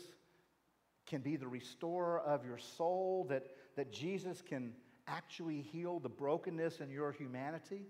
can 1.05 1.21
be 1.21 1.35
the 1.35 1.47
restorer 1.47 2.19
of 2.19 2.45
your 2.45 2.57
soul, 2.57 3.27
that, 3.29 3.45
that 3.75 3.91
Jesus 3.91 4.41
can 4.41 4.73
actually 5.07 5.61
heal 5.61 5.99
the 5.99 6.09
brokenness 6.09 6.79
in 6.79 6.89
your 6.89 7.11
humanity, 7.11 7.85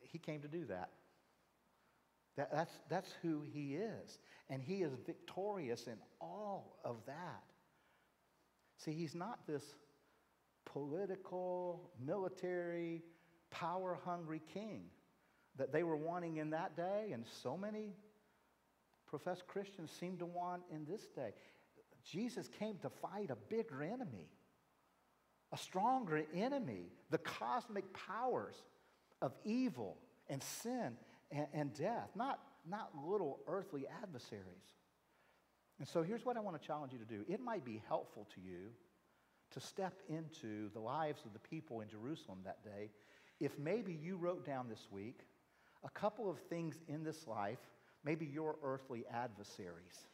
he 0.00 0.18
came 0.18 0.40
to 0.40 0.48
do 0.48 0.64
that. 0.66 0.90
That, 2.36 2.50
that's, 2.52 2.72
that's 2.88 3.10
who 3.22 3.42
he 3.42 3.76
is. 3.76 4.18
And 4.48 4.62
he 4.62 4.82
is 4.82 4.92
victorious 5.06 5.86
in 5.86 5.96
all 6.20 6.78
of 6.84 6.96
that. 7.06 7.44
See, 8.78 8.92
he's 8.92 9.14
not 9.14 9.46
this 9.46 9.62
political, 10.72 11.90
military, 12.04 13.02
power 13.50 13.98
hungry 14.04 14.40
king 14.52 14.84
that 15.56 15.72
they 15.72 15.82
were 15.82 15.96
wanting 15.96 16.38
in 16.38 16.50
that 16.50 16.76
day, 16.76 17.10
and 17.12 17.24
so 17.42 17.56
many 17.56 17.94
professed 19.06 19.46
Christians 19.46 19.90
seem 20.00 20.16
to 20.16 20.26
want 20.26 20.62
in 20.72 20.86
this 20.86 21.06
day. 21.14 21.32
Jesus 22.04 22.48
came 22.58 22.78
to 22.78 22.88
fight 22.88 23.30
a 23.30 23.36
bigger 23.36 23.82
enemy, 23.82 24.28
a 25.52 25.58
stronger 25.58 26.24
enemy, 26.34 26.86
the 27.10 27.18
cosmic 27.18 27.84
powers 27.92 28.54
of 29.20 29.32
evil 29.44 29.98
and 30.28 30.42
sin 30.42 30.96
and, 31.30 31.46
and 31.52 31.74
death, 31.74 32.08
not, 32.14 32.40
not 32.68 32.90
little 33.06 33.40
earthly 33.46 33.86
adversaries. 34.02 34.42
And 35.78 35.86
so 35.86 36.02
here's 36.02 36.24
what 36.24 36.36
I 36.36 36.40
want 36.40 36.60
to 36.60 36.66
challenge 36.66 36.92
you 36.92 36.98
to 36.98 37.04
do. 37.04 37.24
It 37.28 37.40
might 37.40 37.64
be 37.64 37.82
helpful 37.86 38.26
to 38.34 38.40
you 38.40 38.70
to 39.52 39.60
step 39.60 39.94
into 40.08 40.70
the 40.72 40.80
lives 40.80 41.22
of 41.24 41.32
the 41.32 41.38
people 41.38 41.80
in 41.80 41.88
Jerusalem 41.88 42.38
that 42.44 42.64
day 42.64 42.90
if 43.42 43.58
maybe 43.58 43.92
you 43.92 44.16
wrote 44.16 44.46
down 44.46 44.68
this 44.68 44.86
week 44.92 45.26
a 45.84 45.90
couple 45.90 46.30
of 46.30 46.38
things 46.48 46.76
in 46.86 47.02
this 47.02 47.26
life, 47.26 47.58
maybe 48.04 48.24
your 48.24 48.54
earthly 48.62 49.04
adversaries, 49.12 50.06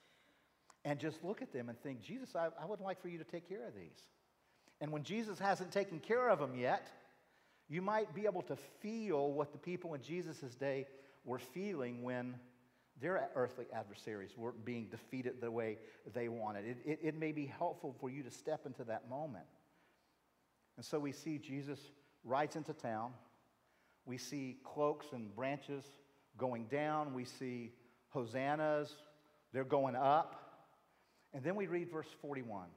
and 0.87 0.99
just 0.99 1.23
look 1.23 1.43
at 1.43 1.53
them 1.53 1.69
and 1.69 1.79
think, 1.83 2.01
Jesus, 2.01 2.35
I, 2.35 2.49
I 2.59 2.65
would 2.65 2.81
like 2.81 3.03
for 3.03 3.09
you 3.09 3.19
to 3.19 3.25
take 3.25 3.47
care 3.47 3.67
of 3.67 3.75
these. 3.75 4.01
And 4.81 4.91
when 4.91 5.03
Jesus 5.03 5.39
hasn't 5.39 5.73
taken 5.73 6.01
care 6.01 6.31
of 6.31 6.39
them 6.39 6.55
yet, 6.55 6.89
you 7.69 7.83
might 7.83 8.15
be 8.15 8.25
able 8.25 8.41
to 8.43 8.57
feel 8.81 9.31
what 9.31 9.53
the 9.53 9.59
people 9.59 9.93
in 9.93 10.01
Jesus' 10.01 10.55
day 10.59 10.87
were 11.27 11.39
feeling 11.39 12.03
when 12.03 12.35
their 13.01 13.29
earthly 13.35 13.67
adversaries 13.73 14.31
weren't 14.37 14.65
being 14.65 14.87
defeated 14.87 15.41
the 15.41 15.51
way 15.51 15.79
they 16.15 16.29
wanted. 16.29 16.65
It, 16.67 16.79
it, 16.85 16.99
it, 17.03 17.19
may 17.19 17.33
be 17.33 17.47
helpful 17.47 17.95
for 18.01 18.11
you 18.11 18.23
to 18.23 18.31
step 18.31 18.67
into 18.67 18.85
that 18.85 19.09
moment. 19.09 19.45
And 20.77 20.85
so 20.85 20.99
we 20.99 21.13
see 21.13 21.39
Jesus 21.39 21.79
rides 22.25 22.57
into 22.57 22.73
town. 22.73 23.13
We 24.05 24.19
see 24.19 24.59
cloaks 24.65 25.07
and 25.13 25.35
branches 25.35 25.85
going 26.37 26.65
down. 26.67 27.15
We 27.15 27.25
see 27.25 27.73
hosannas, 28.09 28.95
they're 29.53 29.65
going 29.65 29.97
up. 29.97 30.35
And 31.35 31.45
then 31.45 31.57
we 31.57 31.67
read 31.67 31.91
verse 31.91 32.09
41, 32.23 32.69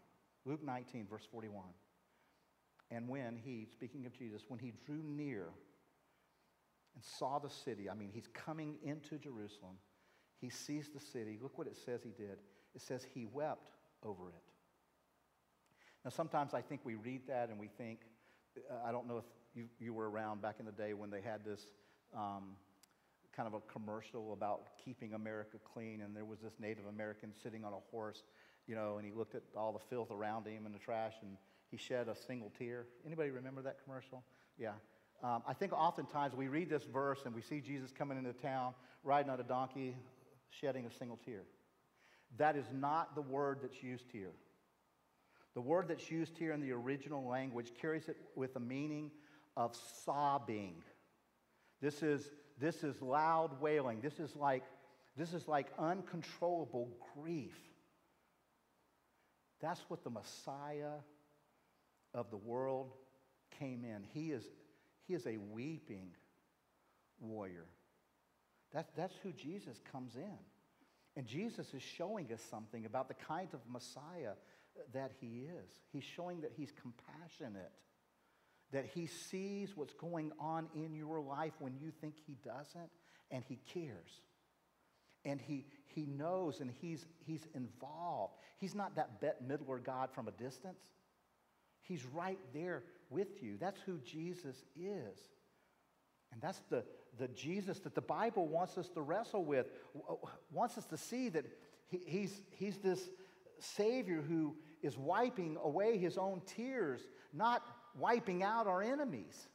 Luke 0.45 0.63
19, 0.63 1.07
verse 1.09 1.27
41. 1.31 1.63
And 2.91 3.07
when 3.07 3.37
he, 3.37 3.67
speaking 3.71 4.05
of 4.05 4.13
Jesus, 4.13 4.43
when 4.49 4.59
he 4.59 4.73
drew 4.85 5.01
near 5.01 5.47
and 6.95 7.03
saw 7.03 7.39
the 7.39 7.49
city. 7.49 7.89
I 7.89 7.93
mean, 7.93 8.09
he's 8.13 8.27
coming 8.33 8.75
into 8.83 9.17
Jerusalem. 9.17 9.77
He 10.41 10.49
sees 10.49 10.89
the 10.89 10.99
city. 10.99 11.37
Look 11.41 11.57
what 11.57 11.67
it 11.67 11.77
says 11.77 12.01
he 12.03 12.09
did. 12.09 12.39
It 12.73 12.81
says 12.81 13.05
he 13.13 13.25
wept 13.25 13.71
over 14.03 14.29
it. 14.29 14.43
Now, 16.03 16.09
sometimes 16.09 16.55
I 16.55 16.61
think 16.61 16.81
we 16.83 16.95
read 16.95 17.21
that 17.27 17.49
and 17.49 17.59
we 17.59 17.67
think, 17.67 17.99
uh, 18.57 18.87
I 18.87 18.91
don't 18.91 19.07
know 19.07 19.19
if 19.19 19.25
you, 19.53 19.65
you 19.79 19.93
were 19.93 20.09
around 20.09 20.41
back 20.41 20.55
in 20.59 20.65
the 20.65 20.71
day 20.71 20.93
when 20.93 21.11
they 21.11 21.21
had 21.21 21.45
this 21.45 21.61
um, 22.17 22.55
kind 23.35 23.47
of 23.47 23.53
a 23.53 23.59
commercial 23.71 24.33
about 24.33 24.77
keeping 24.83 25.13
America 25.13 25.57
clean, 25.73 26.01
and 26.01 26.15
there 26.15 26.25
was 26.25 26.39
this 26.39 26.53
Native 26.59 26.85
American 26.87 27.31
sitting 27.43 27.63
on 27.63 27.73
a 27.73 27.79
horse, 27.91 28.23
you 28.67 28.73
know, 28.73 28.97
and 28.97 29.05
he 29.05 29.11
looked 29.11 29.35
at 29.35 29.43
all 29.55 29.71
the 29.71 29.79
filth 29.89 30.09
around 30.09 30.47
him 30.47 30.65
and 30.65 30.73
the 30.73 30.79
trash, 30.79 31.13
and 31.21 31.37
he 31.69 31.77
shed 31.77 32.07
a 32.07 32.15
single 32.15 32.51
tear. 32.57 32.87
Anybody 33.05 33.29
remember 33.29 33.61
that 33.61 33.77
commercial? 33.83 34.23
Yeah. 34.57 34.71
Um, 35.23 35.43
I 35.47 35.53
think 35.53 35.71
oftentimes 35.71 36.35
we 36.35 36.47
read 36.47 36.69
this 36.69 36.83
verse 36.83 37.19
and 37.25 37.35
we 37.35 37.41
see 37.41 37.61
Jesus 37.61 37.91
coming 37.91 38.17
into 38.17 38.33
town, 38.33 38.73
riding 39.03 39.29
on 39.29 39.39
a 39.39 39.43
donkey, 39.43 39.95
shedding 40.59 40.85
a 40.85 40.91
single 40.91 41.19
tear. 41.23 41.43
That 42.37 42.55
is 42.55 42.65
not 42.73 43.15
the 43.15 43.21
word 43.21 43.59
that's 43.61 43.81
used 43.81 44.05
here. 44.11 44.31
The 45.53 45.61
word 45.61 45.87
that's 45.89 46.09
used 46.09 46.37
here 46.37 46.53
in 46.53 46.61
the 46.61 46.71
original 46.71 47.27
language 47.27 47.73
carries 47.79 48.07
it 48.07 48.17
with 48.35 48.55
a 48.55 48.59
meaning 48.59 49.11
of 49.57 49.77
sobbing. 50.05 50.75
This 51.81 52.03
is, 52.03 52.31
this 52.59 52.83
is 52.83 53.01
loud 53.01 53.59
wailing. 53.59 53.99
This 54.01 54.19
is 54.19 54.35
like, 54.35 54.63
this 55.17 55.33
is 55.33 55.47
like 55.47 55.67
uncontrollable 55.77 56.89
grief. 57.15 57.57
That's 59.61 59.81
what 59.89 60.03
the 60.03 60.09
Messiah 60.09 60.99
of 62.13 62.29
the 62.29 62.37
world 62.37 62.93
came 63.59 63.83
in. 63.83 64.03
He 64.13 64.31
is 64.31 64.43
he 65.11 65.15
is 65.15 65.27
a 65.27 65.35
weeping 65.37 66.11
warrior. 67.19 67.65
That, 68.73 68.89
that's 68.95 69.15
who 69.23 69.31
Jesus 69.33 69.79
comes 69.91 70.15
in. 70.15 70.39
And 71.15 71.25
Jesus 71.25 71.73
is 71.73 71.81
showing 71.81 72.31
us 72.31 72.41
something 72.49 72.85
about 72.85 73.07
the 73.07 73.13
kind 73.13 73.49
of 73.53 73.59
Messiah 73.69 74.33
that 74.93 75.11
he 75.19 75.45
is. 75.45 75.69
He's 75.91 76.05
showing 76.05 76.41
that 76.41 76.53
he's 76.55 76.71
compassionate, 76.81 77.71
that 78.71 78.85
he 78.85 79.07
sees 79.07 79.75
what's 79.75 79.93
going 79.93 80.31
on 80.39 80.67
in 80.73 80.95
your 80.95 81.19
life 81.19 81.53
when 81.59 81.75
you 81.81 81.91
think 81.99 82.15
he 82.25 82.37
doesn't, 82.45 82.89
and 83.29 83.43
he 83.47 83.59
cares. 83.73 84.21
And 85.25 85.39
he, 85.39 85.65
he 85.85 86.05
knows 86.05 86.61
and 86.61 86.71
he's, 86.81 87.05
he's 87.25 87.45
involved. 87.53 88.35
He's 88.57 88.73
not 88.73 88.95
that 88.95 89.19
Bette 89.19 89.43
Midler 89.45 89.83
God 89.83 90.09
from 90.13 90.27
a 90.27 90.31
distance. 90.31 90.81
He's 91.81 92.05
right 92.05 92.39
there 92.53 92.83
with 93.09 93.43
you. 93.43 93.57
That's 93.59 93.79
who 93.81 93.99
Jesus 93.99 94.55
is. 94.75 95.17
And 96.31 96.41
that's 96.41 96.61
the, 96.69 96.85
the 97.19 97.27
Jesus 97.29 97.79
that 97.79 97.95
the 97.95 98.01
Bible 98.01 98.47
wants 98.47 98.77
us 98.77 98.89
to 98.89 99.01
wrestle 99.01 99.43
with, 99.43 99.67
wants 100.51 100.77
us 100.77 100.85
to 100.85 100.97
see 100.97 101.29
that 101.29 101.45
he, 101.87 101.99
he's, 102.05 102.41
he's 102.51 102.77
this 102.77 103.09
Savior 103.59 104.21
who 104.21 104.55
is 104.81 104.97
wiping 104.97 105.57
away 105.63 105.97
his 105.97 106.17
own 106.17 106.41
tears, 106.45 107.01
not 107.33 107.63
wiping 107.97 108.43
out 108.43 108.67
our 108.67 108.81
enemies. 108.81 109.47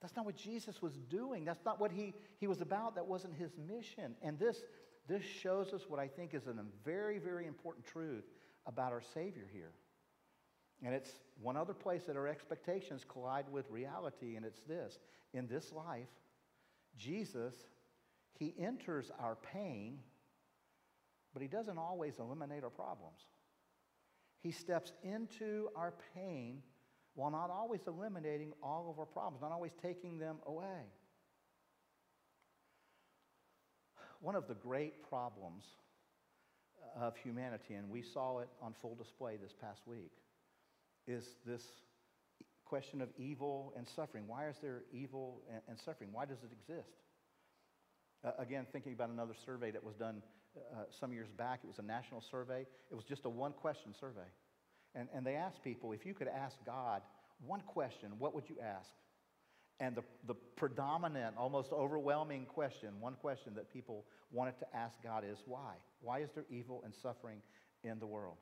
That's 0.00 0.16
not 0.16 0.26
what 0.26 0.36
Jesus 0.36 0.82
was 0.82 0.94
doing. 1.08 1.44
That's 1.44 1.64
not 1.64 1.80
what 1.80 1.92
he, 1.92 2.12
he 2.38 2.48
was 2.48 2.60
about. 2.60 2.96
That 2.96 3.06
wasn't 3.06 3.34
his 3.34 3.52
mission. 3.56 4.16
And 4.20 4.36
this, 4.38 4.62
this 5.08 5.22
shows 5.22 5.72
us 5.72 5.82
what 5.88 6.00
I 6.00 6.08
think 6.08 6.34
is 6.34 6.48
a 6.48 6.54
very, 6.84 7.18
very 7.18 7.46
important 7.46 7.86
truth 7.86 8.24
about 8.66 8.92
our 8.92 9.02
Savior 9.14 9.48
here. 9.52 9.70
And 10.84 10.92
it's 10.92 11.12
one 11.40 11.56
other 11.56 11.74
place 11.74 12.02
that 12.08 12.16
our 12.16 12.26
expectations 12.26 13.06
collide 13.08 13.44
with 13.50 13.70
reality, 13.70 14.34
and 14.34 14.44
it's 14.44 14.62
this. 14.62 14.98
In 15.32 15.46
this 15.46 15.72
life, 15.72 16.08
Jesus, 16.96 17.54
he 18.38 18.54
enters 18.58 19.10
our 19.18 19.36
pain, 19.36 19.98
but 21.32 21.42
he 21.42 21.48
doesn't 21.48 21.78
always 21.78 22.18
eliminate 22.18 22.64
our 22.64 22.70
problems. 22.70 23.20
He 24.40 24.50
steps 24.50 24.92
into 25.02 25.68
our 25.76 25.94
pain 26.14 26.62
while 27.14 27.30
not 27.30 27.50
always 27.50 27.80
eliminating 27.86 28.52
all 28.62 28.90
of 28.90 28.98
our 28.98 29.06
problems, 29.06 29.42
not 29.42 29.52
always 29.52 29.72
taking 29.80 30.18
them 30.18 30.36
away. 30.46 30.86
One 34.20 34.34
of 34.34 34.48
the 34.48 34.54
great 34.54 35.02
problems 35.08 35.64
of 37.00 37.16
humanity, 37.16 37.74
and 37.74 37.90
we 37.90 38.02
saw 38.02 38.38
it 38.38 38.48
on 38.60 38.74
full 38.80 38.94
display 38.94 39.36
this 39.36 39.52
past 39.52 39.82
week, 39.86 40.12
is 41.06 41.36
this 41.44 41.64
question 42.72 43.02
of 43.02 43.10
evil 43.18 43.74
and 43.76 43.86
suffering. 43.86 44.24
Why 44.26 44.48
is 44.48 44.56
there 44.62 44.84
evil 44.94 45.42
and, 45.68 45.78
suffering? 45.78 46.08
Why 46.10 46.24
does 46.24 46.38
it 46.38 46.52
exist? 46.52 46.88
Uh, 48.24 48.30
again, 48.38 48.66
thinking 48.72 48.94
about 48.94 49.10
another 49.10 49.34
survey 49.44 49.70
that 49.72 49.84
was 49.84 49.94
done 49.94 50.22
uh, 50.56 50.84
some 50.98 51.12
years 51.12 51.28
back, 51.36 51.60
it 51.64 51.66
was 51.66 51.78
a 51.78 51.82
national 51.82 52.22
survey. 52.30 52.64
It 52.90 52.94
was 52.94 53.04
just 53.04 53.26
a 53.26 53.28
one 53.28 53.52
question 53.52 53.94
survey. 54.00 54.24
And, 54.94 55.06
and 55.14 55.26
they 55.26 55.34
asked 55.34 55.62
people 55.62 55.92
if 55.92 56.06
you 56.06 56.14
could 56.14 56.28
ask 56.28 56.56
God 56.64 57.02
one 57.46 57.60
question, 57.60 58.12
what 58.18 58.34
would 58.34 58.48
you 58.48 58.56
ask? 58.64 58.88
And 59.78 59.94
the, 59.94 60.02
the 60.26 60.34
predominant, 60.56 61.36
almost 61.36 61.72
overwhelming 61.72 62.46
question, 62.46 62.88
one 63.00 63.16
question 63.16 63.52
that 63.56 63.70
people 63.70 64.06
wanted 64.30 64.58
to 64.60 64.66
ask 64.74 64.94
God 65.04 65.24
is 65.30 65.36
why? 65.44 65.74
Why 66.00 66.20
is 66.20 66.30
there 66.34 66.46
evil 66.48 66.80
and 66.86 66.94
suffering 67.02 67.42
in 67.84 67.98
the 67.98 68.06
world? 68.06 68.38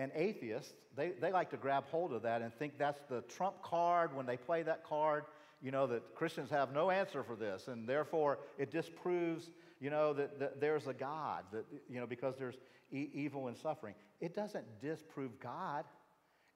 And 0.00 0.10
atheists, 0.14 0.72
they, 0.96 1.10
they 1.20 1.30
like 1.30 1.50
to 1.50 1.58
grab 1.58 1.84
hold 1.90 2.14
of 2.14 2.22
that 2.22 2.40
and 2.40 2.54
think 2.54 2.78
that's 2.78 3.02
the 3.10 3.20
trump 3.22 3.62
card 3.62 4.16
when 4.16 4.24
they 4.24 4.38
play 4.38 4.62
that 4.62 4.82
card, 4.82 5.24
you 5.60 5.70
know, 5.70 5.86
that 5.88 6.14
Christians 6.14 6.48
have 6.48 6.72
no 6.72 6.90
answer 6.90 7.22
for 7.22 7.36
this. 7.36 7.68
And 7.68 7.86
therefore, 7.86 8.38
it 8.56 8.70
disproves, 8.70 9.50
you 9.78 9.90
know, 9.90 10.14
that, 10.14 10.38
that 10.38 10.58
there's 10.58 10.86
a 10.86 10.94
God, 10.94 11.44
that, 11.52 11.66
you 11.86 12.00
know, 12.00 12.06
because 12.06 12.34
there's 12.38 12.56
e- 12.90 13.10
evil 13.12 13.48
and 13.48 13.56
suffering. 13.58 13.94
It 14.22 14.34
doesn't 14.34 14.64
disprove 14.80 15.38
God, 15.38 15.84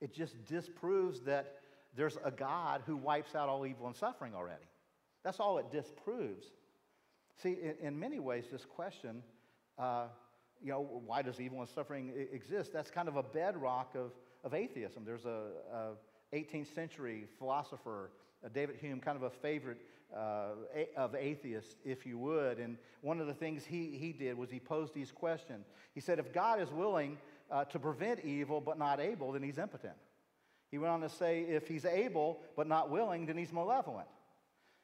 it 0.01 0.15
just 0.15 0.43
disproves 0.47 1.21
that 1.21 1.57
there's 1.95 2.17
a 2.25 2.31
God 2.31 2.81
who 2.87 2.97
wipes 2.97 3.35
out 3.35 3.51
all 3.51 3.67
evil 3.67 3.89
and 3.89 3.95
suffering 3.95 4.35
already. 4.35 4.65
That's 5.23 5.39
all 5.39 5.59
it 5.59 5.71
disproves. 5.71 6.47
See, 7.43 7.59
in, 7.63 7.89
in 7.89 7.99
many 7.99 8.21
ways, 8.21 8.47
this 8.51 8.65
question, 8.65 9.23
uh, 9.79 10.07
you 10.65 10.71
know, 10.71 11.03
why 11.07 11.21
does 11.21 11.39
evil 11.39 11.61
and 11.61 11.69
suffering 11.69 12.13
exist? 12.33 12.73
That's 12.73 12.91
kind 12.91 13.07
of 13.07 13.17
a 13.17 13.23
bedrock 13.23 13.95
of, 13.95 14.13
of 14.43 14.55
atheism. 14.55 15.05
There's 15.05 15.27
a, 15.27 15.49
a 15.73 16.37
18th 16.37 16.75
century 16.75 17.27
philosopher, 17.39 18.11
uh, 18.45 18.49
David 18.49 18.77
Hume, 18.81 18.99
kind 19.01 19.17
of 19.17 19.25
a 19.25 19.31
favorite 19.31 19.79
uh, 20.17 20.53
of 20.97 21.15
atheists, 21.15 21.77
if 21.85 22.07
you 22.07 22.17
would. 22.17 22.59
And 22.59 22.79
one 23.03 23.21
of 23.21 23.27
the 23.27 23.35
things 23.35 23.65
he, 23.65 23.97
he 23.99 24.13
did 24.13 24.39
was 24.39 24.51
he 24.51 24.59
posed 24.59 24.95
these 24.95 25.13
questions. 25.13 25.67
He 25.95 26.01
said, 26.01 26.19
if 26.19 26.33
God 26.33 26.61
is 26.63 26.71
willing 26.71 27.19
uh, 27.51 27.65
to 27.67 27.79
prevent 27.79 28.25
evil 28.25 28.63
but 28.63 28.79
not 28.79 29.01
able, 29.01 29.33
then 29.33 29.43
he's 29.43 29.59
impotent. 29.59 29.95
He 30.71 30.79
went 30.79 30.93
on 30.93 31.03
to 31.03 31.11
say, 31.11 31.43
if 31.43 31.69
he's 31.69 31.85
able 31.85 32.41
but 32.57 32.67
not 32.67 32.91
willing, 32.91 33.27
then 33.27 33.37
he's 33.37 33.53
malevolent. 33.53 34.09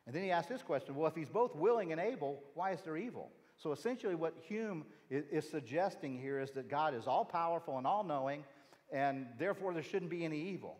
And 0.06 0.14
then 0.14 0.22
he 0.22 0.30
asked 0.30 0.48
this 0.48 0.62
question 0.62 0.94
well, 0.94 1.08
if 1.08 1.14
he's 1.14 1.30
both 1.30 1.54
willing 1.56 1.90
and 1.90 2.00
able, 2.00 2.42
why 2.54 2.72
is 2.72 2.80
there 2.82 2.96
evil? 2.96 3.30
So 3.62 3.72
essentially, 3.72 4.14
what 4.14 4.34
Hume 4.48 4.86
is, 5.11 5.48
suggesting 5.48 6.18
here 6.18 6.40
is 6.40 6.50
that 6.52 6.70
God 6.70 6.94
is 6.94 7.06
all 7.06 7.26
powerful 7.26 7.76
and 7.76 7.86
all 7.86 8.02
knowing, 8.02 8.42
and 8.90 9.26
therefore 9.38 9.74
there 9.74 9.82
shouldn't 9.82 10.11
be 10.11 10.24
any 10.24 10.40
evil. 10.40 10.78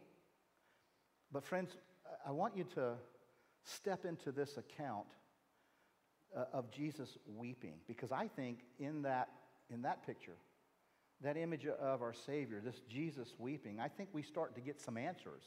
But, 1.31 1.45
friends, 1.45 1.77
I 2.27 2.31
want 2.31 2.57
you 2.57 2.65
to 2.75 2.95
step 3.65 4.07
into 4.07 4.33
this 4.33 4.57
account 4.57 5.07
uh, 6.35 6.45
of 6.55 6.71
Jesus 6.71 7.19
weeping, 7.37 7.75
because 7.87 8.13
I 8.13 8.29
think 8.29 8.61
in 8.79 9.03
that, 9.03 9.29
in 9.69 9.83
that 9.83 10.07
picture, 10.07 10.37
that 11.21 11.37
image 11.37 11.67
of 11.67 12.01
our 12.01 12.15
Savior, 12.15 12.63
this 12.65 12.81
Jesus 12.89 13.35
weeping, 13.39 13.79
I 13.79 13.89
think 13.89 14.09
we 14.15 14.23
start 14.23 14.55
to 14.55 14.63
get 14.63 14.81
some 14.81 14.97
answers 14.97 15.43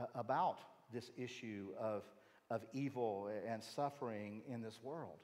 uh, 0.00 0.04
about 0.14 0.58
this 0.92 1.10
issue 1.16 1.70
of, 1.76 2.04
of 2.50 2.64
evil 2.72 3.30
and 3.48 3.60
suffering 3.64 4.42
in 4.48 4.62
this 4.62 4.78
world. 4.80 5.18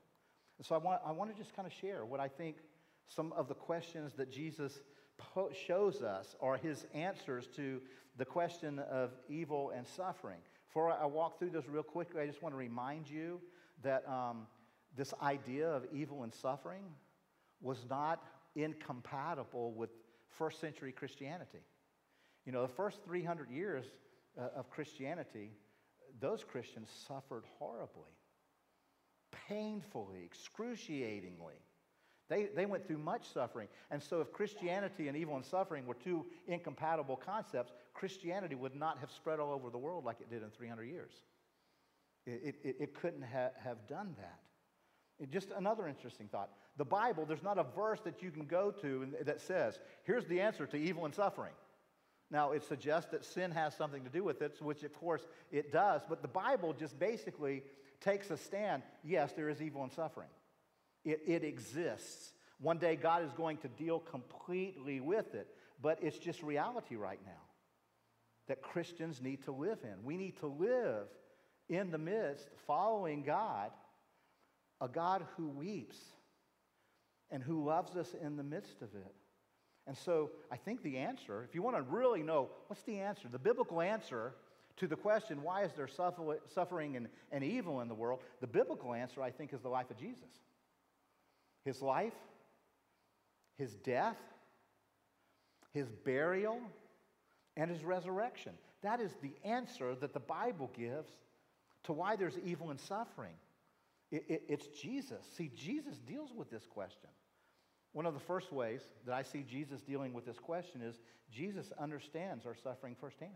And 0.59 0.67
so 0.67 0.75
I 0.75 0.79
want, 0.79 1.01
I 1.07 1.13
want 1.13 1.31
to 1.31 1.37
just 1.37 1.55
kind 1.55 1.67
of 1.67 1.73
share 1.73 2.05
what 2.05 2.21
I 2.21 2.29
think 2.29 2.57
some 3.09 3.33
of 3.33 3.49
the 3.49 3.55
questions 3.55 4.13
that 4.15 4.31
Jesus 4.31 4.81
po- 5.17 5.51
shows 5.67 6.03
us 6.03 6.37
are 6.41 6.57
his 6.57 6.87
answers 6.93 7.49
to 7.57 7.81
the 8.17 8.25
question 8.25 8.81
of 8.91 9.13
evil 9.29 9.73
and 9.75 9.87
suffering. 9.87 10.41
Before 10.69 10.93
I 10.93 11.07
walk 11.07 11.39
through 11.39 11.51
this 11.51 11.67
real 11.69 11.83
quickly, 11.83 12.21
I 12.21 12.27
just 12.27 12.43
want 12.43 12.53
to 12.53 12.59
remind 12.59 13.09
you 13.09 13.41
that 13.83 14.07
um, 14.09 14.47
this 14.97 15.15
idea 15.23 15.69
of 15.69 15.87
evil 15.93 16.25
and 16.25 16.35
suffering 16.35 16.83
was 17.61 17.79
not 17.89 18.23
incompatible 18.57 19.73
with 19.73 19.91
first 20.29 20.61
century 20.61 20.93
Christianity. 20.93 21.63
You 22.45 22.53
know, 22.53 22.63
the 22.63 22.73
first 22.73 22.99
300 23.05 23.51
years 23.51 23.85
uh, 24.37 24.49
of 24.57 24.71
Christianity, 24.71 25.53
those 26.21 26.45
Christians 26.45 26.89
suffered 27.07 27.45
horribly 27.59 28.18
painfully, 29.49 30.23
excruciatingly. 30.25 31.55
They, 32.29 32.49
they 32.55 32.67
went 32.67 32.87
through 32.87 32.99
much 32.99 33.27
suffering. 33.33 33.69
And 33.91 34.03
so, 34.03 34.21
if 34.21 34.33
Christianity 34.33 35.09
and 35.09 35.17
evil 35.17 35.37
and 35.37 35.45
suffering 35.45 35.87
were 35.87 35.95
two 35.95 36.27
incompatible 36.47 37.17
concepts, 37.17 37.73
Christianity 37.95 38.55
would 38.55 38.75
not 38.75 38.99
have 38.99 39.11
spread 39.11 39.41
all 39.41 39.53
over 39.53 39.71
the 39.71 39.79
world 39.79 40.05
like 40.05 40.21
it 40.21 40.29
did 40.29 40.43
in 40.43 40.51
300 40.51 40.85
years. 40.85 41.13
It, 42.27 42.57
it, 42.63 42.77
it 42.79 42.95
couldn't 42.95 43.23
ha- 43.23 43.53
have 43.65 43.87
done 43.89 44.15
that. 44.19 44.41
It, 45.19 45.31
just 45.31 45.49
another 45.57 45.89
interesting 45.89 46.29
thought. 46.29 46.51
The 46.77 46.85
Bible, 46.85 47.25
there's 47.25 47.43
not 47.43 47.59
a 47.59 47.65
verse 47.75 48.01
that 48.05 48.23
you 48.23 48.31
can 48.31 48.45
go 48.45 48.71
to 48.83 49.09
that 49.23 49.41
says, 49.41 49.79
here's 50.05 50.27
the 50.27 50.41
answer 50.41 50.67
to 50.67 50.77
evil 50.77 51.07
and 51.07 51.15
suffering. 51.15 51.53
Now, 52.31 52.53
it 52.53 52.63
suggests 52.63 53.11
that 53.13 53.25
sin 53.25 53.51
has 53.53 53.75
something 53.75 54.05
to 54.05 54.11
do 54.11 54.23
with 54.23 54.43
it, 54.43 54.61
which 54.61 54.83
of 54.83 54.93
course 54.93 55.27
it 55.51 55.73
does, 55.73 56.03
but 56.07 56.21
the 56.21 56.29
Bible 56.29 56.75
just 56.75 56.99
basically 56.99 57.63
takes 58.01 58.31
a 58.31 58.37
stand, 58.37 58.83
yes, 59.05 59.33
there 59.33 59.49
is 59.49 59.61
evil 59.61 59.83
and 59.83 59.93
suffering. 59.93 60.29
It, 61.05 61.21
it 61.27 61.45
exists. 61.45 62.33
One 62.61 62.79
day 62.79 62.97
God 62.97 63.25
is 63.25 63.33
going 63.33 63.59
to 63.59 63.69
deal 63.69 64.01
completely 64.01 65.01
with 65.01 65.35
it, 65.35 65.49
but 65.81 65.99
it's 66.03 66.19
just 66.19 66.43
reality 66.43 66.97
right 66.97 67.21
now 67.25 67.33
that 68.49 68.63
Christians 68.63 69.21
need 69.21 69.45
to 69.45 69.53
live 69.53 69.79
in. 69.85 70.05
We 70.05 70.17
need 70.17 70.39
to 70.41 70.47
live 70.47 71.07
in 71.69 71.91
the 71.91 71.99
midst, 71.99 72.49
following 72.67 73.23
God, 73.23 73.71
a 74.81 74.89
God 74.89 75.25
who 75.37 75.49
weeps 75.49 75.99
and 77.31 77.43
who 77.43 77.65
loves 77.65 77.95
us 77.97 78.15
in 78.21 78.37
the 78.37 78.43
midst 78.43 78.81
of 78.81 78.95
it. 78.95 79.15
And 79.87 79.97
so 79.97 80.31
I 80.51 80.57
think 80.57 80.83
the 80.83 80.99
answer, 80.99 81.45
if 81.45 81.55
you 81.55 81.63
want 81.63 81.77
to 81.77 81.83
really 81.83 82.23
know 82.23 82.51
what's 82.67 82.83
the 82.83 83.01
answer, 83.01 83.29
the 83.29 83.39
biblical 83.39 83.81
answer 83.81 84.35
to 84.79 84.87
the 84.87 84.97
question, 84.97 85.43
why 85.43 85.65
is 85.65 85.73
there 85.73 85.89
suffering 85.89 86.97
and, 86.97 87.09
and 87.33 87.45
evil 87.45 87.81
in 87.81 87.89
the 87.89 87.95
world? 87.95 88.21
The 88.41 88.47
biblical 88.47 88.95
answer, 88.95 89.23
I 89.23 89.31
think, 89.31 89.53
is 89.53 89.61
the 89.61 89.69
life 89.69 89.91
of 89.91 89.99
Jesus. 89.99 90.31
His 91.65 91.83
life, 91.83 92.15
his 93.57 93.75
death, 93.75 94.17
his 95.73 95.89
burial, 95.91 96.61
and 97.57 97.71
his 97.71 97.85
resurrection. 97.85 98.53
That 98.83 99.01
is 99.01 99.11
the 99.21 99.35
answer 99.45 99.95
that 99.97 100.15
the 100.15 100.21
Bible 100.21 100.71
gives 100.77 101.11
to 101.85 101.93
why 101.93 102.17
there's 102.17 102.39
evil 102.45 102.71
and 102.71 102.79
suffering. 102.79 103.35
It, 104.11 104.25
it, 104.29 104.43
it's 104.49 104.67
Jesus. 104.69 105.25
See, 105.37 105.51
Jesus 105.55 105.99
deals 105.99 106.33
with 106.35 106.51
this 106.51 106.67
question. 106.67 107.11
One 107.93 108.07
of 108.07 108.15
the 108.15 108.21
first 108.21 108.53
ways 108.53 108.83
that 109.07 109.15
I 109.15 109.23
see 109.23 109.43
Jesus 109.43 109.81
dealing 109.81 110.13
with 110.13 110.25
this 110.25 110.39
question 110.39 110.83
is 110.83 111.01
Jesus 111.31 111.73
understands 111.79 112.47
our 112.47 112.55
suffering 112.55 112.95
firsthand. 113.01 113.33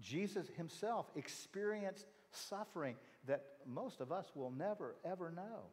Jesus 0.00 0.46
himself 0.56 1.06
experienced 1.16 2.06
suffering 2.30 2.96
that 3.26 3.44
most 3.66 4.00
of 4.00 4.12
us 4.12 4.26
will 4.34 4.50
never, 4.50 4.94
ever 5.04 5.30
know. 5.30 5.70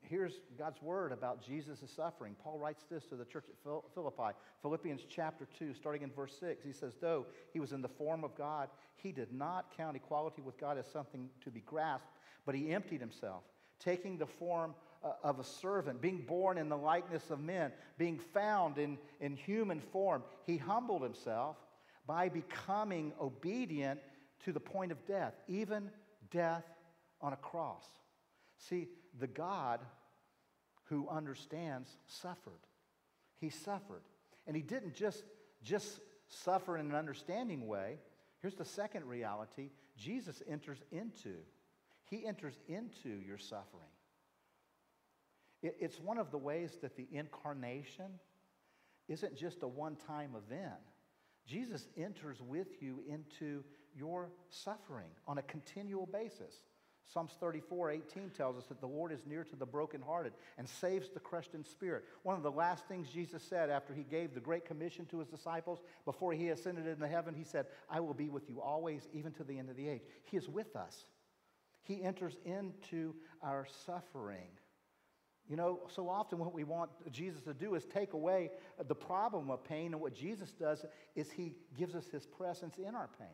Here's 0.00 0.34
God's 0.56 0.80
word 0.80 1.10
about 1.10 1.44
Jesus' 1.44 1.80
suffering. 1.94 2.36
Paul 2.42 2.58
writes 2.58 2.84
this 2.88 3.04
to 3.06 3.16
the 3.16 3.24
church 3.24 3.46
at 3.48 3.56
Philippi, 3.94 4.36
Philippians 4.62 5.02
chapter 5.08 5.48
2, 5.58 5.74
starting 5.74 6.02
in 6.02 6.10
verse 6.10 6.32
6. 6.38 6.62
He 6.64 6.72
says, 6.72 6.94
Though 7.00 7.26
he 7.52 7.58
was 7.58 7.72
in 7.72 7.82
the 7.82 7.88
form 7.88 8.22
of 8.22 8.36
God, 8.36 8.68
he 8.96 9.10
did 9.10 9.32
not 9.32 9.76
count 9.76 9.96
equality 9.96 10.42
with 10.42 10.58
God 10.58 10.78
as 10.78 10.86
something 10.86 11.28
to 11.42 11.50
be 11.50 11.60
grasped, 11.60 12.18
but 12.44 12.54
he 12.54 12.72
emptied 12.72 13.00
himself, 13.00 13.42
taking 13.80 14.16
the 14.16 14.26
form 14.26 14.74
uh, 15.02 15.12
of 15.24 15.40
a 15.40 15.44
servant, 15.44 16.00
being 16.00 16.22
born 16.22 16.56
in 16.56 16.68
the 16.68 16.76
likeness 16.76 17.30
of 17.30 17.40
men, 17.40 17.72
being 17.98 18.20
found 18.32 18.78
in, 18.78 18.98
in 19.20 19.34
human 19.34 19.80
form. 19.80 20.22
He 20.44 20.56
humbled 20.56 21.02
himself 21.02 21.56
by 22.06 22.28
becoming 22.28 23.12
obedient 23.20 24.00
to 24.44 24.52
the 24.52 24.60
point 24.60 24.92
of 24.92 25.04
death, 25.06 25.34
even 25.48 25.90
death 26.30 26.64
on 27.20 27.32
a 27.32 27.36
cross. 27.36 27.84
See, 28.58 28.88
the 29.18 29.26
God 29.26 29.80
who 30.84 31.08
understands 31.08 31.90
suffered. 32.06 32.52
He 33.40 33.50
suffered. 33.50 34.02
And 34.46 34.54
he 34.54 34.62
didn't 34.62 34.94
just, 34.94 35.24
just 35.62 36.00
suffer 36.28 36.76
in 36.78 36.86
an 36.86 36.94
understanding 36.94 37.66
way. 37.66 37.98
Here's 38.40 38.54
the 38.54 38.64
second 38.64 39.04
reality 39.06 39.70
Jesus 39.96 40.42
enters 40.48 40.82
into. 40.92 41.34
He 42.08 42.24
enters 42.26 42.54
into 42.68 43.08
your 43.26 43.38
suffering. 43.38 43.90
It, 45.62 45.76
it's 45.80 45.98
one 45.98 46.18
of 46.18 46.30
the 46.30 46.38
ways 46.38 46.78
that 46.82 46.96
the 46.96 47.08
incarnation 47.10 48.20
isn't 49.08 49.36
just 49.36 49.62
a 49.62 49.68
one 49.68 49.96
time 50.06 50.34
event. 50.36 50.72
Jesus 51.46 51.88
enters 51.96 52.40
with 52.40 52.82
you 52.82 53.00
into 53.08 53.62
your 53.96 54.30
suffering 54.50 55.10
on 55.26 55.38
a 55.38 55.42
continual 55.42 56.06
basis. 56.06 56.54
Psalms 57.12 57.36
34, 57.38 57.92
18 57.92 58.30
tells 58.30 58.56
us 58.56 58.64
that 58.66 58.80
the 58.80 58.86
Lord 58.86 59.12
is 59.12 59.24
near 59.26 59.44
to 59.44 59.54
the 59.54 59.64
brokenhearted 59.64 60.32
and 60.58 60.68
saves 60.68 61.08
the 61.08 61.20
crushed 61.20 61.54
in 61.54 61.64
spirit. 61.64 62.04
One 62.24 62.36
of 62.36 62.42
the 62.42 62.50
last 62.50 62.86
things 62.88 63.08
Jesus 63.08 63.44
said 63.44 63.70
after 63.70 63.94
he 63.94 64.02
gave 64.02 64.34
the 64.34 64.40
Great 64.40 64.64
Commission 64.64 65.06
to 65.06 65.20
his 65.20 65.28
disciples 65.28 65.80
before 66.04 66.32
he 66.32 66.48
ascended 66.48 66.86
into 66.86 67.06
heaven, 67.06 67.32
he 67.32 67.44
said, 67.44 67.66
I 67.88 68.00
will 68.00 68.14
be 68.14 68.28
with 68.28 68.50
you 68.50 68.60
always, 68.60 69.08
even 69.12 69.32
to 69.34 69.44
the 69.44 69.56
end 69.56 69.70
of 69.70 69.76
the 69.76 69.88
age. 69.88 70.02
He 70.24 70.36
is 70.36 70.48
with 70.48 70.74
us. 70.74 71.04
He 71.82 72.02
enters 72.02 72.36
into 72.44 73.14
our 73.40 73.66
suffering. 73.86 74.48
You 75.48 75.56
know, 75.56 75.80
so 75.94 76.08
often 76.08 76.38
what 76.38 76.52
we 76.52 76.64
want 76.64 76.90
Jesus 77.12 77.42
to 77.42 77.54
do 77.54 77.74
is 77.74 77.84
take 77.84 78.14
away 78.14 78.50
the 78.88 78.94
problem 78.94 79.50
of 79.50 79.62
pain, 79.62 79.92
and 79.92 80.00
what 80.00 80.14
Jesus 80.14 80.52
does 80.52 80.84
is 81.14 81.30
he 81.30 81.54
gives 81.78 81.94
us 81.94 82.06
his 82.10 82.26
presence 82.26 82.76
in 82.78 82.94
our 82.94 83.08
pain. 83.18 83.28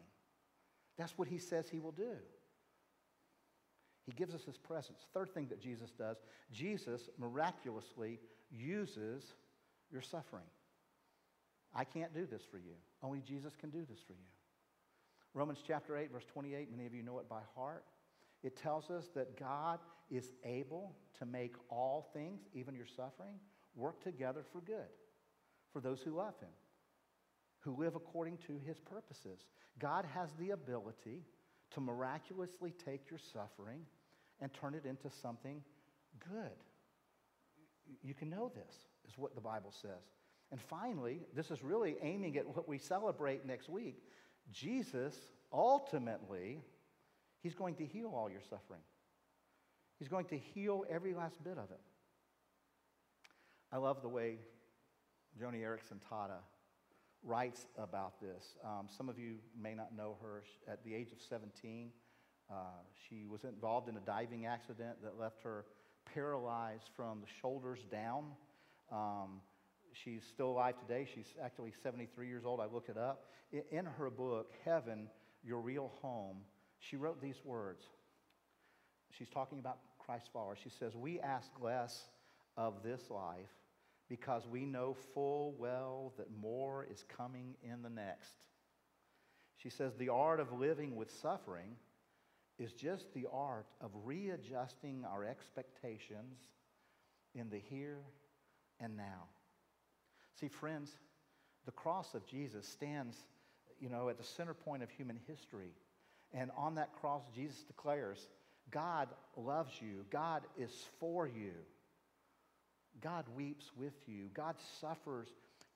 That's 0.98 1.16
what 1.16 1.28
he 1.28 1.38
says 1.38 1.68
he 1.68 1.80
will 1.80 1.92
do. 1.92 2.16
He 4.04 4.12
gives 4.12 4.34
us 4.34 4.44
his 4.44 4.58
presence. 4.58 4.98
Third 5.14 5.32
thing 5.32 5.46
that 5.48 5.60
Jesus 5.60 5.90
does 5.92 6.16
Jesus 6.50 7.08
miraculously 7.18 8.18
uses 8.50 9.24
your 9.90 10.02
suffering. 10.02 10.44
I 11.74 11.84
can't 11.84 12.12
do 12.12 12.26
this 12.26 12.42
for 12.50 12.58
you. 12.58 12.74
Only 13.02 13.20
Jesus 13.20 13.54
can 13.56 13.70
do 13.70 13.86
this 13.88 14.00
for 14.06 14.12
you. 14.12 14.28
Romans 15.34 15.60
chapter 15.66 15.96
8, 15.96 16.12
verse 16.12 16.26
28, 16.26 16.70
many 16.70 16.86
of 16.86 16.94
you 16.94 17.02
know 17.02 17.18
it 17.18 17.28
by 17.28 17.40
heart. 17.54 17.84
It 18.42 18.56
tells 18.56 18.90
us 18.90 19.06
that 19.14 19.38
God 19.38 19.78
is 20.12 20.32
able 20.44 20.94
to 21.18 21.26
make 21.26 21.54
all 21.70 22.10
things, 22.12 22.42
even 22.54 22.74
your 22.74 22.86
suffering, 22.86 23.34
work 23.74 24.02
together 24.02 24.44
for 24.52 24.60
good 24.60 24.90
for 25.72 25.80
those 25.80 26.02
who 26.02 26.14
love 26.14 26.38
Him, 26.38 26.50
who 27.60 27.74
live 27.76 27.94
according 27.94 28.36
to 28.46 28.60
His 28.66 28.78
purposes. 28.78 29.46
God 29.78 30.04
has 30.14 30.28
the 30.38 30.50
ability 30.50 31.22
to 31.72 31.80
miraculously 31.80 32.74
take 32.84 33.10
your 33.10 33.18
suffering 33.32 33.80
and 34.40 34.52
turn 34.52 34.74
it 34.74 34.84
into 34.84 35.08
something 35.22 35.62
good. 36.30 36.52
You 38.02 38.14
can 38.14 38.28
know 38.28 38.52
this, 38.54 38.74
is 39.08 39.16
what 39.16 39.34
the 39.34 39.40
Bible 39.40 39.72
says. 39.80 40.04
And 40.50 40.60
finally, 40.60 41.20
this 41.34 41.50
is 41.50 41.62
really 41.62 41.96
aiming 42.02 42.36
at 42.36 42.46
what 42.46 42.68
we 42.68 42.76
celebrate 42.76 43.46
next 43.46 43.70
week. 43.70 44.02
Jesus 44.52 45.16
ultimately, 45.50 46.60
he's 47.42 47.54
going 47.54 47.74
to 47.76 47.86
heal 47.86 48.12
all 48.14 48.30
your 48.30 48.42
suffering. 48.42 48.82
He's 50.02 50.08
going 50.08 50.26
to 50.30 50.36
heal 50.36 50.84
every 50.90 51.14
last 51.14 51.44
bit 51.44 51.58
of 51.58 51.70
it. 51.70 51.78
I 53.70 53.76
love 53.76 54.02
the 54.02 54.08
way 54.08 54.38
Joni 55.40 55.60
Eareckson 55.62 56.00
Tada 56.10 56.40
writes 57.22 57.66
about 57.78 58.20
this. 58.20 58.56
Um, 58.64 58.88
some 58.88 59.08
of 59.08 59.16
you 59.16 59.36
may 59.56 59.76
not 59.76 59.96
know 59.96 60.16
her. 60.20 60.42
At 60.66 60.82
the 60.82 60.92
age 60.92 61.12
of 61.12 61.18
17, 61.20 61.90
uh, 62.50 62.54
she 63.08 63.26
was 63.28 63.44
involved 63.44 63.88
in 63.88 63.96
a 63.96 64.00
diving 64.00 64.44
accident 64.44 64.96
that 65.04 65.20
left 65.20 65.40
her 65.44 65.66
paralyzed 66.12 66.90
from 66.96 67.20
the 67.20 67.28
shoulders 67.40 67.78
down. 67.88 68.24
Um, 68.90 69.40
she's 69.92 70.24
still 70.24 70.48
alive 70.48 70.74
today. 70.80 71.06
She's 71.14 71.32
actually 71.40 71.74
73 71.80 72.26
years 72.26 72.44
old. 72.44 72.58
I 72.58 72.66
looked 72.66 72.88
it 72.88 72.98
up. 72.98 73.26
In 73.70 73.84
her 73.84 74.10
book, 74.10 74.50
Heaven, 74.64 75.06
Your 75.44 75.60
Real 75.60 75.92
Home, 76.02 76.38
she 76.80 76.96
wrote 76.96 77.22
these 77.22 77.40
words. 77.44 77.84
She's 79.16 79.28
talking 79.28 79.58
about 79.58 79.78
Christ 80.04 80.30
followers. 80.32 80.58
She 80.62 80.70
says, 80.70 80.94
We 80.94 81.20
ask 81.20 81.50
less 81.60 82.04
of 82.56 82.82
this 82.82 83.10
life 83.10 83.50
because 84.08 84.46
we 84.46 84.64
know 84.64 84.94
full 85.14 85.54
well 85.58 86.12
that 86.18 86.28
more 86.40 86.86
is 86.90 87.04
coming 87.16 87.54
in 87.62 87.82
the 87.82 87.90
next. 87.90 88.34
She 89.56 89.70
says, 89.70 89.94
The 89.94 90.08
art 90.08 90.40
of 90.40 90.52
living 90.52 90.96
with 90.96 91.10
suffering 91.10 91.76
is 92.58 92.72
just 92.72 93.12
the 93.14 93.26
art 93.32 93.66
of 93.80 93.90
readjusting 94.04 95.04
our 95.10 95.24
expectations 95.24 96.38
in 97.34 97.48
the 97.48 97.58
here 97.58 98.00
and 98.80 98.96
now. 98.96 99.28
See, 100.38 100.48
friends, 100.48 100.92
the 101.64 101.72
cross 101.72 102.14
of 102.14 102.26
Jesus 102.26 102.66
stands, 102.66 103.16
you 103.80 103.88
know, 103.88 104.08
at 104.08 104.18
the 104.18 104.24
center 104.24 104.54
point 104.54 104.82
of 104.82 104.90
human 104.90 105.18
history. 105.26 105.72
And 106.34 106.50
on 106.56 106.74
that 106.76 106.92
cross, 107.00 107.22
Jesus 107.34 107.62
declares, 107.62 108.28
God 108.70 109.08
loves 109.36 109.72
you. 109.80 110.04
God 110.10 110.42
is 110.56 110.70
for 110.98 111.26
you. 111.26 111.52
God 113.00 113.24
weeps 113.36 113.70
with 113.76 113.94
you. 114.06 114.28
God 114.34 114.56
suffers 114.80 115.28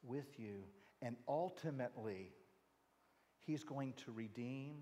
with 0.03 0.39
you. 0.39 0.65
And 1.03 1.17
ultimately, 1.29 2.31
He's 3.47 3.65
going 3.65 3.93
to 4.05 4.13
redeem 4.13 4.77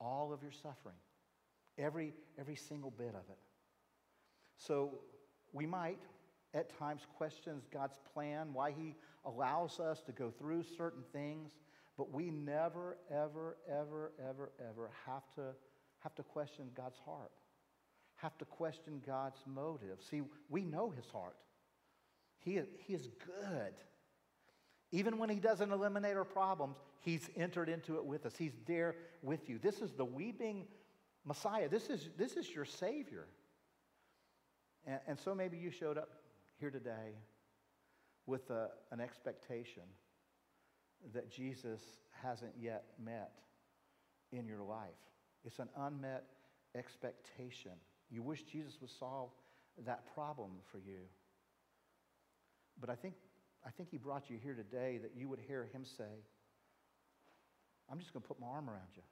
all 0.00 0.32
of 0.32 0.42
your 0.42 0.52
suffering, 0.52 0.96
every, 1.78 2.14
every 2.38 2.56
single 2.56 2.90
bit 2.90 3.10
of 3.10 3.28
it. 3.28 3.38
So 4.56 4.98
we 5.52 5.66
might 5.66 5.98
at 6.54 6.76
times 6.78 7.02
question 7.16 7.60
God's 7.72 7.98
plan, 8.12 8.48
why 8.52 8.70
He 8.70 8.94
allows 9.24 9.80
us 9.80 10.00
to 10.02 10.12
go 10.12 10.30
through 10.30 10.64
certain 10.76 11.02
things, 11.12 11.50
but 11.96 12.12
we 12.12 12.30
never, 12.30 12.96
ever, 13.10 13.56
ever, 13.68 14.12
ever, 14.20 14.52
ever 14.60 14.90
have 15.06 15.22
to, 15.36 15.54
have 16.04 16.14
to 16.14 16.22
question 16.22 16.66
God's 16.76 16.98
heart, 17.04 17.32
have 18.16 18.38
to 18.38 18.44
question 18.44 19.02
God's 19.04 19.40
motive. 19.46 19.98
See, 20.08 20.22
we 20.48 20.62
know 20.62 20.90
His 20.90 21.06
heart. 21.06 21.36
He, 22.38 22.60
he 22.86 22.94
is 22.94 23.08
good. 23.24 23.72
Even 24.92 25.18
when 25.18 25.30
He 25.30 25.36
doesn't 25.36 25.72
eliminate 25.72 26.16
our 26.16 26.24
problems, 26.24 26.76
He's 27.00 27.28
entered 27.36 27.68
into 27.68 27.96
it 27.96 28.04
with 28.04 28.26
us. 28.26 28.36
He's 28.36 28.52
there 28.66 28.94
with 29.22 29.48
you. 29.48 29.58
This 29.58 29.80
is 29.80 29.92
the 29.92 30.04
weeping 30.04 30.66
Messiah. 31.24 31.68
This 31.68 31.88
is, 31.88 32.10
this 32.18 32.36
is 32.36 32.54
your 32.54 32.66
Savior. 32.66 33.26
And, 34.86 35.00
and 35.08 35.18
so 35.18 35.34
maybe 35.34 35.56
you 35.56 35.70
showed 35.70 35.96
up 35.96 36.10
here 36.60 36.70
today 36.70 37.16
with 38.26 38.50
a, 38.50 38.68
an 38.92 39.00
expectation 39.00 39.82
that 41.14 41.30
Jesus 41.30 41.80
hasn't 42.22 42.52
yet 42.60 42.84
met 43.02 43.32
in 44.32 44.46
your 44.46 44.62
life. 44.62 44.90
It's 45.44 45.58
an 45.58 45.68
unmet 45.76 46.24
expectation. 46.76 47.72
You 48.10 48.22
wish 48.22 48.42
Jesus 48.44 48.74
would 48.80 48.90
solve 48.90 49.30
that 49.84 50.12
problem 50.14 50.50
for 50.70 50.78
you. 50.78 51.00
But 52.80 52.90
I 52.90 52.94
think, 52.94 53.14
I 53.66 53.70
think 53.70 53.90
he 53.90 53.98
brought 53.98 54.30
you 54.30 54.38
here 54.42 54.54
today 54.54 54.98
that 55.02 55.12
you 55.16 55.28
would 55.28 55.40
hear 55.46 55.68
him 55.72 55.84
say, 55.84 56.22
I'm 57.90 57.98
just 57.98 58.12
going 58.12 58.22
to 58.22 58.28
put 58.28 58.40
my 58.40 58.46
arm 58.46 58.68
around 58.68 58.88
you. 58.96 59.02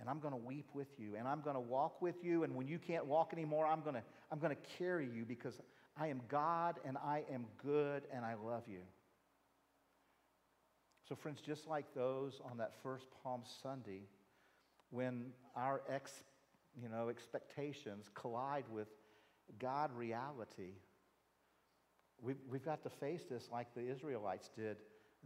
And 0.00 0.08
I'm 0.08 0.20
going 0.20 0.32
to 0.32 0.40
weep 0.40 0.68
with 0.74 0.88
you. 0.98 1.16
And 1.16 1.28
I'm 1.28 1.42
going 1.42 1.54
to 1.54 1.60
walk 1.60 2.00
with 2.00 2.16
you. 2.22 2.44
And 2.44 2.56
when 2.56 2.66
you 2.66 2.78
can't 2.78 3.06
walk 3.06 3.32
anymore, 3.32 3.66
I'm 3.66 3.82
going 3.82 3.94
to, 3.94 4.02
I'm 4.30 4.38
going 4.38 4.54
to 4.54 4.62
carry 4.78 5.06
you 5.06 5.24
because 5.24 5.60
I 5.96 6.08
am 6.08 6.22
God 6.28 6.76
and 6.84 6.96
I 6.96 7.24
am 7.32 7.44
good 7.62 8.04
and 8.12 8.24
I 8.24 8.34
love 8.34 8.62
you. 8.66 8.80
So, 11.08 11.14
friends, 11.14 11.40
just 11.44 11.66
like 11.68 11.84
those 11.94 12.40
on 12.50 12.56
that 12.58 12.72
first 12.82 13.04
Palm 13.22 13.42
Sunday, 13.62 14.02
when 14.92 15.32
our 15.56 15.82
ex, 15.88 16.22
you 16.80 16.88
know, 16.88 17.08
expectations 17.08 18.08
collide 18.14 18.64
with 18.70 18.88
God 19.58 19.90
reality, 19.96 20.74
we've, 22.20 22.36
we've 22.48 22.64
got 22.64 22.82
to 22.84 22.90
face 22.90 23.22
this 23.28 23.48
like 23.50 23.74
the 23.74 23.90
Israelites 23.90 24.50
did 24.56 24.76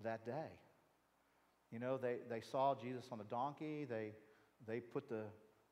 that 0.02 0.24
day. 0.24 0.50
You 1.72 1.80
know, 1.80 1.98
they, 1.98 2.18
they 2.30 2.40
saw 2.40 2.74
Jesus 2.74 3.06
on 3.10 3.20
a 3.20 3.24
donkey, 3.24 3.84
they, 3.84 4.12
they 4.66 4.80
put 4.80 5.08
the, 5.08 5.24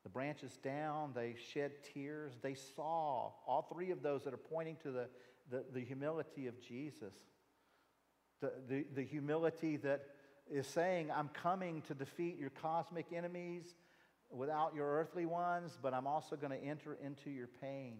the 0.03 0.09
branches 0.09 0.57
down, 0.57 1.13
they 1.15 1.35
shed 1.53 1.71
tears. 1.93 2.33
They 2.41 2.53
saw 2.53 3.31
all 3.47 3.67
three 3.73 3.91
of 3.91 4.03
those 4.03 4.23
that 4.25 4.33
are 4.33 4.37
pointing 4.37 4.75
to 4.83 4.91
the, 4.91 5.07
the, 5.49 5.63
the 5.73 5.79
humility 5.79 6.47
of 6.47 6.61
Jesus. 6.61 7.13
The, 8.41 8.51
the, 8.67 8.85
the 8.93 9.03
humility 9.03 9.77
that 9.77 10.03
is 10.51 10.67
saying, 10.67 11.09
I'm 11.11 11.29
coming 11.29 11.81
to 11.87 11.93
defeat 11.93 12.37
your 12.37 12.51
cosmic 12.51 13.07
enemies 13.15 13.73
without 14.31 14.73
your 14.75 14.87
earthly 14.87 15.25
ones, 15.25 15.77
but 15.81 15.93
I'm 15.93 16.07
also 16.07 16.35
going 16.35 16.51
to 16.51 16.63
enter 16.63 16.97
into 17.03 17.29
your 17.29 17.47
pain. 17.61 17.97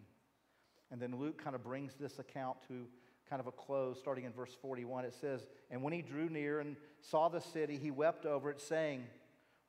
And 0.92 1.02
then 1.02 1.18
Luke 1.18 1.42
kind 1.44 1.56
of 1.56 1.64
brings 1.64 1.96
this 1.96 2.20
account 2.20 2.58
to 2.68 2.86
kind 3.30 3.40
of 3.40 3.48
a 3.48 3.52
close, 3.52 3.98
starting 4.00 4.26
in 4.26 4.32
verse 4.32 4.56
41. 4.62 5.06
It 5.06 5.14
says, 5.14 5.48
And 5.72 5.82
when 5.82 5.94
he 5.94 6.02
drew 6.02 6.30
near 6.30 6.60
and 6.60 6.76
saw 7.02 7.30
the 7.30 7.42
city, 7.42 7.80
he 7.82 7.92
wept 7.92 8.26
over 8.26 8.52
it, 8.52 8.62
saying, 8.62 9.04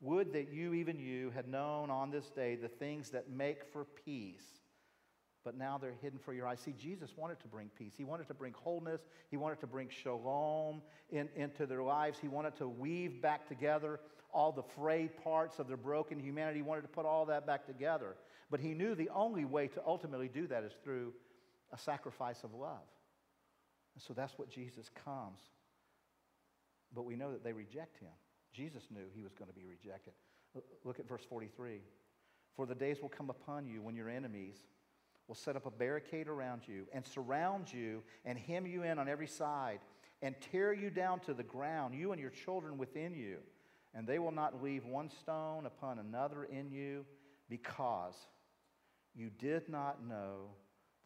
Would 0.01 0.33
that 0.35 0.53
you, 0.53 0.75
even 0.75 0.99
you, 0.99 1.31
had 1.31 1.49
known 1.49 1.91
on 1.91 2.11
this 2.11 2.29
day 2.31 2.55
the 2.55 2.69
things 2.69 3.11
that 3.11 3.31
make 3.31 3.65
for 3.65 3.85
peace 4.05 4.57
but 5.47 5.57
now 5.57 5.79
they're 5.79 5.95
hidden 6.03 6.19
for 6.19 6.35
your 6.35 6.49
eyes. 6.49 6.59
See, 6.59 6.75
Jesus 6.77 7.13
wanted 7.17 7.39
to 7.39 7.47
bring 7.47 7.71
peace. 7.79 7.93
He 7.97 8.03
wanted 8.03 8.27
to 8.27 8.35
bring 8.35 8.53
wholeness. 8.53 9.01
He 9.31 9.37
wanted 9.37 9.61
to 9.61 9.69
bring 9.69 9.89
shalom 9.89 10.83
in, 11.09 11.29
into 11.37 11.67
their 11.67 11.85
lives. 11.85 12.19
He 12.21 12.27
wanted 12.27 12.57
to 12.57 12.67
weave 12.67 13.23
back 13.23 13.47
together 13.47 14.01
all 14.37 14.53
the 14.53 14.63
frayed 14.63 15.17
parts 15.25 15.59
of 15.59 15.67
their 15.67 15.79
broken 15.79 16.21
humanity. 16.21 16.59
He 16.59 16.63
wanted 16.63 16.83
to 16.83 16.89
put 16.89 17.07
all 17.07 17.25
that 17.27 17.47
back 17.47 17.65
together. 17.65 18.17
But 18.51 18.61
he 18.61 18.75
knew 18.75 18.95
the 18.95 19.09
only 19.09 19.47
way 19.47 19.67
to 19.69 19.83
ultimately 19.85 20.29
do 20.29 20.47
that 20.49 20.63
is 20.63 20.73
through 20.85 21.15
a 21.73 21.79
sacrifice 21.79 22.45
of 22.45 22.53
love. 22.53 22.87
And 23.95 24.03
so 24.03 24.13
that's 24.13 24.39
what 24.39 24.51
Jesus 24.51 24.91
comes. 25.05 25.41
But 26.95 27.07
we 27.07 27.17
know 27.17 27.33
that 27.33 27.43
they 27.43 27.55
reject 27.55 27.99
him. 27.99 28.13
Jesus 28.53 28.85
knew 28.91 29.07
he 29.15 29.23
was 29.23 29.33
going 29.33 29.49
to 29.49 29.55
be 29.55 29.65
rejected. 29.65 30.13
Look 30.85 31.01
at 31.01 31.09
verse 31.09 31.25
43. 31.29 31.81
For 32.55 32.67
the 32.67 32.75
days 32.75 32.99
will 33.01 33.09
come 33.09 33.31
upon 33.31 33.67
you 33.67 33.81
when 33.81 33.97
your 33.97 34.11
enemies 34.11 34.57
will 35.29 35.35
set 35.35 35.57
up 35.57 35.65
a 35.65 35.71
barricade 35.71 36.29
around 36.29 36.63
you 36.67 36.87
and 36.93 37.05
surround 37.07 37.73
you 37.73 38.03
and 38.27 38.39
hem 38.39 38.67
you 38.67 38.83
in 38.83 38.99
on 38.99 39.09
every 39.09 39.27
side 39.27 39.81
and 40.21 40.35
tear 40.53 40.75
you 40.75 40.91
down 40.91 41.21
to 41.21 41.33
the 41.33 41.43
ground, 41.43 41.95
you 41.95 42.13
and 42.13 42.21
your 42.21 42.31
children 42.31 42.77
within 42.77 43.15
you. 43.15 43.39
And 43.97 44.07
they 44.07 44.19
will 44.19 44.33
not 44.33 44.63
leave 44.63 44.85
one 44.85 45.09
stone 45.09 45.65
upon 45.65 45.99
another 45.99 46.45
in 46.45 46.71
you 46.71 47.07
because 47.49 48.15
you 49.15 49.31
did 49.31 49.71
not 49.71 50.07
know 50.07 50.51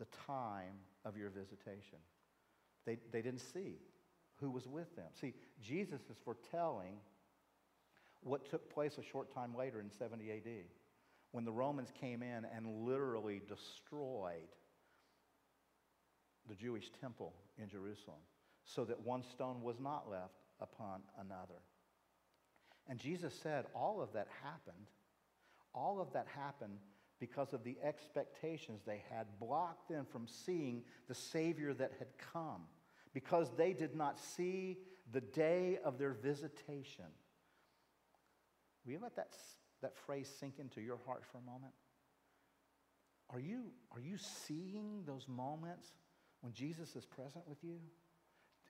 the 0.00 0.06
time 0.26 0.74
of 1.04 1.16
your 1.16 1.30
visitation. 1.30 1.98
They, 2.84 2.98
they 3.12 3.22
didn't 3.22 3.42
see 3.52 3.76
who 4.40 4.50
was 4.50 4.66
with 4.66 4.96
them. 4.96 5.06
See, 5.20 5.34
Jesus 5.62 6.00
is 6.10 6.16
foretelling 6.24 6.96
what 8.22 8.50
took 8.50 8.68
place 8.74 8.98
a 8.98 9.02
short 9.02 9.32
time 9.32 9.54
later 9.56 9.80
in 9.80 9.88
70 9.88 10.28
AD 10.28 10.64
when 11.30 11.44
the 11.44 11.52
Romans 11.52 11.92
came 12.00 12.22
in 12.24 12.44
and 12.54 12.84
literally 12.84 13.40
destroyed 13.46 14.48
the 16.48 16.56
Jewish 16.56 16.90
temple 17.00 17.34
in 17.56 17.68
Jerusalem 17.68 18.18
so 18.64 18.84
that 18.84 19.00
one 19.00 19.22
stone 19.22 19.62
was 19.62 19.78
not 19.78 20.10
left 20.10 20.40
upon 20.60 21.02
another. 21.20 21.62
And 22.90 22.98
Jesus 22.98 23.32
said 23.40 23.66
all 23.72 24.02
of 24.02 24.12
that 24.14 24.26
happened. 24.42 24.88
All 25.72 26.00
of 26.00 26.12
that 26.12 26.26
happened 26.36 26.78
because 27.20 27.52
of 27.52 27.62
the 27.62 27.76
expectations 27.84 28.80
they 28.84 29.04
had 29.08 29.26
blocked 29.38 29.88
them 29.88 30.04
from 30.10 30.26
seeing 30.26 30.82
the 31.06 31.14
Savior 31.14 31.72
that 31.74 31.92
had 31.98 32.08
come, 32.32 32.62
because 33.14 33.48
they 33.56 33.72
did 33.72 33.94
not 33.94 34.18
see 34.18 34.78
the 35.12 35.20
day 35.20 35.78
of 35.84 35.98
their 35.98 36.14
visitation. 36.14 37.04
Will 38.84 38.92
you 38.92 38.98
let 39.00 39.14
that, 39.16 39.36
that 39.82 39.96
phrase 39.96 40.28
sink 40.40 40.54
into 40.58 40.80
your 40.80 40.98
heart 41.06 41.22
for 41.30 41.38
a 41.38 41.42
moment? 41.42 41.74
Are 43.32 43.38
you, 43.40 43.66
are 43.92 44.00
you 44.00 44.16
seeing 44.18 45.04
those 45.06 45.28
moments 45.28 45.86
when 46.40 46.52
Jesus 46.52 46.96
is 46.96 47.04
present 47.04 47.46
with 47.46 47.62
you? 47.62 47.78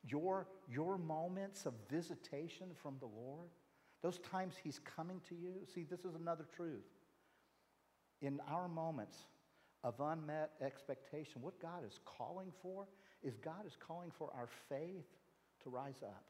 Your, 0.02 0.48
your 0.68 0.98
moments 0.98 1.64
of 1.64 1.72
visitation 1.88 2.68
from 2.82 2.96
the 3.00 3.06
Lord? 3.06 3.48
Those 4.03 4.18
times 4.18 4.55
He's 4.62 4.78
coming 4.78 5.20
to 5.28 5.34
you? 5.34 5.53
See, 5.74 5.84
this 5.84 6.01
is 6.01 6.14
another 6.14 6.46
truth. 6.57 6.86
In 8.22 8.40
our 8.51 8.68
moments 8.68 9.16
of 9.82 9.94
unmet 10.01 10.51
expectation, 10.61 11.42
what 11.42 11.61
God 11.61 11.84
is 11.86 11.98
calling 12.05 12.53
for 12.62 12.86
is 13.22 13.36
God 13.36 13.66
is 13.66 13.76
calling 13.78 14.11
for 14.18 14.30
our 14.34 14.48
faith 14.68 15.07
to 15.62 15.70
rise 15.70 16.03
up. 16.03 16.24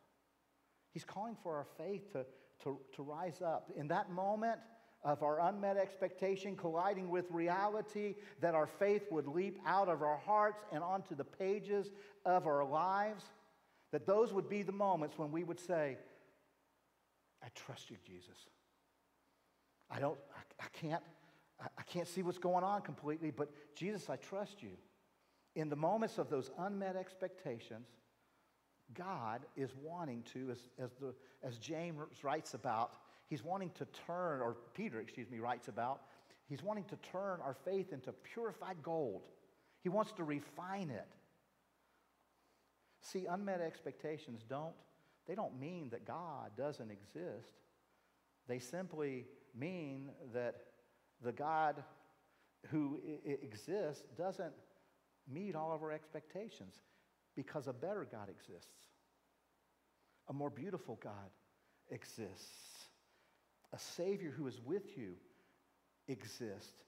He's 0.93 1.05
calling 1.05 1.37
for 1.43 1.57
our 1.57 1.67
faith 1.77 2.13
to, 2.13 2.27
to, 2.65 2.79
to 2.97 3.03
rise 3.03 3.43
up. 3.43 3.71
In 3.77 3.89
that 3.89 4.11
moment 4.11 4.59
of 5.03 5.23
our 5.23 5.41
unmet 5.41 5.77
expectation 5.77 6.57
colliding 6.57 7.09
with 7.09 7.31
reality, 7.31 8.17
that 8.41 8.55
our 8.55 8.67
faith 8.67 9.07
would 9.11 9.27
leap 9.27 9.59
out 9.65 9.89
of 9.89 10.03
our 10.03 10.19
hearts 10.19 10.63
and 10.73 10.83
onto 10.83 11.15
the 11.15 11.25
pages 11.25 11.91
of 12.25 12.47
our 12.47 12.65
lives, 12.65 13.25
that 13.93 14.07
those 14.07 14.33
would 14.33 14.49
be 14.49 14.63
the 14.63 14.73
moments 14.73 15.17
when 15.17 15.33
we 15.33 15.43
would 15.43 15.61
say, 15.61 15.97
I 17.43 17.49
trust 17.55 17.91
you, 17.91 17.97
Jesus. 18.07 18.37
I 19.91 19.99
don't, 19.99 20.19
I, 20.35 20.65
I 20.65 20.69
can't, 20.73 21.03
I, 21.61 21.67
I 21.79 21.83
can't 21.83 22.07
see 22.07 22.23
what's 22.23 22.39
going 22.39 22.65
on 22.65 22.83
completely, 22.83 23.31
but 23.31 23.51
Jesus, 23.75 24.09
I 24.09 24.17
trust 24.17 24.63
you. 24.63 24.71
In 25.57 25.69
the 25.69 25.77
moments 25.77 26.19
of 26.19 26.31
those 26.31 26.51
unmet 26.59 26.97
expectations, 26.97 27.89
God 28.95 29.43
is 29.57 29.71
wanting 29.83 30.23
to, 30.33 30.51
as, 30.51 30.59
as, 30.79 30.91
the, 31.01 31.15
as 31.43 31.59
James 31.59 31.99
writes 32.23 32.55
about, 32.55 32.93
he's 33.29 33.45
wanting 33.45 33.71
to 33.71 33.87
turn, 34.07 34.41
or 34.41 34.57
Peter, 34.75 35.01
excuse 35.01 35.31
me, 35.31 35.39
writes 35.39 35.69
about, 35.69 36.03
he's 36.49 36.63
wanting 36.63 36.85
to 36.85 36.97
turn 36.97 37.41
our 37.43 37.57
faith 37.65 37.93
into 37.93 38.13
purified 38.13 38.77
gold. 38.83 39.23
He 39.83 39.89
wants 39.89 40.13
to 40.13 40.25
refine 40.25 40.91
it. 40.91 41.07
See, 43.03 43.27
unmet 43.27 43.61
expectations 43.61 44.43
don't, 44.49 44.75
they 45.31 45.37
don't 45.37 45.61
mean 45.61 45.91
that 45.91 46.05
God 46.05 46.51
doesn't 46.59 46.91
exist. 46.91 47.55
They 48.49 48.59
simply 48.59 49.27
mean 49.57 50.11
that 50.35 50.57
the 51.23 51.31
God 51.31 51.85
who 52.67 52.99
exists 53.25 54.03
doesn't 54.19 54.53
meet 55.33 55.55
all 55.55 55.73
of 55.73 55.85
our 55.85 55.93
expectations 55.93 56.75
because 57.37 57.69
a 57.69 57.73
better 57.73 58.09
God 58.11 58.29
exists. 58.29 58.89
A 60.29 60.33
more 60.33 60.51
beautiful 60.51 60.99
God 61.01 61.31
exists. 61.91 62.89
A 63.73 63.79
Savior 63.79 64.35
who 64.37 64.49
is 64.49 64.61
with 64.65 64.99
you 64.99 65.13
exists. 66.09 66.83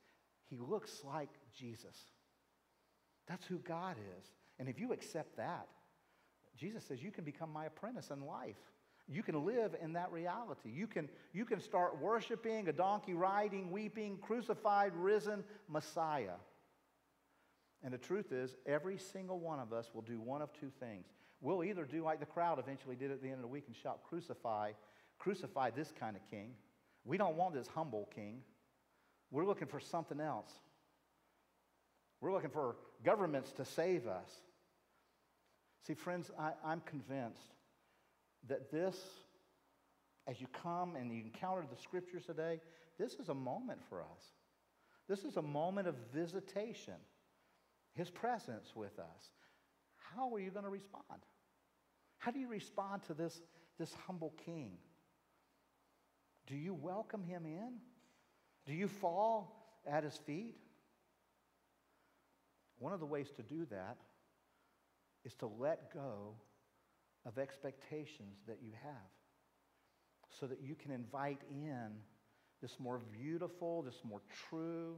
He 0.51 0.57
looks 0.57 1.03
like 1.05 1.31
Jesus. 1.57 1.97
That's 3.29 3.47
who 3.47 3.59
God 3.59 3.95
is. 4.19 4.25
And 4.59 4.69
if 4.69 4.81
you 4.81 4.93
accept 4.93 5.37
that, 5.37 5.69
Jesus 6.59 6.85
says 6.85 7.03
you 7.03 7.11
can 7.11 7.25
become 7.25 7.53
my 7.53 7.67
apprentice 7.67 8.11
in 8.11 8.25
life. 8.25 8.57
You 9.09 9.23
can 9.23 9.45
live 9.45 9.75
in 9.83 9.95
that 9.95 10.13
reality. 10.13 10.71
You 10.71 10.87
can, 10.87 11.09
you 11.33 11.45
can 11.45 11.61
start 11.61 12.01
worshiping 12.01 12.69
a 12.69 12.73
donkey 12.73 13.15
riding, 13.15 13.71
weeping, 13.71 14.19
crucified, 14.19 14.93
risen 14.95 15.43
Messiah. 15.69 16.37
And 17.83 17.93
the 17.93 17.99
truth 17.99 18.31
is, 18.31 18.55
every 18.65 18.97
single 18.97 19.41
one 19.41 19.59
of 19.59 19.73
us 19.73 19.91
will 19.93 20.03
do 20.03 20.21
one 20.21 20.41
of 20.41 20.53
two 20.53 20.71
things. 20.79 21.07
We'll 21.41 21.65
either 21.65 21.85
do 21.85 22.05
like 22.05 22.21
the 22.21 22.27
crowd 22.27 22.61
eventually 22.61 22.95
did 22.95 23.11
at 23.11 23.21
the 23.21 23.27
end 23.27 23.37
of 23.37 23.43
the 23.43 23.49
week 23.49 23.65
and 23.67 23.75
shout, 23.75 24.01
Crucify, 24.09 24.73
crucify 25.19 25.71
this 25.71 25.93
kind 25.99 26.17
of 26.17 26.23
king. 26.31 26.53
We 27.05 27.19
don't 27.19 27.37
want 27.37 27.55
this 27.55 27.67
humble 27.67 28.09
king. 28.15 28.43
We're 29.33 29.45
looking 29.47 29.67
for 29.67 29.81
something 29.81 30.21
else. 30.21 30.53
We're 32.21 32.33
looking 32.33 32.51
for 32.51 32.77
governments 33.05 33.51
to 33.53 33.65
save 33.65 34.07
us. 34.07 34.31
See, 35.87 35.95
friends, 35.95 36.31
I, 36.39 36.53
I'm 36.65 36.81
convinced 36.83 37.55
that 38.49 38.71
this, 38.71 38.97
as 40.27 40.41
you 40.41 40.47
come 40.63 40.97
and 40.97 41.13
you 41.13 41.21
encounter 41.23 41.65
the 41.69 41.81
scriptures 41.81 42.25
today, 42.27 42.61
this 42.99 43.15
is 43.15 43.29
a 43.29 43.35
moment 43.35 43.81
for 43.89 44.01
us. 44.01 44.23
This 45.09 45.25
is 45.25 45.37
a 45.37 45.43
moment 45.43 45.89
of 45.89 45.97
visitation, 46.15 46.95
His 47.95 48.11
presence 48.11 48.73
with 48.75 48.99
us. 48.99 49.33
How 50.15 50.33
are 50.33 50.39
you 50.39 50.51
going 50.51 50.65
to 50.65 50.71
respond? 50.71 51.23
How 52.19 52.31
do 52.31 52.39
you 52.39 52.49
respond 52.49 53.03
to 53.09 53.15
this, 53.15 53.41
this 53.79 53.93
humble 54.07 54.33
king? 54.45 54.79
Do 56.47 56.57
you 56.57 56.75
welcome 56.75 57.25
him 57.25 57.45
in? 57.47 57.75
Do 58.67 58.75
you 58.75 58.89
fall 58.89 59.81
at 59.87 60.05
his 60.05 60.17
feet? 60.19 60.57
One 62.79 62.93
of 62.93 63.01
the 63.01 63.07
ways 63.07 63.31
to 63.37 63.43
do 63.43 63.67
that 63.71 63.97
is 65.25 65.35
to 65.37 65.47
let 65.47 65.93
go 65.93 66.35
of 67.25 67.39
expectations 67.39 68.39
that 68.47 68.59
you 68.63 68.73
have 68.83 68.93
so 70.31 70.47
that 70.47 70.61
you 70.63 70.75
can 70.75 70.91
invite 70.91 71.41
in 71.51 71.91
this 72.61 72.79
more 72.79 73.01
beautiful, 73.13 73.83
this 73.83 74.01
more 74.05 74.23
true, 74.49 74.97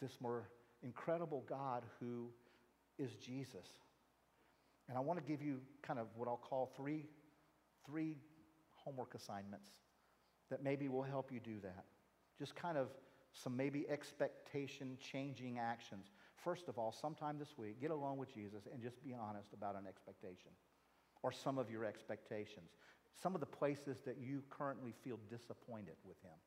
this 0.00 0.18
more 0.20 0.48
incredible 0.82 1.44
God 1.48 1.84
who 2.00 2.28
is 2.98 3.14
Jesus. 3.14 3.66
And 4.88 4.96
I 4.96 5.00
want 5.00 5.18
to 5.18 5.24
give 5.24 5.42
you 5.42 5.60
kind 5.82 5.98
of 5.98 6.06
what 6.16 6.28
I'll 6.28 6.36
call 6.36 6.70
three, 6.76 7.06
three 7.84 8.18
homework 8.74 9.14
assignments 9.14 9.70
that 10.50 10.62
maybe 10.62 10.88
will 10.88 11.02
help 11.02 11.32
you 11.32 11.40
do 11.40 11.58
that. 11.62 11.84
Just 12.38 12.54
kind 12.54 12.76
of 12.78 12.88
some 13.32 13.56
maybe 13.56 13.86
expectation 13.88 14.96
changing 15.00 15.58
actions. 15.58 16.06
First 16.46 16.68
of 16.68 16.78
all, 16.78 16.92
sometime 16.92 17.40
this 17.40 17.58
week, 17.58 17.80
get 17.80 17.90
along 17.90 18.18
with 18.18 18.32
Jesus 18.32 18.68
and 18.72 18.80
just 18.80 19.02
be 19.02 19.12
honest 19.12 19.48
about 19.52 19.74
an 19.74 19.84
expectation 19.88 20.52
or 21.24 21.32
some 21.32 21.58
of 21.58 21.72
your 21.72 21.84
expectations. 21.84 22.70
Some 23.20 23.34
of 23.34 23.40
the 23.40 23.46
places 23.46 23.98
that 24.06 24.18
you 24.20 24.44
currently 24.48 24.94
feel 25.02 25.18
disappointed 25.28 25.96
with 26.06 26.22
Him, 26.22 26.38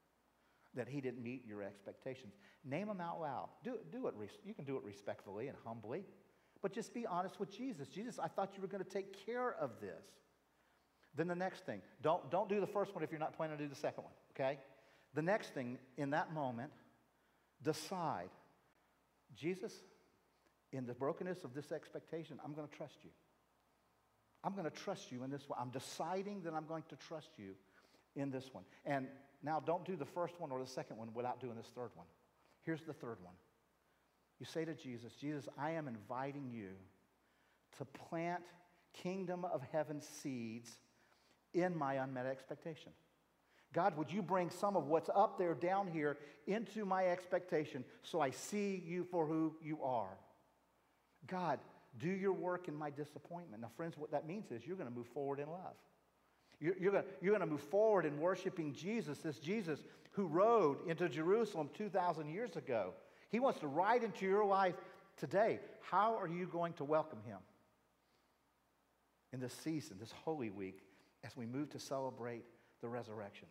that 0.73 0.87
He 0.87 1.01
didn't 1.01 1.21
meet 1.21 1.45
your 1.45 1.61
expectations. 1.61 2.35
Name 2.63 2.87
them 2.87 3.01
out 3.01 3.19
loud. 3.19 3.49
Do, 3.61 3.75
do 3.91 4.07
it, 4.07 4.13
you 4.45 4.53
can 4.53 4.63
do 4.63 4.77
it 4.77 4.83
respectfully 4.83 5.49
and 5.49 5.57
humbly, 5.65 6.05
but 6.61 6.71
just 6.71 6.93
be 6.93 7.05
honest 7.05 7.37
with 7.37 7.51
Jesus. 7.51 7.89
Jesus, 7.89 8.19
I 8.19 8.29
thought 8.29 8.53
you 8.55 8.61
were 8.61 8.69
going 8.69 8.85
to 8.85 8.89
take 8.89 9.25
care 9.25 9.53
of 9.59 9.81
this. 9.81 10.05
Then 11.13 11.27
the 11.27 11.35
next 11.35 11.65
thing, 11.65 11.81
don't, 12.01 12.31
don't 12.31 12.47
do 12.47 12.61
the 12.61 12.67
first 12.67 12.95
one 12.95 13.03
if 13.03 13.11
you're 13.11 13.19
not 13.19 13.35
planning 13.35 13.57
to 13.57 13.63
do 13.65 13.67
the 13.67 13.75
second 13.75 14.05
one, 14.05 14.13
okay? 14.33 14.59
The 15.13 15.23
next 15.23 15.53
thing 15.53 15.77
in 15.97 16.11
that 16.11 16.33
moment, 16.33 16.71
decide 17.61 18.29
Jesus, 19.35 19.73
in 20.71 20.85
the 20.85 20.93
brokenness 20.93 21.43
of 21.43 21.53
this 21.53 21.71
expectation, 21.71 22.39
I'm 22.43 22.53
going 22.53 22.67
to 22.67 22.75
trust 22.75 22.97
you. 23.03 23.09
I'm 24.43 24.53
going 24.53 24.69
to 24.69 24.75
trust 24.75 25.11
you 25.11 25.23
in 25.23 25.31
this 25.31 25.47
one. 25.47 25.59
I'm 25.61 25.69
deciding 25.69 26.41
that 26.43 26.53
I'm 26.53 26.65
going 26.65 26.83
to 26.89 26.95
trust 26.95 27.29
you 27.37 27.55
in 28.15 28.31
this 28.31 28.49
one. 28.53 28.63
And 28.85 29.07
now 29.43 29.59
don't 29.59 29.85
do 29.85 29.95
the 29.95 30.05
first 30.05 30.39
one 30.39 30.51
or 30.51 30.59
the 30.59 30.67
second 30.67 30.97
one 30.97 31.09
without 31.13 31.39
doing 31.41 31.55
this 31.55 31.67
third 31.75 31.91
one. 31.95 32.07
Here's 32.63 32.81
the 32.83 32.93
third 32.93 33.17
one. 33.21 33.33
You 34.39 34.45
say 34.45 34.63
to 34.65 34.73
Jesus, 34.73 35.13
Jesus, 35.19 35.47
I 35.57 35.71
am 35.71 35.87
inviting 35.87 36.49
you 36.53 36.69
to 37.77 37.85
plant 37.85 38.43
kingdom 38.93 39.45
of 39.45 39.61
heaven 39.71 40.01
seeds 40.01 40.79
in 41.53 41.77
my 41.77 41.95
unmet 41.95 42.25
expectation. 42.25 42.91
God, 43.73 43.97
would 43.97 44.11
you 44.11 44.21
bring 44.21 44.49
some 44.49 44.75
of 44.75 44.87
what's 44.87 45.09
up 45.13 45.37
there 45.37 45.53
down 45.53 45.87
here 45.87 46.17
into 46.47 46.85
my 46.85 47.05
expectation 47.07 47.83
so 48.01 48.19
I 48.19 48.31
see 48.31 48.83
you 48.85 49.03
for 49.03 49.27
who 49.27 49.53
you 49.61 49.83
are? 49.83 50.17
God, 51.27 51.59
do 51.99 52.09
your 52.09 52.33
work 52.33 52.67
in 52.67 52.75
my 52.75 52.89
disappointment. 52.89 53.61
Now, 53.61 53.69
friends, 53.77 53.97
what 53.97 54.11
that 54.11 54.27
means 54.27 54.51
is 54.51 54.65
you're 54.65 54.77
going 54.77 54.89
to 54.89 54.95
move 54.95 55.07
forward 55.07 55.39
in 55.39 55.49
love. 55.49 55.75
You're, 56.59 56.75
you're 56.79 56.91
going 56.91 57.03
you're 57.21 57.37
to 57.37 57.45
move 57.45 57.61
forward 57.61 58.05
in 58.05 58.19
worshiping 58.19 58.73
Jesus, 58.73 59.19
this 59.19 59.37
Jesus 59.37 59.79
who 60.11 60.25
rode 60.25 60.77
into 60.87 61.07
Jerusalem 61.07 61.69
2,000 61.75 62.29
years 62.29 62.55
ago. 62.55 62.93
He 63.29 63.39
wants 63.39 63.59
to 63.59 63.67
ride 63.67 64.03
into 64.03 64.25
your 64.25 64.43
life 64.43 64.75
today. 65.17 65.59
How 65.81 66.17
are 66.17 66.27
you 66.27 66.47
going 66.47 66.73
to 66.73 66.83
welcome 66.83 67.19
him 67.25 67.37
in 69.31 69.39
this 69.39 69.53
season, 69.53 69.97
this 69.99 70.11
Holy 70.25 70.49
Week, 70.49 70.79
as 71.23 71.37
we 71.37 71.45
move 71.45 71.69
to 71.71 71.79
celebrate 71.79 72.43
the 72.81 72.89
resurrection? 72.89 73.47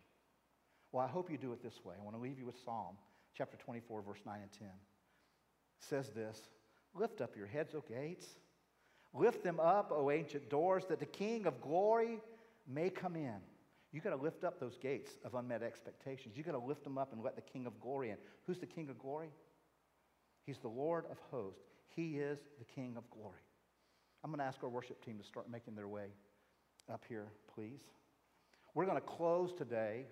Well, 0.91 1.05
I 1.05 1.09
hope 1.09 1.29
you 1.29 1.37
do 1.37 1.53
it 1.53 1.61
this 1.61 1.83
way. 1.83 1.95
I 1.99 2.03
want 2.03 2.15
to 2.15 2.21
leave 2.21 2.39
you 2.39 2.45
with 2.45 2.57
Psalm 2.65 2.95
chapter 3.37 3.57
24, 3.57 4.01
verse 4.01 4.19
9 4.25 4.39
and 4.41 4.51
10. 4.51 4.67
It 4.67 4.73
says 5.79 6.09
this 6.09 6.41
Lift 6.95 7.21
up 7.21 7.35
your 7.35 7.47
heads, 7.47 7.75
O 7.75 7.83
gates. 7.87 8.25
Lift 9.13 9.43
them 9.43 9.59
up, 9.59 9.91
O 9.91 10.11
ancient 10.11 10.49
doors, 10.49 10.85
that 10.89 10.99
the 10.99 11.05
King 11.05 11.45
of 11.45 11.61
glory 11.61 12.19
may 12.67 12.89
come 12.89 13.15
in. 13.15 13.37
You 13.91 14.01
got 14.01 14.11
to 14.11 14.15
lift 14.17 14.43
up 14.43 14.59
those 14.59 14.77
gates 14.77 15.13
of 15.25 15.33
unmet 15.33 15.63
expectations. 15.63 16.37
You 16.37 16.43
got 16.43 16.51
to 16.51 16.59
lift 16.59 16.83
them 16.83 16.97
up 16.97 17.11
and 17.11 17.23
let 17.23 17.35
the 17.35 17.41
King 17.41 17.65
of 17.65 17.79
glory 17.79 18.11
in. 18.11 18.17
Who's 18.45 18.59
the 18.59 18.67
King 18.67 18.89
of 18.89 18.99
glory? 18.99 19.29
He's 20.45 20.59
the 20.59 20.67
Lord 20.67 21.05
of 21.09 21.17
hosts. 21.31 21.63
He 21.95 22.17
is 22.17 22.39
the 22.59 22.65
King 22.65 22.95
of 22.97 23.09
glory. 23.09 23.41
I'm 24.23 24.29
going 24.29 24.39
to 24.39 24.45
ask 24.45 24.63
our 24.63 24.69
worship 24.69 25.03
team 25.03 25.17
to 25.17 25.23
start 25.23 25.49
making 25.49 25.75
their 25.75 25.87
way 25.87 26.07
up 26.91 27.03
here, 27.09 27.27
please. 27.55 27.81
We're 28.75 28.85
going 28.85 28.97
to 28.97 29.01
close 29.01 29.53
today 29.53 30.05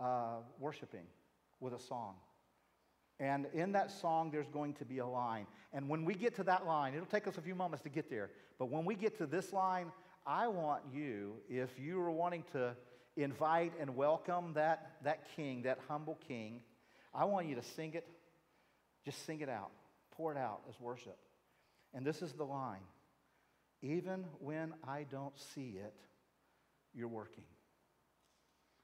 uh, 0.00 0.38
worshiping 0.58 1.06
with 1.60 1.74
a 1.74 1.78
song. 1.78 2.14
And 3.18 3.46
in 3.52 3.72
that 3.72 3.90
song, 3.90 4.30
there's 4.30 4.48
going 4.48 4.72
to 4.74 4.84
be 4.86 4.98
a 4.98 5.06
line. 5.06 5.46
And 5.74 5.88
when 5.88 6.06
we 6.06 6.14
get 6.14 6.34
to 6.36 6.44
that 6.44 6.66
line, 6.66 6.94
it'll 6.94 7.06
take 7.06 7.26
us 7.26 7.36
a 7.36 7.42
few 7.42 7.54
moments 7.54 7.82
to 7.82 7.90
get 7.90 8.08
there. 8.08 8.30
But 8.58 8.70
when 8.70 8.86
we 8.86 8.94
get 8.94 9.18
to 9.18 9.26
this 9.26 9.52
line, 9.52 9.92
I 10.26 10.48
want 10.48 10.82
you, 10.90 11.34
if 11.48 11.78
you 11.78 12.00
are 12.00 12.10
wanting 12.10 12.44
to 12.52 12.74
invite 13.16 13.72
and 13.78 13.94
welcome 13.94 14.54
that, 14.54 14.92
that 15.04 15.26
king, 15.36 15.62
that 15.62 15.78
humble 15.86 16.18
king, 16.26 16.62
I 17.14 17.26
want 17.26 17.46
you 17.46 17.56
to 17.56 17.62
sing 17.62 17.92
it. 17.92 18.06
Just 19.04 19.26
sing 19.26 19.40
it 19.40 19.50
out. 19.50 19.70
Pour 20.12 20.32
it 20.32 20.38
out 20.38 20.60
as 20.68 20.80
worship. 20.80 21.18
And 21.92 22.06
this 22.06 22.22
is 22.22 22.32
the 22.32 22.44
line 22.44 22.84
Even 23.82 24.24
when 24.38 24.72
I 24.86 25.04
don't 25.10 25.38
see 25.38 25.76
it, 25.84 25.94
you're 26.94 27.08
working. 27.08 27.44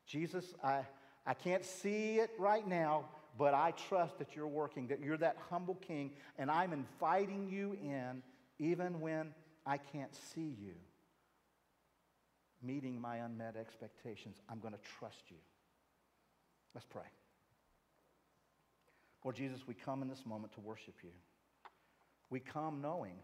Jesus, 0.06 0.54
I, 0.62 0.82
I 1.26 1.34
can't 1.34 1.64
see 1.64 2.16
it 2.16 2.30
right 2.38 2.66
now, 2.66 3.06
but 3.36 3.52
I 3.52 3.72
trust 3.72 4.18
that 4.18 4.36
you're 4.36 4.46
working, 4.46 4.86
that 4.88 5.00
you're 5.00 5.16
that 5.18 5.36
humble 5.50 5.74
king, 5.74 6.12
and 6.38 6.50
I'm 6.50 6.72
inviting 6.72 7.48
you 7.48 7.76
in 7.82 8.22
even 8.58 9.00
when 9.00 9.34
I 9.66 9.78
can't 9.78 10.14
see 10.14 10.54
you 10.60 10.74
meeting 12.62 13.00
my 13.00 13.16
unmet 13.16 13.56
expectations. 13.56 14.38
I'm 14.48 14.60
going 14.60 14.74
to 14.74 14.80
trust 14.98 15.24
you. 15.28 15.36
Let's 16.74 16.86
pray. 16.86 17.02
Lord 19.24 19.36
Jesus, 19.36 19.66
we 19.66 19.74
come 19.74 20.02
in 20.02 20.08
this 20.08 20.24
moment 20.24 20.52
to 20.54 20.60
worship 20.60 20.94
you. 21.02 21.10
We 22.30 22.40
come 22.40 22.80
knowing 22.80 23.16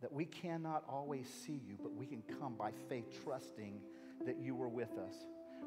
that 0.00 0.12
we 0.12 0.24
cannot 0.24 0.84
always 0.88 1.26
see 1.28 1.60
you, 1.66 1.76
but 1.82 1.94
we 1.94 2.06
can 2.06 2.22
come 2.40 2.54
by 2.54 2.72
faith, 2.88 3.06
trusting 3.24 3.80
that 4.26 4.38
you 4.38 4.54
were 4.54 4.68
with 4.68 4.92
us. 4.98 5.14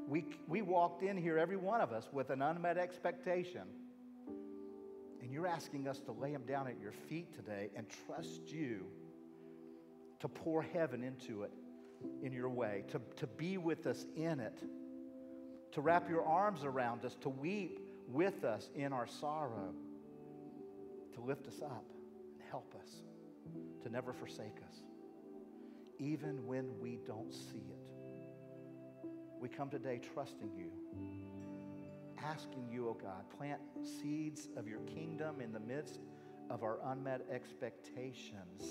We, 0.08 0.26
we 0.48 0.62
walked 0.62 1.04
in 1.04 1.18
here, 1.18 1.38
every 1.38 1.58
one 1.58 1.82
of 1.82 1.92
us, 1.92 2.08
with 2.12 2.30
an 2.30 2.42
unmet 2.42 2.78
expectation. 2.78 3.64
And 5.22 5.32
you're 5.32 5.48
asking 5.48 5.88
us 5.88 6.00
to 6.02 6.12
lay 6.12 6.32
them 6.32 6.44
down 6.48 6.68
at 6.68 6.80
your 6.80 6.92
feet 6.92 7.34
today 7.34 7.70
and 7.76 7.86
trust 8.06 8.42
you 8.48 8.86
to 10.20 10.28
pour 10.28 10.62
heaven 10.62 11.04
into 11.04 11.44
it 11.44 11.52
in 12.22 12.32
your 12.32 12.50
way, 12.50 12.84
to, 12.90 13.02
to 13.18 13.28
be 13.28 13.58
with 13.58 13.88
us 13.88 14.06
in 14.16 14.40
it, 14.40 14.64
to 15.72 15.82
wrap 15.82 16.10
your 16.10 16.26
arms 16.26 16.64
around 16.64 17.04
us, 17.06 17.16
to 17.22 17.30
weep 17.30 17.80
with 18.08 18.44
us 18.44 18.70
in 18.76 18.94
our 18.94 19.08
sorrow, 19.08 19.74
to 21.14 21.22
lift 21.22 21.48
us 21.48 21.62
up 21.62 21.86
and 22.34 22.42
help 22.50 22.74
us, 22.82 22.90
to 23.84 23.90
never 23.90 24.14
forsake 24.14 24.58
us, 24.70 24.82
even 26.00 26.46
when 26.46 26.70
we 26.80 27.00
don't 27.06 27.34
see 27.34 27.66
it. 27.70 27.97
We 29.40 29.50
come 29.50 29.70
today 29.70 30.00
trusting 30.14 30.52
you, 30.58 30.72
asking 32.24 32.70
you, 32.72 32.90
oh 32.90 32.98
God, 33.00 33.24
plant 33.38 33.62
seeds 33.84 34.50
of 34.58 34.68
your 34.68 34.80
kingdom 34.82 35.42
in 35.42 35.52
the 35.52 35.60
midst 35.60 36.00
of 36.50 36.64
our 36.64 36.80
unmet 36.86 37.22
expectations 37.32 38.64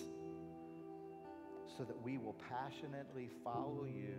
so 1.76 1.84
that 1.84 2.00
we 2.02 2.18
will 2.18 2.36
passionately 2.48 3.28
follow 3.44 3.84
you 3.84 4.16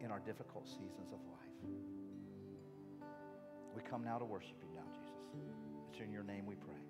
in 0.00 0.10
our 0.10 0.20
difficult 0.20 0.68
seasons 0.68 1.12
of 1.12 1.18
life. 1.26 1.40
We 3.74 3.82
come 3.82 4.04
now 4.04 4.18
to 4.18 4.24
worship 4.24 4.56
you 4.62 4.68
now, 4.74 4.86
Jesus. 4.92 5.56
It's 5.90 6.00
in 6.00 6.12
your 6.12 6.24
name 6.24 6.46
we 6.46 6.54
pray. 6.54 6.89